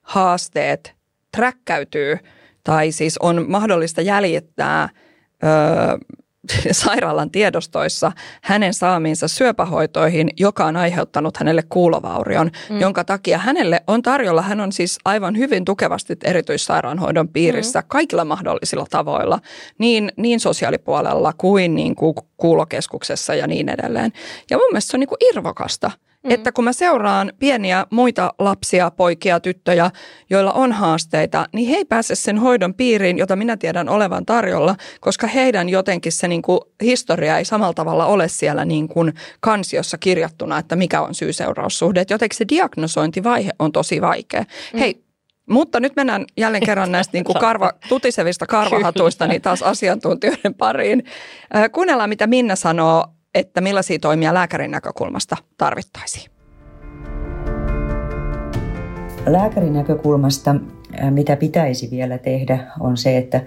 [0.10, 0.96] haasteet
[1.38, 2.18] träkkäytyy
[2.64, 4.90] tai siis on mahdollista jäljittää
[5.44, 6.18] ö,
[6.72, 12.80] sairaalan tiedostoissa hänen saamiinsa syöpähoitoihin, joka on aiheuttanut hänelle kuulovaurion, mm.
[12.80, 17.86] jonka takia hänelle on tarjolla, hän on siis aivan hyvin tukevasti erityissairaanhoidon piirissä mm.
[17.88, 19.40] kaikilla mahdollisilla tavoilla,
[19.78, 24.12] niin, niin sosiaalipuolella kuin, niin kuin kuulokeskuksessa ja niin edelleen.
[24.50, 25.92] Ja mun mielestä se on niin kuin irvokasta,
[26.24, 26.32] mm.
[26.32, 29.92] että kun mä seuraan pieniä muita lapsia, poikia, tyttöjä,
[30.30, 34.76] joilla on haasteita, niin he ei pääse sen hoidon piiriin, jota minä tiedän olevan tarjolla,
[35.02, 39.98] koska heidän jotenkin se niin kuin, historia ei samalla tavalla ole siellä niin kuin kansiossa
[39.98, 42.06] kirjattuna, että mikä on syy-seuraussuhde.
[42.10, 44.42] jotenkin se diagnosointivaihe on tosi vaikea.
[44.74, 44.80] Mm.
[44.80, 45.04] Hei,
[45.50, 51.04] mutta nyt mennään jälleen kerran näistä niin kuin karva, tutisevista karvahatuista niin taas asiantuntijoiden pariin.
[51.72, 53.06] Kuunnellaan, mitä Minna sanoo,
[53.36, 56.32] että millaisia toimia lääkärin näkökulmasta tarvittaisiin.
[59.26, 60.56] Lääkärin näkökulmasta,
[61.10, 63.42] mitä pitäisi vielä tehdä, on se, että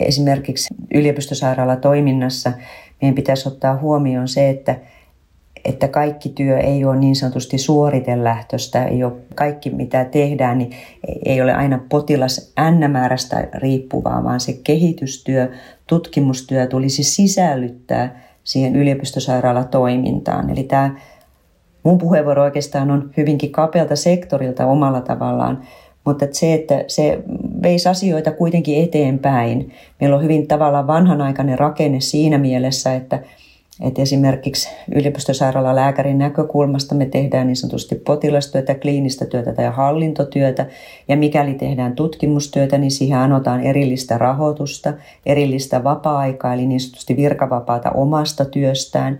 [0.00, 2.52] esimerkiksi yliopistosairaalatoiminnassa
[3.02, 4.76] meidän pitäisi ottaa huomioon se, että–
[5.64, 10.70] että kaikki työ ei ole niin sanotusti suoritelähtöistä, ei ole kaikki mitä tehdään, niin
[11.24, 15.52] ei ole aina potilas n-määrästä riippuvaa, vaan se kehitystyö,
[15.86, 20.50] tutkimustyö tulisi sisällyttää siihen yliopistosairaalatoimintaan.
[20.50, 20.96] Eli tämä
[21.82, 25.62] mun puheenvuoro oikeastaan on hyvinkin kapealta sektorilta omalla tavallaan,
[26.04, 27.22] mutta se, että se
[27.62, 29.72] veisi asioita kuitenkin eteenpäin.
[30.00, 33.18] Meillä on hyvin tavallaan vanhanaikainen rakenne siinä mielessä, että–
[33.82, 40.66] et esimerkiksi yliopistosairaalan lääkärin näkökulmasta me tehdään niin sanotusti potilastyötä, kliinistä työtä tai hallintotyötä.
[41.08, 44.92] Ja mikäli tehdään tutkimustyötä, niin siihen anotaan erillistä rahoitusta,
[45.26, 49.18] erillistä vapaa-aikaa, eli niin sanotusti virkavapaata omasta työstään.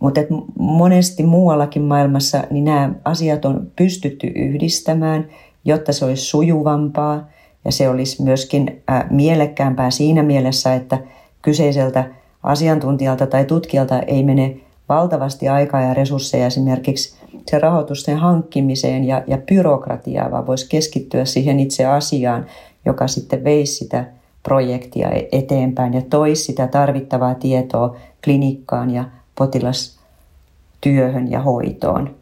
[0.00, 0.20] Mutta
[0.58, 5.26] monesti muuallakin maailmassa niin nämä asiat on pystytty yhdistämään,
[5.64, 7.30] jotta se olisi sujuvampaa
[7.64, 10.98] ja se olisi myöskin mielekkäämpää siinä mielessä, että
[11.42, 12.04] kyseiseltä
[12.46, 14.56] asiantuntijalta tai tutkijalta ei mene
[14.88, 17.16] valtavasti aikaa ja resursseja esimerkiksi
[17.46, 22.46] se rahoitusten hankkimiseen ja, ja byrokratiaa, vaan voisi keskittyä siihen itse asiaan,
[22.84, 24.04] joka sitten veisi sitä
[24.42, 32.14] projektia e-, eteenpäin ja toisi sitä tarvittavaa tietoa klinikkaan ja potilastyöhön ja hoitoon.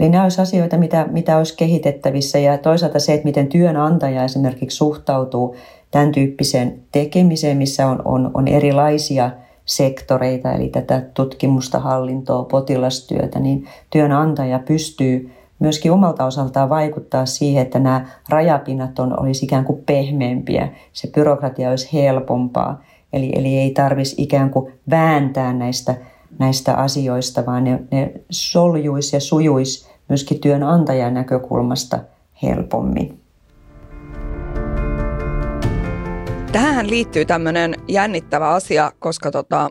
[0.00, 4.76] Eli nämä olisivat asioita, mitä, mitä olisi kehitettävissä ja toisaalta se, että miten työnantaja esimerkiksi
[4.76, 5.56] suhtautuu
[5.90, 9.30] tämän tyyppiseen tekemiseen, missä on, on, on erilaisia
[9.64, 17.78] sektoreita, eli tätä tutkimusta, hallintoa, potilastyötä, niin työnantaja pystyy myöskin omalta osaltaan vaikuttaa siihen, että
[17.78, 22.82] nämä rajapinnat on, olisi ikään kuin pehmeämpiä, se byrokratia olisi helpompaa,
[23.12, 25.94] eli, eli ei tarvitsisi ikään kuin vääntää näistä,
[26.38, 31.98] näistä asioista, vaan ne, ne soljuisi ja sujuisi myöskin työnantajan näkökulmasta
[32.42, 33.19] helpommin.
[36.52, 39.70] Tähän liittyy tämmöinen jännittävä asia, koska tota,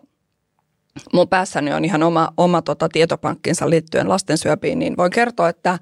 [1.13, 5.79] mun päässäni on ihan oma, oma tota, tietopankkinsa liittyen lastensyöpiin, niin voin kertoa, että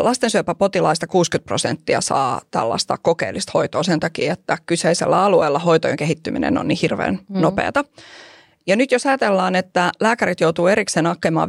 [0.00, 6.68] lastensyöpäpotilaista 60 prosenttia saa tällaista kokeellista hoitoa sen takia, että kyseisellä alueella hoitojen kehittyminen on
[6.68, 7.40] niin hirveän mm.
[7.40, 7.84] nopeata.
[8.68, 11.48] Ja nyt jos ajatellaan, että lääkärit joutuu erikseen hakemaan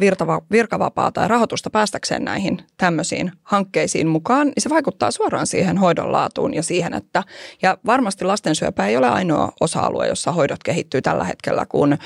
[0.51, 6.53] virkavapaa tai rahoitusta päästäkseen näihin tämmöisiin hankkeisiin mukaan, niin se vaikuttaa suoraan siihen hoidon laatuun
[6.53, 7.24] ja siihen, että
[7.61, 11.97] ja varmasti lastensyöpä ei ole ainoa osa-alue, jossa hoidot kehittyy tällä hetkellä, kun ö,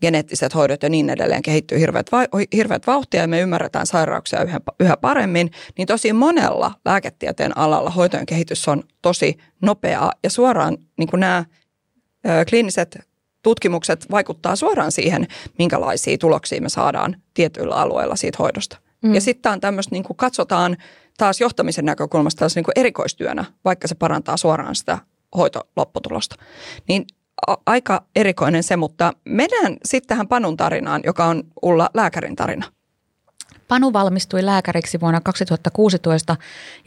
[0.00, 2.18] geneettiset hoidot ja niin edelleen kehittyy hirveät, va,
[2.52, 8.26] hirveät vauhtia ja me ymmärretään sairauksia yhä, yhä paremmin, niin tosi monella lääketieteen alalla hoitojen
[8.26, 10.12] kehitys on tosi nopeaa.
[10.22, 11.44] Ja suoraan niin kuin nämä
[12.48, 12.98] kliiniset
[13.46, 15.26] tutkimukset vaikuttaa suoraan siihen,
[15.58, 18.78] minkälaisia tuloksia me saadaan tietyillä alueilla siitä hoidosta.
[19.02, 19.14] Mm.
[19.14, 20.76] Ja sitten on tämmöistä, niin kuin katsotaan
[21.18, 24.98] taas johtamisen näkökulmasta taas niin kuin erikoistyönä, vaikka se parantaa suoraan sitä
[25.36, 26.36] hoitolopputulosta.
[26.88, 27.04] Niin
[27.46, 32.66] a- aika erikoinen se, mutta mennään sitten tähän Panun tarinaan, joka on Ulla lääkärin tarina.
[33.68, 36.36] Panu valmistui lääkäriksi vuonna 2016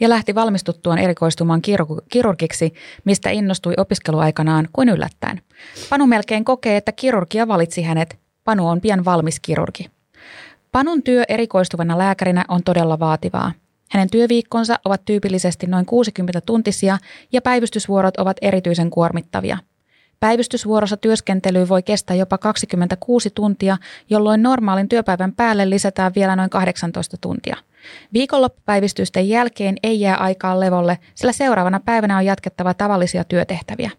[0.00, 1.62] ja lähti valmistuttuaan erikoistumaan
[2.08, 2.74] kirurgiksi,
[3.04, 5.42] mistä innostui opiskeluaikanaan kuin yllättäen.
[5.90, 8.18] Panu melkein kokee, että kirurgia valitsi hänet.
[8.44, 9.90] Panu on pian valmis kirurgi.
[10.72, 13.52] Panun työ erikoistuvana lääkärinä on todella vaativaa.
[13.90, 16.98] Hänen työviikkonsa ovat tyypillisesti noin 60 tuntisia
[17.32, 19.58] ja päivystysvuorot ovat erityisen kuormittavia–
[20.20, 23.76] Päivystysvuorossa työskentely voi kestää jopa 26 tuntia,
[24.10, 27.56] jolloin normaalin työpäivän päälle lisätään vielä noin 18 tuntia.
[28.12, 33.90] Viikonloppupäivystysten jälkeen ei jää aikaa levolle, sillä seuraavana päivänä on jatkettava tavallisia työtehtäviä.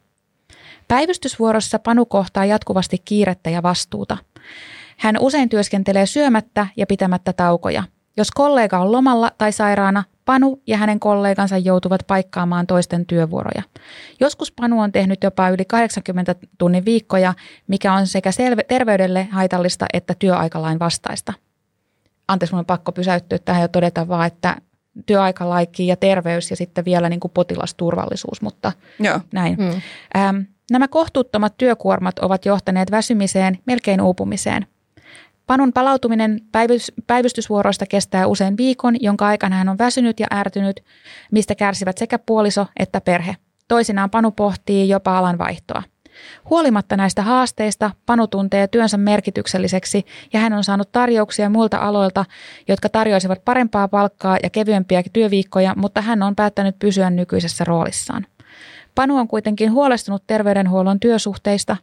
[0.88, 4.18] Päivystysvuorossa Panu kohtaa jatkuvasti kiirettä ja vastuuta.
[4.98, 7.84] Hän usein työskentelee syömättä ja pitämättä taukoja.
[8.22, 13.64] Jos kollega on lomalla tai sairaana, Panu ja hänen kollegansa joutuvat paikkaamaan toisten työvuoroja.
[14.20, 17.34] Joskus Panu on tehnyt jopa yli 80 tunnin viikkoja,
[17.68, 21.34] mikä on sekä selve- terveydelle haitallista että työaikalain vastaista.
[22.28, 24.56] Anteeksi, minun on pakko pysäyttyä tähän ja todeta vaan, että
[25.06, 29.20] työaikalaikki ja terveys ja sitten vielä niin kuin potilasturvallisuus, mutta Joo.
[29.34, 29.56] näin.
[29.56, 29.82] Hmm.
[30.18, 30.38] Ähm,
[30.72, 34.68] nämä kohtuuttomat työkuormat ovat johtaneet väsymiseen, melkein uupumiseen.
[35.48, 40.84] Panun palautuminen päivys, päivystysvuoroista kestää usein viikon, jonka aikana hän on väsynyt ja ärtynyt,
[41.32, 43.36] mistä kärsivät sekä puoliso että perhe.
[43.68, 45.84] Toisinaan Panu pohtii jopa alan vaihtoa.
[46.50, 52.26] Huolimatta näistä haasteista Panu tuntee työnsä merkitykselliseksi ja hän on saanut tarjouksia muilta aloilta,
[52.68, 58.26] jotka tarjoisivat parempaa palkkaa ja kevyempiä työviikkoja, mutta hän on päättänyt pysyä nykyisessä roolissaan.
[58.96, 61.78] Panu on kuitenkin huolestunut terveydenhuollon työsuhteista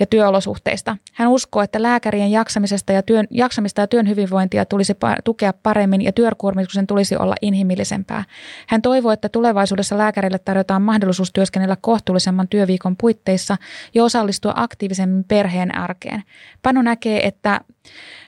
[0.00, 0.96] ja työolosuhteista.
[1.12, 6.02] Hän uskoo, että lääkärien jaksamisesta ja työn, jaksamista ja työn hyvinvointia tulisi pa- tukea paremmin
[6.02, 8.24] ja työkuormituksen tulisi olla inhimillisempää.
[8.66, 13.56] Hän toivoo, että tulevaisuudessa lääkärille tarjotaan mahdollisuus työskennellä kohtuullisemman työviikon puitteissa
[13.94, 16.22] ja osallistua aktiivisemmin perheen arkeen.
[16.62, 17.60] Panu näkee, että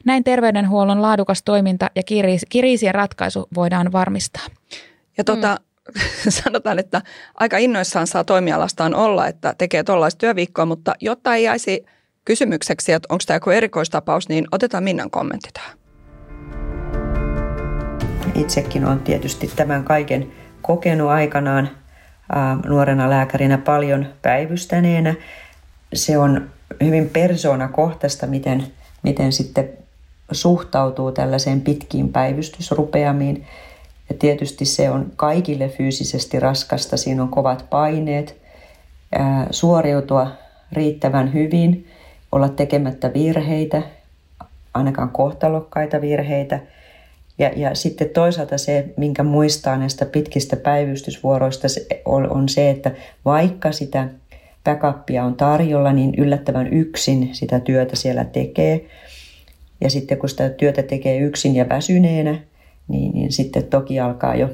[0.04, 2.02] näin terveydenhuollon laadukas toiminta ja
[2.50, 4.46] kriisien ratkaisu voidaan varmistaa.
[5.18, 5.65] Ja tota, mm
[6.44, 7.02] sanotaan, että
[7.34, 11.86] aika innoissaan saa toimialastaan olla, että tekee tuollaista työviikkoa, mutta jotta ei jäisi
[12.24, 15.78] kysymykseksi, että onko tämä joku erikoistapaus, niin otetaan Minnan kommentti tähän.
[18.34, 20.32] Itsekin on tietysti tämän kaiken
[20.62, 21.70] kokenut aikanaan
[22.66, 25.14] nuorena lääkärinä paljon päivystäneenä.
[25.94, 26.50] Se on
[26.84, 28.66] hyvin persoonakohtaista, miten,
[29.02, 29.68] miten sitten
[30.32, 33.46] suhtautuu tällaiseen pitkiin päivystysrupeamiin.
[34.08, 38.36] Ja tietysti se on kaikille fyysisesti raskasta, siinä on kovat paineet,
[39.12, 40.30] ää, suoriutua
[40.72, 41.86] riittävän hyvin,
[42.32, 43.82] olla tekemättä virheitä,
[44.74, 46.60] ainakaan kohtalokkaita virheitä.
[47.38, 51.68] Ja, ja sitten toisaalta se, minkä muistaa näistä pitkistä päivystysvuoroista,
[52.04, 52.90] on se, että
[53.24, 54.08] vaikka sitä
[54.64, 58.86] backupia on tarjolla, niin yllättävän yksin sitä työtä siellä tekee.
[59.80, 62.38] Ja sitten kun sitä työtä tekee yksin ja väsyneenä,
[62.88, 64.48] niin, niin sitten toki alkaa jo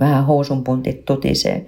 [0.00, 1.66] vähän housunpuntit tutisee.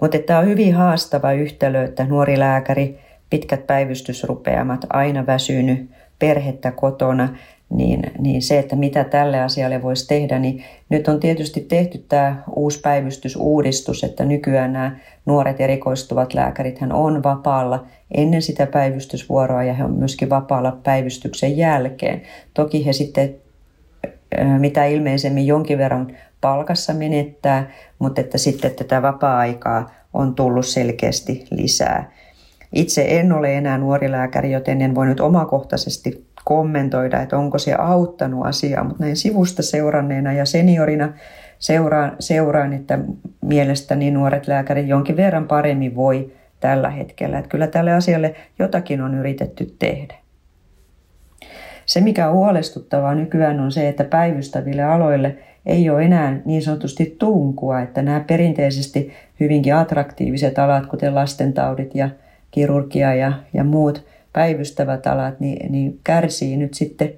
[0.00, 2.98] Mutta tämä on hyvin haastava yhtälö, että nuori lääkäri,
[3.30, 7.28] pitkät päivystysrupeamat, aina väsynyt, perhettä kotona,
[7.70, 12.42] niin, niin se, että mitä tälle asialle voisi tehdä, niin nyt on tietysti tehty tämä
[12.56, 14.96] uusi päivystysuudistus, että nykyään nämä
[15.26, 21.56] nuoret erikoistuvat lääkärit hän on vapaalla ennen sitä päivystysvuoroa ja he on myöskin vapaalla päivystyksen
[21.56, 22.22] jälkeen.
[22.54, 23.34] Toki he sitten
[24.58, 32.10] mitä ilmeisemmin jonkin verran palkassa menettää, mutta että sitten tätä vapaa-aikaa on tullut selkeästi lisää.
[32.72, 37.74] Itse en ole enää nuori lääkäri, joten en voi nyt omakohtaisesti kommentoida, että onko se
[37.74, 41.12] auttanut asiaa, mutta näin sivusta seuranneena ja seniorina
[41.58, 42.98] seuraan, seuraan että
[43.42, 47.38] mielestäni nuoret lääkärit jonkin verran paremmin voi tällä hetkellä.
[47.38, 50.14] Että kyllä tälle asialle jotakin on yritetty tehdä.
[51.86, 57.16] Se, mikä on huolestuttavaa nykyään on se, että päivystäville aloille ei ole enää niin sanotusti
[57.18, 62.10] tunkua, että nämä perinteisesti hyvinkin attraktiiviset alat, kuten lastentaudit ja
[62.50, 67.12] kirurgia ja, ja muut päivystävät alat, niin, niin kärsii nyt sitten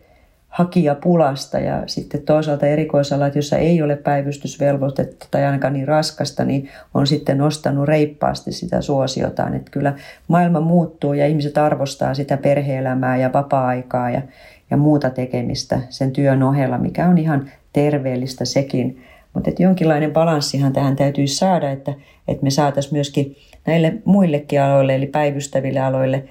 [0.49, 7.07] hakijapulasta ja sitten toisaalta erikoisalat, joissa ei ole päivystysvelvoitetta tai ainakaan niin raskasta, niin on
[7.07, 9.55] sitten nostanut reippaasti sitä suosiotaan.
[9.55, 9.95] Että kyllä
[10.29, 14.23] maailma muuttuu ja ihmiset arvostaa sitä perheelämää ja vapaa-aikaa ja,
[14.71, 19.03] ja muuta tekemistä sen työn ohella, mikä on ihan terveellistä sekin.
[19.35, 21.95] Mutta jonkinlainen balanssihan tähän täytyy saada, että,
[22.29, 26.25] että me saataisiin myöskin näille muillekin aloille, eli päivystäville aloille,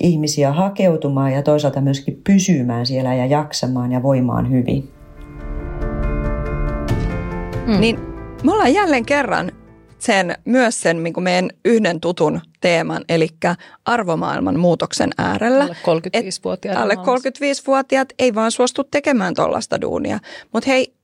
[0.00, 4.90] ihmisiä hakeutumaan ja toisaalta myöskin pysymään siellä ja jaksamaan ja voimaan hyvin.
[7.66, 7.80] Mm.
[7.80, 7.98] Niin
[8.44, 9.52] me ollaan jälleen kerran
[9.98, 13.28] sen, myös sen niin meidän yhden tutun teeman, eli
[13.84, 15.64] arvomaailman muutoksen äärellä.
[15.64, 16.78] Alle 35-vuotiaat.
[16.78, 20.18] Alle 35-vuotiaat ei vaan suostu tekemään tuollaista duunia.
[20.52, 20.94] Mutta hei,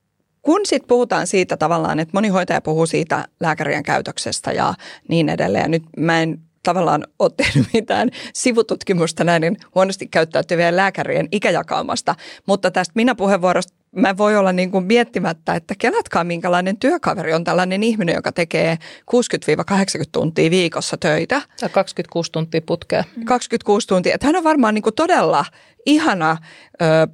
[0.43, 4.74] kun sitten puhutaan siitä tavallaan, että moni hoitaja puhuu siitä lääkärien käytöksestä ja
[5.09, 5.70] niin edelleen.
[5.70, 12.14] Nyt mä en tavallaan ole tehnyt mitään sivututkimusta näiden huonosti käyttäytyvien lääkärien ikäjakaumasta,
[12.47, 17.45] mutta tästä minä puheenvuorosta mä voi olla niin kuin miettimättä, että kelatkaa minkälainen työkaveri on
[17.45, 18.78] tällainen ihminen, joka tekee
[19.11, 21.43] 60-80 tuntia viikossa töitä.
[21.62, 23.05] Ja 26 tuntia putkea.
[23.24, 24.14] 26 tuntia.
[24.14, 25.45] Että hän on varmaan niin kuin todella
[25.87, 26.37] ihana,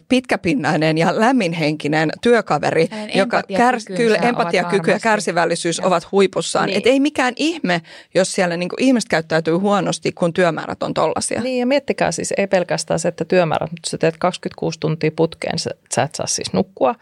[0.08, 5.86] pitkäpinnainen ja lämminhenkinen työkaveri, Hänen joka kärs, kyllä empatiakyky ja kärsivällisyys Joo.
[5.86, 6.66] ovat huipussaan.
[6.66, 6.78] Niin.
[6.78, 7.82] Et ei mikään ihme,
[8.14, 11.40] jos siellä niin kuin ihmiset käyttäytyy huonosti, kun työmäärät on tollaisia.
[11.40, 15.58] Niin ja miettikää siis, ei pelkästään se, että työmäärät, mutta sä teet 26 tuntia putkeen,
[15.58, 16.94] sä, sä et saa siis nukkua,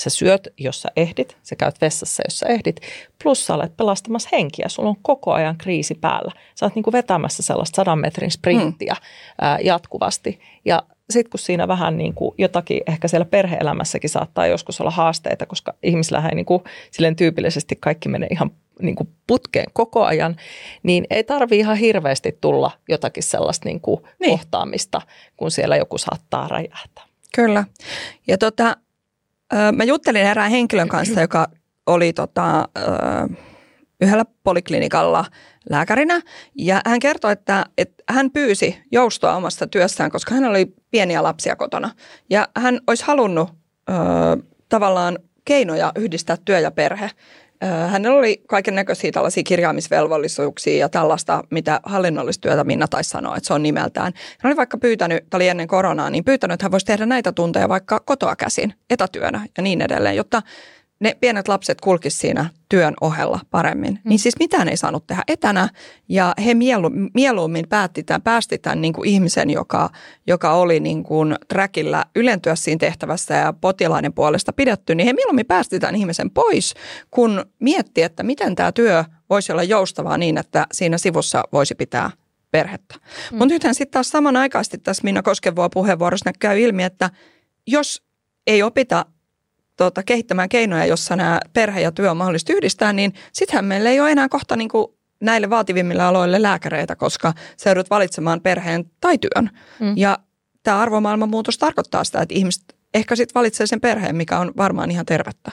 [0.00, 2.80] sä syöt, jos sä ehdit, sä käyt vessassa, jos sä ehdit,
[3.22, 6.32] plus sä olet pelastamassa henkiä, sulla on koko ajan kriisi päällä.
[6.54, 9.00] Sä oot niin kuin vetämässä sellaista sadan metrin sprinttiä mm.
[9.40, 14.80] ää, jatkuvasti ja sitten kun siinä vähän niin kuin jotakin, ehkä siellä perheelämässäkin saattaa joskus
[14.80, 18.50] olla haasteita, koska ihmisillä ei niin kuin, silleen tyypillisesti kaikki menee ihan
[18.82, 20.36] niin kuin putkeen koko ajan,
[20.82, 24.30] niin ei tarvi ihan hirveästi tulla jotakin sellaista niin kuin niin.
[24.30, 25.02] kohtaamista,
[25.36, 27.04] kun siellä joku saattaa räjähtää.
[27.34, 27.64] Kyllä.
[28.26, 28.76] Ja tota,
[29.72, 31.48] mä juttelin erään henkilön kanssa, joka
[31.86, 32.68] oli tota,
[34.00, 35.24] yhdellä poliklinikalla
[35.70, 36.20] lääkärinä.
[36.54, 41.56] Ja hän kertoi, että, että hän pyysi joustoa omasta työssään, koska hän oli pieniä lapsia
[41.56, 41.90] kotona.
[42.30, 43.50] Ja hän olisi halunnut
[43.90, 43.92] ö,
[44.68, 47.10] tavallaan keinoja yhdistää työ ja perhe.
[47.88, 53.46] Hänellä oli kaiken näköisiä tällaisia kirjaamisvelvollisuuksia ja tällaista, mitä hallinnollista työtä Minna taisi sanoa, että
[53.46, 54.12] se on nimeltään.
[54.38, 57.32] Hän oli vaikka pyytänyt, tämä oli ennen koronaa, niin pyytänyt, että hän voisi tehdä näitä
[57.32, 60.42] tunteja vaikka kotoa käsin, etätyönä ja niin edelleen, jotta
[61.00, 63.92] ne pienet lapset kulkis siinä työn ohella paremmin.
[63.92, 64.08] Mm.
[64.08, 65.68] Niin siis mitään ei saanut tehdä etänä
[66.08, 69.90] ja he mielu, mieluummin päätti tämän, päästi tämän niin kuin ihmisen, joka,
[70.26, 75.46] joka oli niin kuin trackillä ylentyä siinä tehtävässä ja potilaiden puolesta pidetty, niin he mieluummin
[75.46, 76.74] päästi tämän ihmisen pois,
[77.10, 82.10] kun mietti, että miten tämä työ voisi olla joustavaa niin, että siinä sivussa voisi pitää
[82.50, 82.94] perhettä.
[82.94, 83.38] Mm.
[83.38, 87.10] Mutta nythän sitten taas samanaikaisesti tässä Minna Koskevua puheenvuorossa käy ilmi, että
[87.66, 88.02] jos
[88.46, 89.06] ei opita
[89.78, 94.00] tota, kehittämään keinoja, jossa nämä perhe ja työ on mahdollista yhdistää, niin sittenhän meillä ei
[94.00, 94.86] ole enää kohta niin kuin
[95.20, 99.50] näille vaativimmille aloille lääkäreitä, koska sä joudut valitsemaan perheen tai työn.
[99.80, 99.92] Mm.
[99.96, 100.18] Ja
[100.62, 104.90] tämä arvomaailman muutos tarkoittaa sitä, että ihmiset ehkä sitten valitsee sen perheen, mikä on varmaan
[104.90, 105.52] ihan tervettä.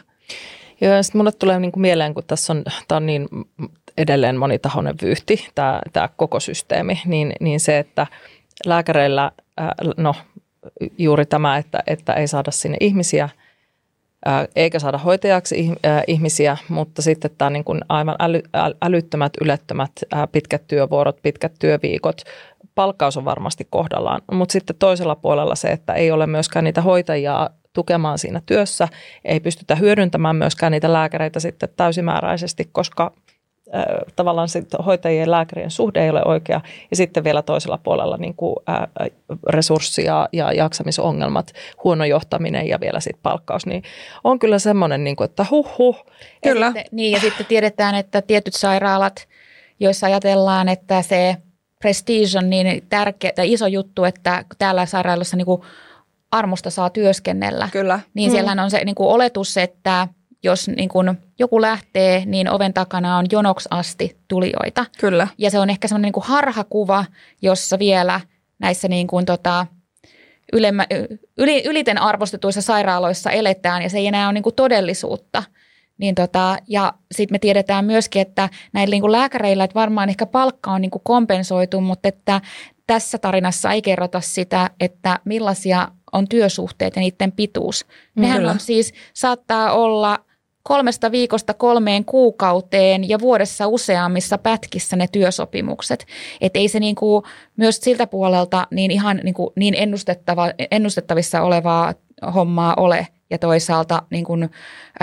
[0.82, 3.28] Joo, ja sitten mulle tulee niinku mieleen, kun tässä on, tämä on niin
[3.98, 8.08] edelleen monitahoinen vyyhti, tämä, koko systeemi, niin, niin se, että
[8.66, 9.32] lääkäreillä,
[9.98, 10.16] no
[10.98, 13.30] juuri tämä, että, että ei saada sinne ihmisiä–
[14.56, 15.72] eikä saada hoitajaksi
[16.08, 18.42] ihmisiä, mutta sitten tämä niin kuin aivan äly,
[18.82, 19.92] älyttömät, ylettömät,
[20.32, 22.22] pitkät työvuorot, pitkät työviikot,
[22.76, 24.22] palkkaus on varmasti kohdallaan.
[24.32, 28.88] Mutta sitten toisella puolella se, että ei ole myöskään niitä hoitajia tukemaan siinä työssä,
[29.26, 33.12] ei pystytä hyödyntämään myöskään niitä lääkäreitä sitten täysimääräisesti, koska
[34.16, 36.62] tavallaan se hoitajien ja lääkärien suhde ei ole oikea.
[36.92, 38.88] Ja sitten vielä toisella puolella niin kuin, ää,
[39.50, 41.52] resurssia ja jaksamisongelmat,
[41.84, 43.66] huono johtaminen ja vielä sitten palkkaus.
[43.66, 43.84] Niin
[44.24, 46.06] on kyllä semmoinen, niin kuin, että huh huh.
[46.44, 46.66] Kyllä.
[46.66, 49.28] Ja sitten, niin ja sitten tiedetään, että tietyt sairaalat,
[49.80, 51.38] joissa ajatellaan, että se
[51.80, 55.62] prestige on niin tärkeä tai iso juttu, että täällä sairaalassa niin kuin
[56.32, 57.70] armosta saa työskennellä.
[57.72, 58.00] Kyllä.
[58.14, 58.64] Niin mm.
[58.64, 60.08] on se niin kuin oletus, että–
[60.46, 64.86] jos niin kun joku lähtee, niin oven takana on jonoksi asti tulijoita.
[65.00, 65.28] Kyllä.
[65.38, 67.06] Ja se on ehkä semmoinen niin harhakuva,
[67.42, 68.22] jossa vielä
[68.60, 69.68] näissä niin kuin tota,
[70.54, 70.88] ylemmä,
[71.38, 75.44] yli, yliten arvostetuissa sairaaloissa eletään ja se ei enää ole niin kuin todellisuutta.
[75.98, 80.26] Niin tota, ja sitten me tiedetään myöskin, että näillä niin kuin lääkäreillä, että varmaan ehkä
[80.26, 82.42] palkka on niin kuin kompensoitu, mutta että
[82.88, 87.86] tässä tarinassa ei kerrota sitä, että millaisia on työsuhteet ja niiden pituus.
[88.16, 88.52] Nehän Kyllä.
[88.52, 90.20] on siis, saattaa olla
[90.68, 96.06] kolmesta viikosta kolmeen kuukauteen ja vuodessa useammissa pätkissä ne työsopimukset.
[96.42, 97.24] Että ei se niinku,
[97.58, 101.94] myös siltä puolelta niin ihan niinku, niin ennustettava, ennustettavissa olevaa
[102.36, 103.08] hommaa ole.
[103.30, 104.50] Ja toisaalta niin kun,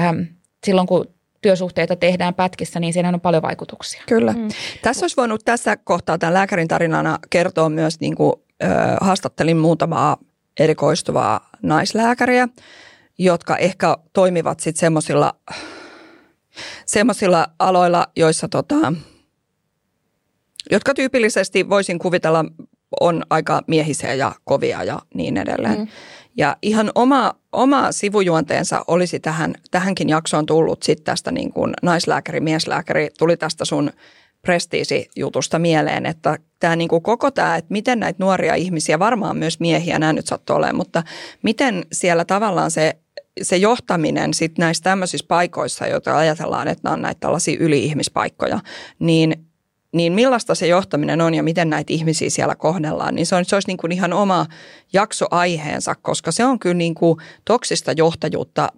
[0.01, 0.27] äm,
[0.67, 1.07] silloin kun
[1.43, 4.03] työsuhteita tehdään pätkissä, niin siinä on paljon vaikutuksia.
[4.09, 4.33] Kyllä.
[4.33, 4.49] Mm.
[4.83, 8.33] Tässä olisi voinut tässä kohtaa tämän lääkärin tarinana kertoa myös, niin kuin,
[8.63, 8.67] ö,
[9.01, 10.17] haastattelin muutamaa
[10.61, 12.49] erikoistuvaa naislääkäriä,
[13.19, 15.35] jotka ehkä toimivat sitten semmoisilla
[16.87, 18.93] semmoisilla aloilla, joissa tota,
[20.71, 22.45] jotka tyypillisesti voisin kuvitella
[23.01, 25.79] on aika miehisiä ja kovia ja niin edelleen.
[25.79, 25.89] Mm.
[26.37, 32.41] Ja ihan oma, oma sivujuonteensa olisi tähän, tähänkin jaksoon tullut sitten tästä niin kuin naislääkäri,
[32.41, 33.91] mieslääkäri, tuli tästä sun
[34.43, 39.61] prestiisijutusta mieleen, että tämä niin kuin koko tämä, että miten näitä nuoria ihmisiä, varmaan myös
[39.61, 41.03] miehiä, nämä nyt sattuu olemaan, mutta
[41.43, 42.97] miten siellä tavallaan se
[43.43, 48.61] se johtaminen sit näissä tämmöisissä paikoissa, joita ajatellaan, että nämä on näitä tällaisia yli-ihmispaikkoja,
[48.99, 49.47] niin,
[49.93, 53.57] niin millaista se johtaminen on ja miten näitä ihmisiä siellä kohdellaan, niin se, on, se
[53.57, 54.47] olisi niin kuin ihan oma
[54.93, 58.69] jaksoaiheensa, koska se on kyllä niin kuin toksista johtajuutta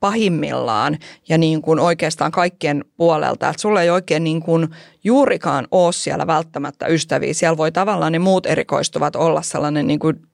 [0.00, 4.68] pahimmillaan ja niin kuin oikeastaan kaikkien puolelta, että sulla ei oikein niin kuin
[5.04, 7.34] juurikaan ole siellä välttämättä ystäviä.
[7.34, 10.28] Siellä voi tavallaan ne muut erikoistuvat olla sellainen niin kuin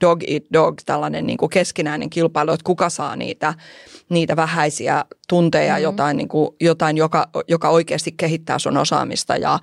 [0.00, 3.54] dog eat dog, tällainen niin kuin keskinäinen kilpailu, että kuka saa niitä,
[4.08, 5.82] niitä vähäisiä tunteja, mm-hmm.
[5.82, 9.58] jotain, niin kuin, jotain joka, joka oikeasti kehittää sun osaamista ja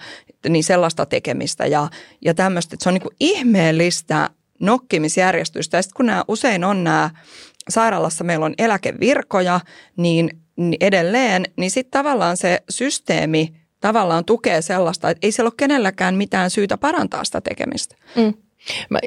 [0.50, 1.90] niin sellaista tekemistä ja,
[2.22, 2.76] ja tämmöistä.
[2.76, 4.30] Että se on niin kuin ihmeellistä
[4.60, 5.78] nokkimisjärjestystä.
[5.78, 7.10] Ja sitten kun nämä usein on nämä,
[7.70, 9.60] sairaalassa meillä on eläkevirkoja,
[9.98, 15.54] niin, niin edelleen, niin sitten tavallaan se systeemi tavallaan tukee sellaista, että ei siellä ole
[15.58, 17.96] kenelläkään mitään syytä parantaa sitä tekemistä.
[18.16, 18.34] Mm.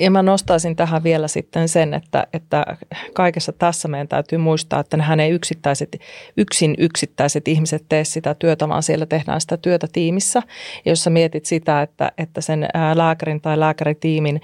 [0.00, 2.76] Ja mä nostaisin tähän vielä sitten sen, että, että
[3.14, 6.00] kaikessa tässä meidän täytyy muistaa, että nehän ei yksittäiset,
[6.36, 10.42] yksin yksittäiset ihmiset tee sitä työtä, vaan siellä tehdään sitä työtä tiimissä.
[10.84, 14.40] Ja jos sä mietit sitä, että, että sen lääkärin tai lääkäritiimin,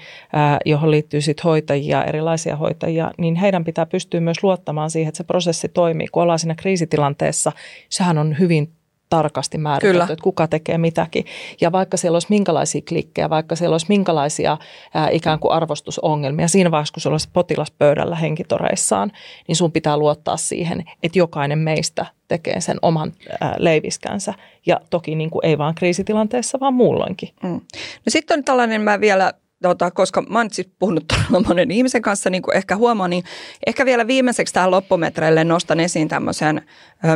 [0.65, 5.23] johon liittyy sitten hoitajia, erilaisia hoitajia, niin heidän pitää pystyä myös luottamaan siihen, että se
[5.23, 6.07] prosessi toimii.
[6.07, 7.51] Kun ollaan siinä kriisitilanteessa,
[7.89, 8.71] sehän on hyvin
[9.13, 10.03] tarkasti määritelty, Kyllä.
[10.03, 11.25] että kuka tekee mitäkin.
[11.61, 14.57] Ja vaikka siellä olisi minkälaisia klikkejä, vaikka siellä olisi minkälaisia
[14.93, 19.11] ää, ikään kuin arvostusongelmia, siinä vaiheessa kun sulla olisi potilas pöydällä henkitoreissaan,
[19.47, 24.33] niin sun pitää luottaa siihen, että jokainen meistä tekee sen oman ää, leiviskänsä.
[24.65, 27.29] Ja toki niin kuin ei vaan kriisitilanteessa, vaan muulloinkin.
[27.43, 27.61] Mm.
[27.79, 29.33] No sitten on tällainen, mä vielä
[29.63, 33.23] tota, koska mä oon siis puhunut todella monen ihmisen kanssa, niin kuin ehkä huomaa, niin
[33.67, 36.61] ehkä vielä viimeiseksi tähän loppumetreille nostan esiin tämmöisen,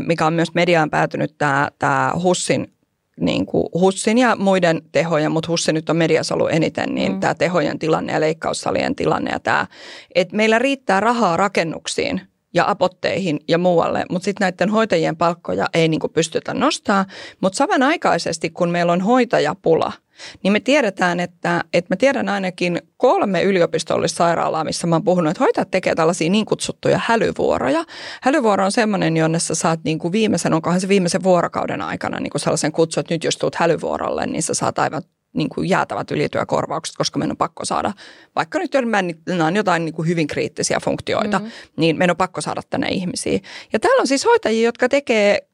[0.06, 2.74] mikä on myös mediaan päätynyt, tämä, tämä HUSSin
[3.20, 7.20] niin kuin HUSSin ja muiden tehojen, mutta HUSSin nyt on mediassa ollut eniten, niin mm.
[7.20, 9.68] tämä tehojen tilanne ja leikkaussalien tilanne ja tämä,
[10.16, 12.22] että meillä riittää rahaa rakennuksiin
[12.54, 17.06] ja apotteihin ja muualle, mutta sitten näiden hoitajien palkkoja ei niin kuin pystytä nostaa,
[17.42, 19.94] mutta samanaikaisesti kun meillä on hoitajapula–
[20.44, 25.32] niin me tiedetään, että, että mä tiedän ainakin kolme yliopistollista sairaalaa, missä mä oon puhunut,
[25.32, 27.84] että hoitajat tekee tällaisia niin kutsuttuja hälyvuoroja.
[28.22, 32.32] Hälyvuoro on semmoinen, jonne sä saat niin kuin viimeisen, onkohan se viimeisen vuorokauden aikana niin
[32.32, 35.02] kuin sellaisen kutsu, että nyt jos tuut hälyvuorolle, niin sä saat aivan
[35.34, 37.94] niin kuin jäätävät ylityökorvaukset, koska meidän on pakko saada,
[38.36, 38.76] vaikka nyt
[39.46, 41.52] on jotain niin kuin hyvin kriittisiä funktioita, mm-hmm.
[41.78, 43.40] niin meidän on pakko saada tänne ihmisiä.
[43.74, 45.48] Ja täällä on siis hoitajia, jotka tekee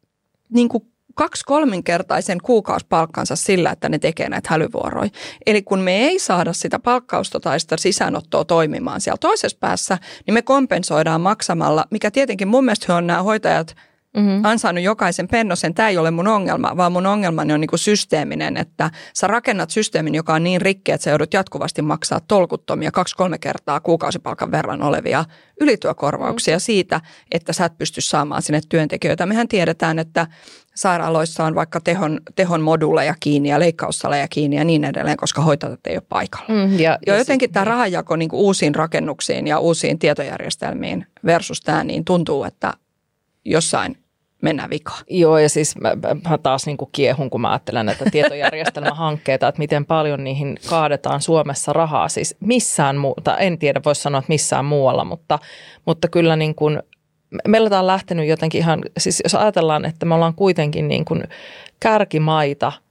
[0.50, 5.10] niin kuin kaksi kolminkertaisen kuukausipalkkansa sillä, että ne tekee näitä hälyvuoroja.
[5.46, 9.98] Eli kun me ei saada sitä palkkausta tai sitä sisäänottoa toimimaan siellä toisessa päässä,
[10.28, 13.76] niin me kompensoidaan maksamalla, mikä tietenkin mun mielestä on nämä hoitajat–
[14.18, 14.46] mm-hmm.
[14.46, 15.74] ansainnut jokaisen pennosen.
[15.74, 19.70] Tämä ei ole mun ongelma, vaan mun ongelmani on niin kuin systeeminen, että sä rakennat
[19.70, 24.82] systeemin, joka on niin rikki, että sä joudut jatkuvasti maksaa tolkuttomia kaksi-kolme kertaa kuukausipalkan verran
[24.82, 25.26] olevia
[25.62, 26.64] ylityökorvauksia mm-hmm.
[26.64, 27.02] siitä,
[27.32, 29.26] että sä et pysty saamaan sinne työntekijöitä.
[29.26, 30.28] Mehän tiedetään, että
[30.76, 35.88] sairaaloissa on vaikka tehon, tehon moduleja kiinni ja leikkaussaleja kiinni ja niin edelleen, koska hoitajat
[35.88, 36.46] ei ole paikalla.
[36.50, 37.72] Mm, ja, ja jotenkin tämä niin.
[37.72, 42.74] rahanjako niin uusiin rakennuksiin ja uusiin tietojärjestelmiin versus tämä, niin tuntuu, että
[43.46, 44.03] jossain
[44.44, 45.04] mennä vikaan.
[45.10, 45.92] Joo, ja siis mä,
[46.30, 51.22] mä taas niin kuin kiehun, kun mä ajattelen näitä tietojärjestelmähankkeita, että miten paljon niihin kaadetaan
[51.22, 52.10] Suomessa rahaa.
[52.10, 55.40] Siis missään muuta, en tiedä, voisi sanoa, että missään muualla, mutta,
[55.86, 56.84] mutta kyllä niin kuin,
[57.48, 61.24] meillä on lähtenyt jotenkin ihan, siis jos ajatellaan, että me ollaan kuitenkin niin kuin
[61.80, 62.72] kärkimaita–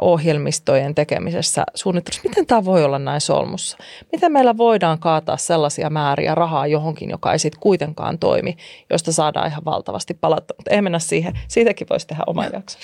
[0.00, 2.28] ohjelmistojen tekemisessä suunnittelussa.
[2.28, 3.78] Miten tämä voi olla näin solmussa?
[4.12, 8.56] Miten meillä voidaan kaataa sellaisia määriä rahaa johonkin, joka ei sitten kuitenkaan toimi,
[8.90, 10.54] josta saadaan ihan valtavasti palautta.
[10.58, 11.38] Mutta ei mennä siihen.
[11.48, 12.78] Siitäkin voisi tehdä oma jakso.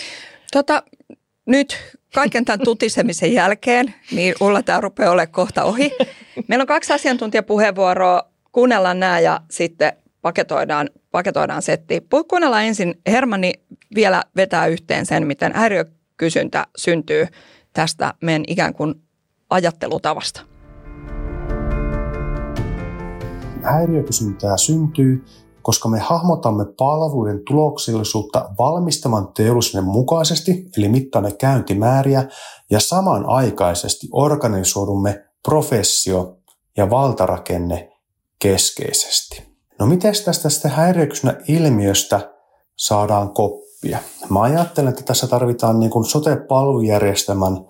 [0.53, 0.82] Tota,
[1.46, 5.92] nyt kaiken tämän tutisemisen jälkeen, niin Ulla tämä rupeaa olemaan kohta ohi.
[6.48, 8.22] Meillä on kaksi asiantuntijapuheenvuoroa.
[8.53, 9.92] Kuunnellaan nämä ja sitten
[10.22, 12.07] paketoidaan, paketoidaan setti.
[12.28, 12.94] Kuunnellaan ensin.
[13.07, 13.53] Hermanni
[13.94, 15.84] vielä vetää yhteen sen, miten häiriö
[16.22, 17.26] kysyntä syntyy
[17.72, 18.94] tästä meidän ikään kuin
[19.50, 20.40] ajattelutavasta.
[23.62, 25.24] Häiriökysyntää syntyy,
[25.62, 32.24] koska me hahmotamme palveluiden tuloksellisuutta valmistavan teollisuuden mukaisesti, eli mittaamme käyntimääriä,
[32.70, 36.36] ja samanaikaisesti organisoidumme professio-
[36.76, 37.92] ja valtarakenne
[38.38, 39.42] keskeisesti.
[39.78, 42.30] No miten tästä, tästä häiriökysynnän ilmiöstä
[42.76, 43.71] saadaan koppi?
[43.83, 43.99] Oppia.
[44.30, 47.66] Mä ajattelen, että tässä tarvitaan niin kuin sote-palvelujärjestelmän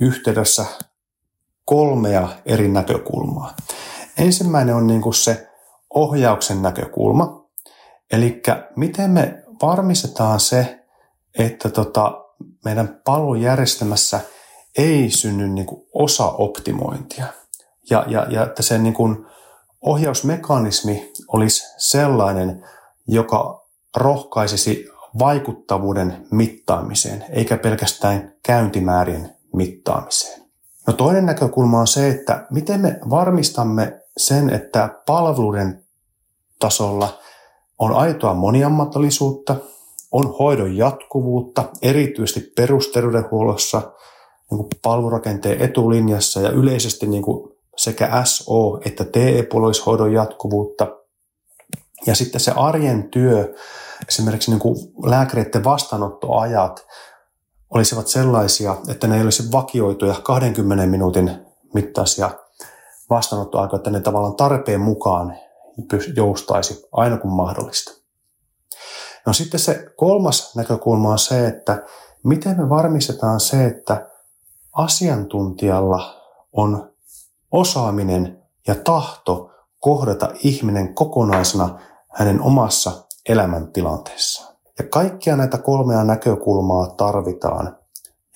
[0.00, 0.64] yhteydessä
[1.64, 3.56] kolmea eri näkökulmaa.
[4.18, 5.48] Ensimmäinen on niin kuin se
[5.94, 7.44] ohjauksen näkökulma,
[8.12, 8.42] eli
[8.76, 10.84] miten me varmistetaan se,
[11.38, 12.24] että tota,
[12.64, 14.20] meidän palvelujärjestelmässä
[14.78, 17.26] ei synny niin kuin osa-optimointia.
[17.90, 19.26] Ja, ja, ja että se niin kuin
[19.80, 22.66] ohjausmekanismi olisi sellainen,
[23.08, 23.66] joka
[23.96, 30.40] rohkaisisi vaikuttavuuden mittaamiseen, eikä pelkästään käyntimäärien mittaamiseen.
[30.86, 35.84] No toinen näkökulma on se, että miten me varmistamme sen, että palveluiden
[36.58, 37.18] tasolla
[37.78, 39.56] on aitoa moniammatillisuutta,
[40.12, 43.78] on hoidon jatkuvuutta, erityisesti perusterveydenhuollossa,
[44.50, 50.86] niin kuin palvelurakenteen etulinjassa ja yleisesti niin kuin sekä SO- että TE-puolishoidon jatkuvuutta.
[52.06, 53.54] Ja sitten se arjen työ,
[54.08, 56.86] esimerkiksi niin kuin lääkäreiden vastaanottoajat
[57.70, 62.30] olisivat sellaisia, että ne ei olisi vakioituja 20 minuutin mittaisia
[63.10, 65.38] vastaanottoaikoja, että ne tavallaan tarpeen mukaan
[66.16, 67.92] joustaisi aina kun mahdollista.
[69.26, 71.82] No sitten se kolmas näkökulma on se, että
[72.24, 74.06] miten me varmistetaan se, että
[74.72, 76.14] asiantuntijalla
[76.52, 76.92] on
[77.52, 81.78] osaaminen ja tahto kohdata ihminen kokonaisena
[82.14, 82.92] hänen omassa
[83.28, 84.54] elämäntilanteessaan.
[84.78, 87.76] Ja kaikkia näitä kolmea näkökulmaa tarvitaan,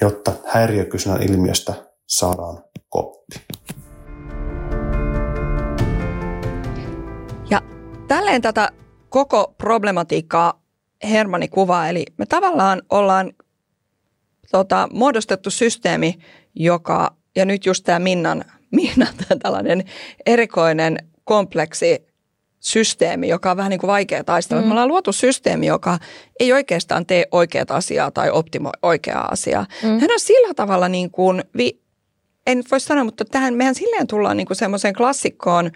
[0.01, 1.75] jotta häiriökysynnän ilmiöstä
[2.07, 3.37] saadaan koppi.
[7.51, 7.61] Ja
[8.09, 8.69] tälleen tätä
[9.09, 10.63] koko problematiikkaa
[11.05, 13.33] Hermani kuvaa, eli me tavallaan ollaan
[14.51, 16.19] tota, muodostettu systeemi,
[16.55, 19.85] joka, ja nyt just tämä Minnan, Minnan tällainen
[20.27, 22.14] erikoinen kompleksi
[22.65, 24.63] systeemi, joka on vähän niin kuin vaikea taistella.
[24.63, 24.69] Mm.
[24.69, 25.99] Me ollaan luotu systeemi, joka
[26.41, 29.67] ei oikeastaan tee oikeat asiaa tai optimoi oikeaa asiaa.
[29.83, 29.89] Mm.
[29.89, 31.81] Hän on sillä tavalla niin kuin, vi,
[32.47, 35.71] en voi sanoa, mutta tähän mehän silleen tullaan niin kuin semmoiseen klassikkoon.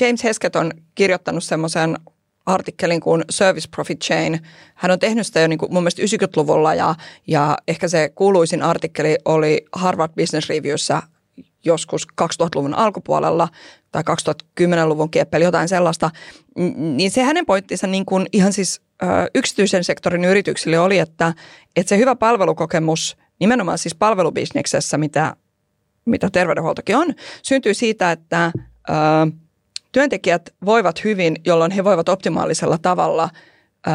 [0.00, 1.96] James Heskett on kirjoittanut semmoisen
[2.46, 4.40] artikkelin kuin Service Profit Chain.
[4.74, 6.94] Hän on tehnyt sitä jo niin kuin mun mielestä 90-luvulla ja,
[7.26, 11.02] ja ehkä se kuuluisin artikkeli oli Harvard Business Reviewssä
[11.64, 13.48] joskus 2000-luvun alkupuolella
[13.92, 14.02] tai
[14.62, 16.10] 2010-luvun kieppeli, jotain sellaista,
[16.76, 18.80] niin se hänen pointtinsa niin kuin ihan siis
[19.34, 21.34] yksityisen sektorin yrityksille oli, että,
[21.76, 25.36] että se hyvä palvelukokemus nimenomaan siis palvelubisneksessä, mitä,
[26.04, 28.52] mitä terveydenhuoltokin on, syntyy siitä, että
[28.90, 28.92] ö,
[29.92, 33.28] työntekijät voivat hyvin, jolloin he voivat optimaalisella tavalla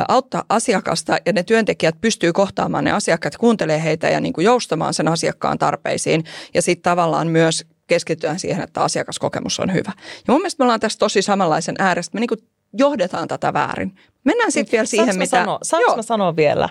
[0.08, 4.94] auttaa asiakasta ja ne työntekijät pystyy kohtaamaan ne asiakkaat, kuuntelee heitä ja niin kuin joustamaan
[4.94, 9.92] sen asiakkaan tarpeisiin ja sitten tavallaan myös keskitytään siihen, että asiakaskokemus on hyvä.
[10.28, 12.16] Ja mun mielestä me ollaan tässä tosi samanlaisen äärestä.
[12.16, 12.40] Me niin kuin
[12.74, 13.96] johdetaan tätä väärin.
[14.24, 15.38] Mennään sitten vielä siihen, saanko mitä...
[15.38, 16.70] Sanoa, saanko mä sanoa vielä?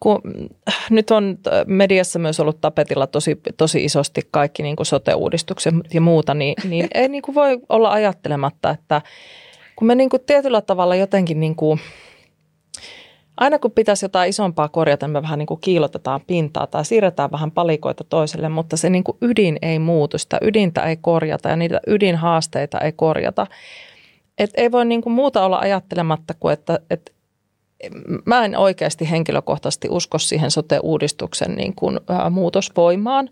[0.00, 0.20] Kun
[0.90, 6.34] nyt on mediassa myös ollut tapetilla tosi, tosi isosti kaikki niin kuin sote-uudistukset ja muuta,
[6.34, 9.02] niin, niin ei niin kuin voi olla ajattelematta, että
[9.76, 11.80] kun me niin kuin tietyllä tavalla jotenkin niin kuin–
[13.36, 17.50] aina kun pitäisi jotain isompaa korjata, me vähän niin kuin kiilotetaan pintaa tai siirretään vähän
[17.50, 21.80] palikoita toiselle, mutta se niin kuin ydin ei muutu, sitä ydintä ei korjata ja niitä
[21.86, 23.46] ydinhaasteita ei korjata.
[24.38, 27.12] Et ei voi niin kuin muuta olla ajattelematta kuin, että, että
[28.26, 33.30] mä en oikeasti henkilökohtaisesti usko siihen sote-uudistuksen niin kuin, ää, muutosvoimaan.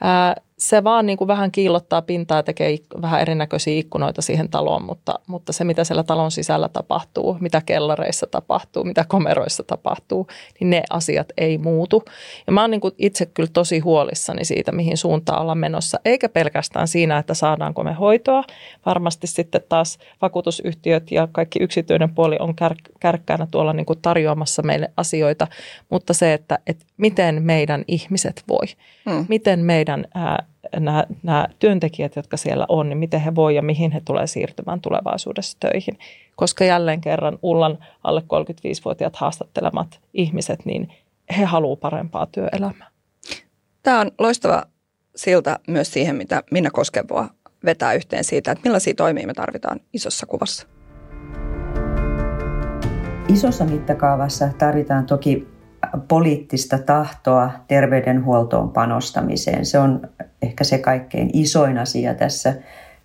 [0.00, 4.84] Ää, se vaan niin kuin vähän kiillottaa pintaa ja tekee vähän erinäköisiä ikkunoita siihen taloon,
[4.84, 10.26] mutta, mutta se mitä siellä talon sisällä tapahtuu, mitä kellareissa tapahtuu, mitä komeroissa tapahtuu,
[10.60, 12.04] niin ne asiat ei muutu.
[12.46, 16.28] Ja mä oon niin kuin itse kyllä tosi huolissani siitä, mihin suuntaan ollaan menossa, eikä
[16.28, 18.44] pelkästään siinä, että saadaanko me hoitoa.
[18.86, 24.62] Varmasti sitten taas vakuutusyhtiöt ja kaikki yksityinen puoli on kär, kärkkäänä tuolla niin kuin tarjoamassa
[24.62, 25.46] meille asioita,
[25.90, 28.66] mutta se, että, että miten meidän ihmiset voi,
[29.10, 29.26] hmm.
[29.28, 30.46] miten meidän ää,
[30.76, 34.80] nämä, nämä työntekijät, jotka siellä on, niin miten he voi ja mihin he tulee siirtymään
[34.80, 35.98] tulevaisuudessa töihin.
[36.36, 40.92] Koska jälleen kerran Ullan alle 35-vuotiaat haastattelemat ihmiset, niin
[41.38, 42.90] he haluavat parempaa työelämää.
[43.82, 44.62] Tämä on loistava
[45.16, 47.28] silta myös siihen, mitä Minna Koskevoa
[47.64, 50.66] vetää yhteen siitä, että millaisia toimia me tarvitaan isossa kuvassa.
[53.28, 55.48] Isossa mittakaavassa tarvitaan toki
[56.08, 59.66] poliittista tahtoa terveydenhuoltoon panostamiseen.
[59.66, 60.08] Se on
[60.42, 62.54] ehkä se kaikkein isoin asia tässä.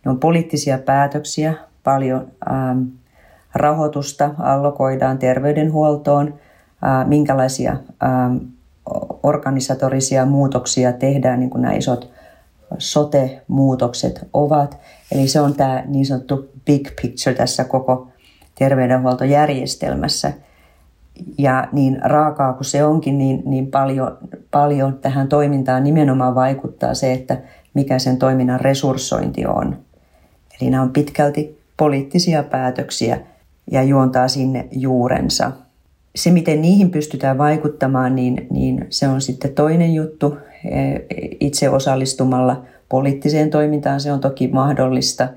[0.06, 1.54] Ne on poliittisia päätöksiä,
[1.84, 2.82] paljon ähm,
[3.56, 6.28] rahoitusta allokoidaan terveydenhuoltoon,
[6.84, 7.72] äh, minkälaisia
[8.04, 8.38] ähm,
[9.24, 12.12] organisatorisia muutoksia tehdään, niin kuin nämä isot
[12.78, 14.78] sote-muutokset ovat.
[15.12, 18.08] Eli se on tämä niin sanottu big picture tässä koko
[18.56, 20.34] terveydenhuoltojärjestelmässä–
[21.38, 24.18] ja niin raakaa kuin se onkin, niin, niin paljon,
[24.52, 27.38] paljon tähän toimintaan nimenomaan vaikuttaa se, että
[27.74, 29.78] mikä sen toiminnan resurssointi on.
[30.62, 33.20] Eli nämä on pitkälti poliittisia päätöksiä
[33.72, 35.52] ja juontaa sinne juurensa.
[36.16, 40.38] Se, miten niihin pystytään vaikuttamaan, niin, niin se on sitten toinen juttu.
[40.66, 41.00] E,
[41.40, 45.28] itse osallistumalla poliittiseen toimintaan se on toki mahdollista.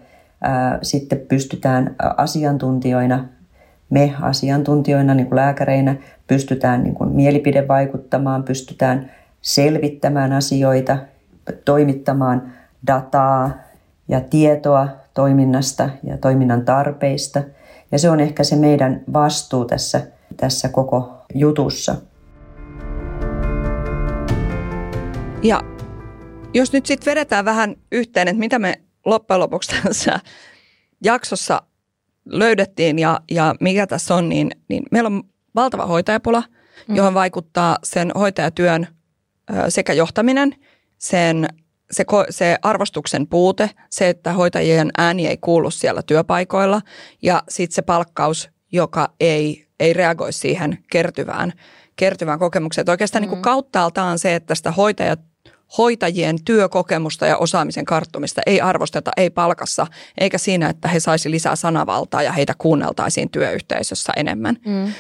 [0.82, 3.24] Sitten pystytään asiantuntijoina
[3.90, 5.97] me asiantuntijoina, niin kuin lääkäreinä,
[6.27, 9.10] pystytään niin kuin mielipide vaikuttamaan, pystytään
[9.40, 10.97] selvittämään asioita,
[11.65, 12.52] toimittamaan
[12.86, 13.51] dataa
[14.09, 17.43] ja tietoa toiminnasta ja toiminnan tarpeista.
[17.93, 20.01] Ja se on ehkä se meidän vastuu tässä,
[20.36, 21.97] tässä koko jutussa.
[25.43, 25.60] Ja
[26.55, 30.20] jos nyt sitten vedetään vähän yhteen, että mitä me loppujen lopuksi tässä
[31.05, 31.62] jaksossa
[32.30, 35.22] löydettiin ja, ja mikä tässä on, niin, niin meillä on
[35.55, 36.42] valtava hoitajapula,
[36.88, 36.96] mm.
[36.96, 38.86] johon vaikuttaa sen hoitajatyön
[39.68, 40.55] sekä johtaminen,
[40.98, 41.48] sen,
[41.90, 46.80] se, se arvostuksen puute, se, että hoitajien ääni ei kuulu siellä työpaikoilla
[47.22, 51.52] ja sitten se palkkaus, joka ei, ei reagoi siihen kertyvään,
[51.96, 52.82] kertyvään kokemukseen.
[52.82, 53.22] Että oikeastaan mm.
[53.22, 55.20] niin kuin kauttaaltaan se, että sitä hoitajat,
[55.78, 59.86] hoitajien työkokemusta ja osaamisen karttumista ei arvosteta, ei palkassa,
[60.19, 64.57] eikä siinä, että he saisi lisää sanavaltaa ja heitä kuunneltaisiin työyhteisössä enemmän.
[64.66, 64.93] Mm.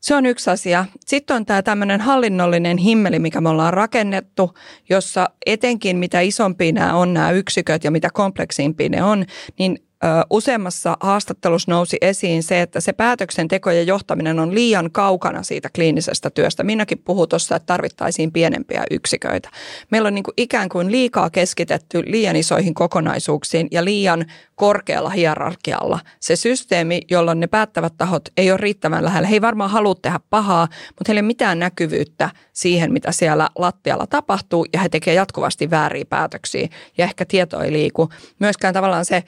[0.00, 0.84] Se on yksi asia.
[1.06, 4.54] Sitten on tämä tämmöinen hallinnollinen himmeli, mikä me ollaan rakennettu,
[4.88, 9.24] jossa etenkin mitä isompia nämä on nämä yksiköt ja mitä kompleksimpia ne on,
[9.58, 9.87] niin
[10.30, 16.30] useammassa haastattelussa nousi esiin se, että se päätöksenteko ja johtaminen on liian kaukana siitä kliinisestä
[16.30, 16.64] työstä.
[16.64, 19.50] Minäkin puhun tuossa, että tarvittaisiin pienempiä yksiköitä.
[19.90, 26.00] Meillä on niin kuin ikään kuin liikaa keskitetty liian isoihin kokonaisuuksiin ja liian korkealla hierarkialla.
[26.20, 29.28] Se systeemi, jolloin ne päättävät tahot ei ole riittävän lähellä.
[29.28, 33.48] He ei varmaan halua tehdä pahaa, mutta heillä ei ole mitään näkyvyyttä siihen, mitä siellä
[33.58, 36.68] lattialla tapahtuu ja he tekevät jatkuvasti vääriä päätöksiä
[36.98, 38.08] ja ehkä tieto ei liiku.
[38.38, 39.22] Myöskään tavallaan se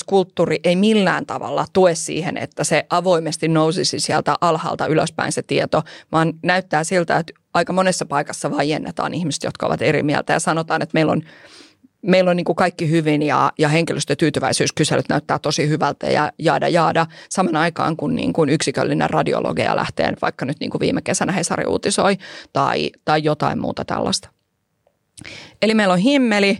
[0.00, 5.82] johtamiskulttuuri ei millään tavalla tue siihen, että se avoimesti nousisi sieltä alhaalta ylöspäin se tieto,
[6.12, 10.82] vaan näyttää siltä, että aika monessa paikassa vaiennetaan ihmiset, jotka ovat eri mieltä ja sanotaan,
[10.82, 11.22] että meillä on
[12.02, 17.06] meillä on niin kuin kaikki hyvin ja, ja henkilöstötyytyväisyyskyselyt näyttää tosi hyvältä ja jaada jaada
[17.28, 21.64] saman aikaan, kun niin kuin yksiköllinen radiologia lähtee, vaikka nyt niin kuin viime kesänä Hesari
[21.66, 22.16] uutisoi
[22.52, 24.28] tai, tai jotain muuta tällaista.
[25.62, 26.58] Eli meillä on himmeli,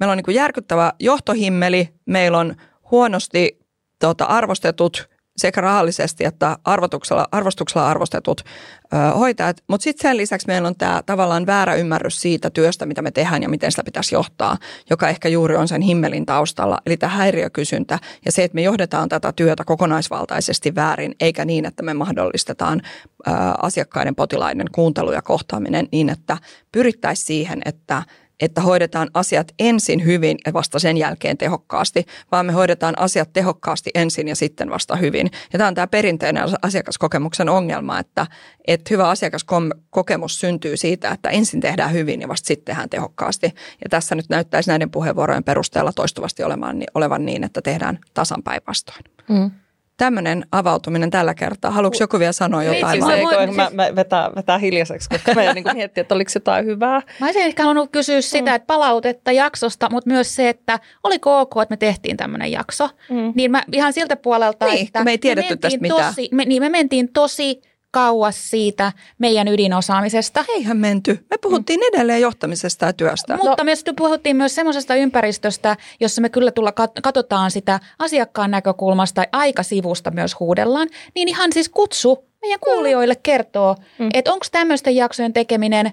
[0.00, 2.54] meillä on niin kuin järkyttävä johtohimmeli, meillä on
[2.92, 3.58] huonosti
[3.98, 9.62] tota, arvostetut sekä rahallisesti että arvotuksella, arvostuksella arvostetut ö, hoitajat.
[9.68, 13.42] Mutta sitten sen lisäksi meillä on tämä tavallaan väärä ymmärrys siitä työstä, mitä me tehdään
[13.42, 14.56] ja miten sitä pitäisi johtaa,
[14.90, 16.78] joka ehkä juuri on sen himmelin taustalla.
[16.86, 21.82] Eli tämä häiriökysyntä ja se, että me johdetaan tätä työtä kokonaisvaltaisesti väärin, eikä niin, että
[21.82, 23.30] me mahdollistetaan ö,
[23.62, 26.38] asiakkaiden potilaiden kuuntelu ja kohtaaminen niin, että
[26.72, 28.02] pyrittäisiin siihen, että–
[28.42, 33.90] että hoidetaan asiat ensin hyvin ja vasta sen jälkeen tehokkaasti, vaan me hoidetaan asiat tehokkaasti
[33.94, 35.30] ensin ja sitten vasta hyvin.
[35.52, 38.26] Ja tämä on tämä perinteinen asiakaskokemuksen ongelma, että,
[38.66, 43.46] että hyvä asiakaskokemus syntyy siitä, että ensin tehdään hyvin ja vasta sitten tehdään tehokkaasti.
[43.84, 49.04] Ja tässä nyt näyttäisi näiden puheenvuorojen perusteella toistuvasti olevan, olevan niin, että tehdään tasan päinvastoin.
[49.28, 49.50] Mm
[49.96, 51.70] tämmöinen avautuminen tällä kertaa.
[51.70, 53.00] Haluatko joku vielä sanoa jotain?
[53.00, 56.66] Niin, siis mä, mä, mä vetää, vetää hiljaiseksi, koska mä niin miettiä, että oliko jotain
[56.66, 57.02] hyvää.
[57.20, 58.54] Mä olisin ehkä halunnut kysyä sitä, mm.
[58.54, 62.88] että palautetta jaksosta, mutta myös se, että oliko ok, että me tehtiin tämmöinen jakso.
[63.10, 63.32] Mm.
[63.34, 66.14] Niin mä ihan siltä puolelta, niin, että me ei tiedetty me tästä mitään.
[66.14, 67.62] Tosi, me, niin me mentiin tosi
[67.92, 70.44] kauas siitä meidän ydinosaamisesta.
[70.48, 71.26] Eihän menty.
[71.30, 71.94] Me puhuttiin mm.
[71.94, 73.36] edelleen johtamisesta ja työstä.
[73.36, 73.70] Mutta no.
[73.86, 80.10] me puhuttiin myös semmoisesta ympäristöstä, jossa me kyllä tulla katsotaan sitä asiakkaan näkökulmasta aika sivusta
[80.10, 80.88] myös huudellaan.
[81.14, 84.08] Niin ihan siis kutsu meidän kuulijoille kertoo, mm.
[84.14, 85.92] että onko tämmöisten jaksojen tekeminen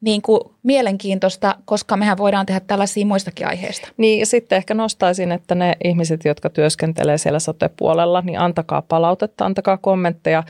[0.00, 3.88] niin kuin mielenkiintoista, koska mehän voidaan tehdä tällaisia muistakin aiheista.
[3.96, 9.46] Niin ja sitten ehkä nostaisin, että ne ihmiset, jotka työskentelee siellä sote-puolella, niin antakaa palautetta,
[9.46, 10.42] antakaa kommentteja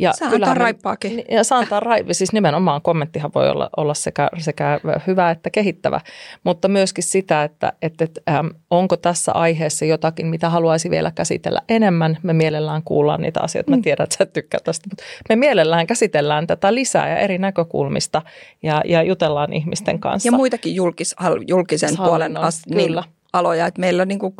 [0.00, 1.24] ja saa antaa raippaakin.
[1.30, 2.14] Ja saa antaa raipi.
[2.14, 6.00] Siis nimenomaan kommenttihan voi olla, olla sekä, sekä hyvä että kehittävä,
[6.44, 11.60] mutta myöskin sitä, että, että, että ähm, onko tässä aiheessa jotakin, mitä haluaisi vielä käsitellä
[11.68, 12.18] enemmän.
[12.22, 13.70] Me mielellään kuullaan niitä asioita.
[13.70, 13.82] Mä mm.
[13.82, 18.22] tiedän, että sä tykkää tästä, mutta me mielellään käsitellään tätä lisää ja eri näkökulmista
[18.62, 20.28] ja, ja jutellaan ihmisten kanssa.
[20.28, 21.14] Ja muitakin julkis,
[21.46, 22.94] julkisen puolen as, niin,
[23.32, 23.66] aloja.
[23.66, 24.34] Että meillä niin kuin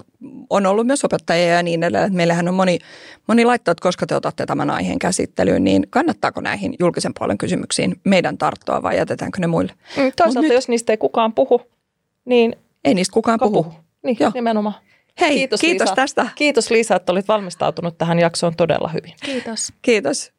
[0.51, 2.05] on ollut myös opettajia ja niin edelleen.
[2.05, 2.79] Että meillähän on moni,
[3.27, 8.01] moni laittaa, että koska te otatte tämän aiheen käsittelyyn, niin kannattaako näihin julkisen puolen kysymyksiin
[8.05, 9.73] meidän tarttua vai jätetäänkö ne muille?
[9.97, 11.63] Mm, toisaalta nyt, jos niistä ei kukaan puhu,
[12.25, 12.57] niin...
[12.85, 13.63] Ei niistä kukaan puhu.
[13.63, 13.75] puhu.
[14.03, 14.31] Niin, Joo.
[14.35, 14.75] nimenomaan.
[15.21, 15.97] Hei, kiitos, kiitos Liisa.
[15.97, 16.29] tästä.
[16.35, 19.13] Kiitos Liisa, että olit valmistautunut tähän jaksoon todella hyvin.
[19.25, 19.73] Kiitos.
[19.83, 20.33] Kiitos.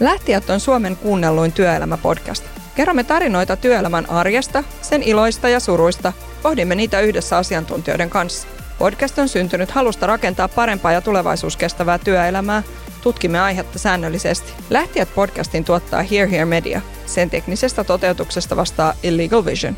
[0.00, 2.44] Lähtijät on Suomen kuunnelluin työelämäpodcast.
[2.76, 6.12] Kerromme tarinoita työelämän arjesta, sen iloista ja suruista.
[6.42, 8.48] Pohdimme niitä yhdessä asiantuntijoiden kanssa.
[8.78, 12.62] Podcast on syntynyt halusta rakentaa parempaa ja tulevaisuuskestävää työelämää.
[13.02, 14.52] Tutkimme aihetta säännöllisesti.
[14.70, 16.80] Lähtijät podcastin tuottaa Here Here Media.
[17.06, 19.76] Sen teknisestä toteutuksesta vastaa Illegal Vision.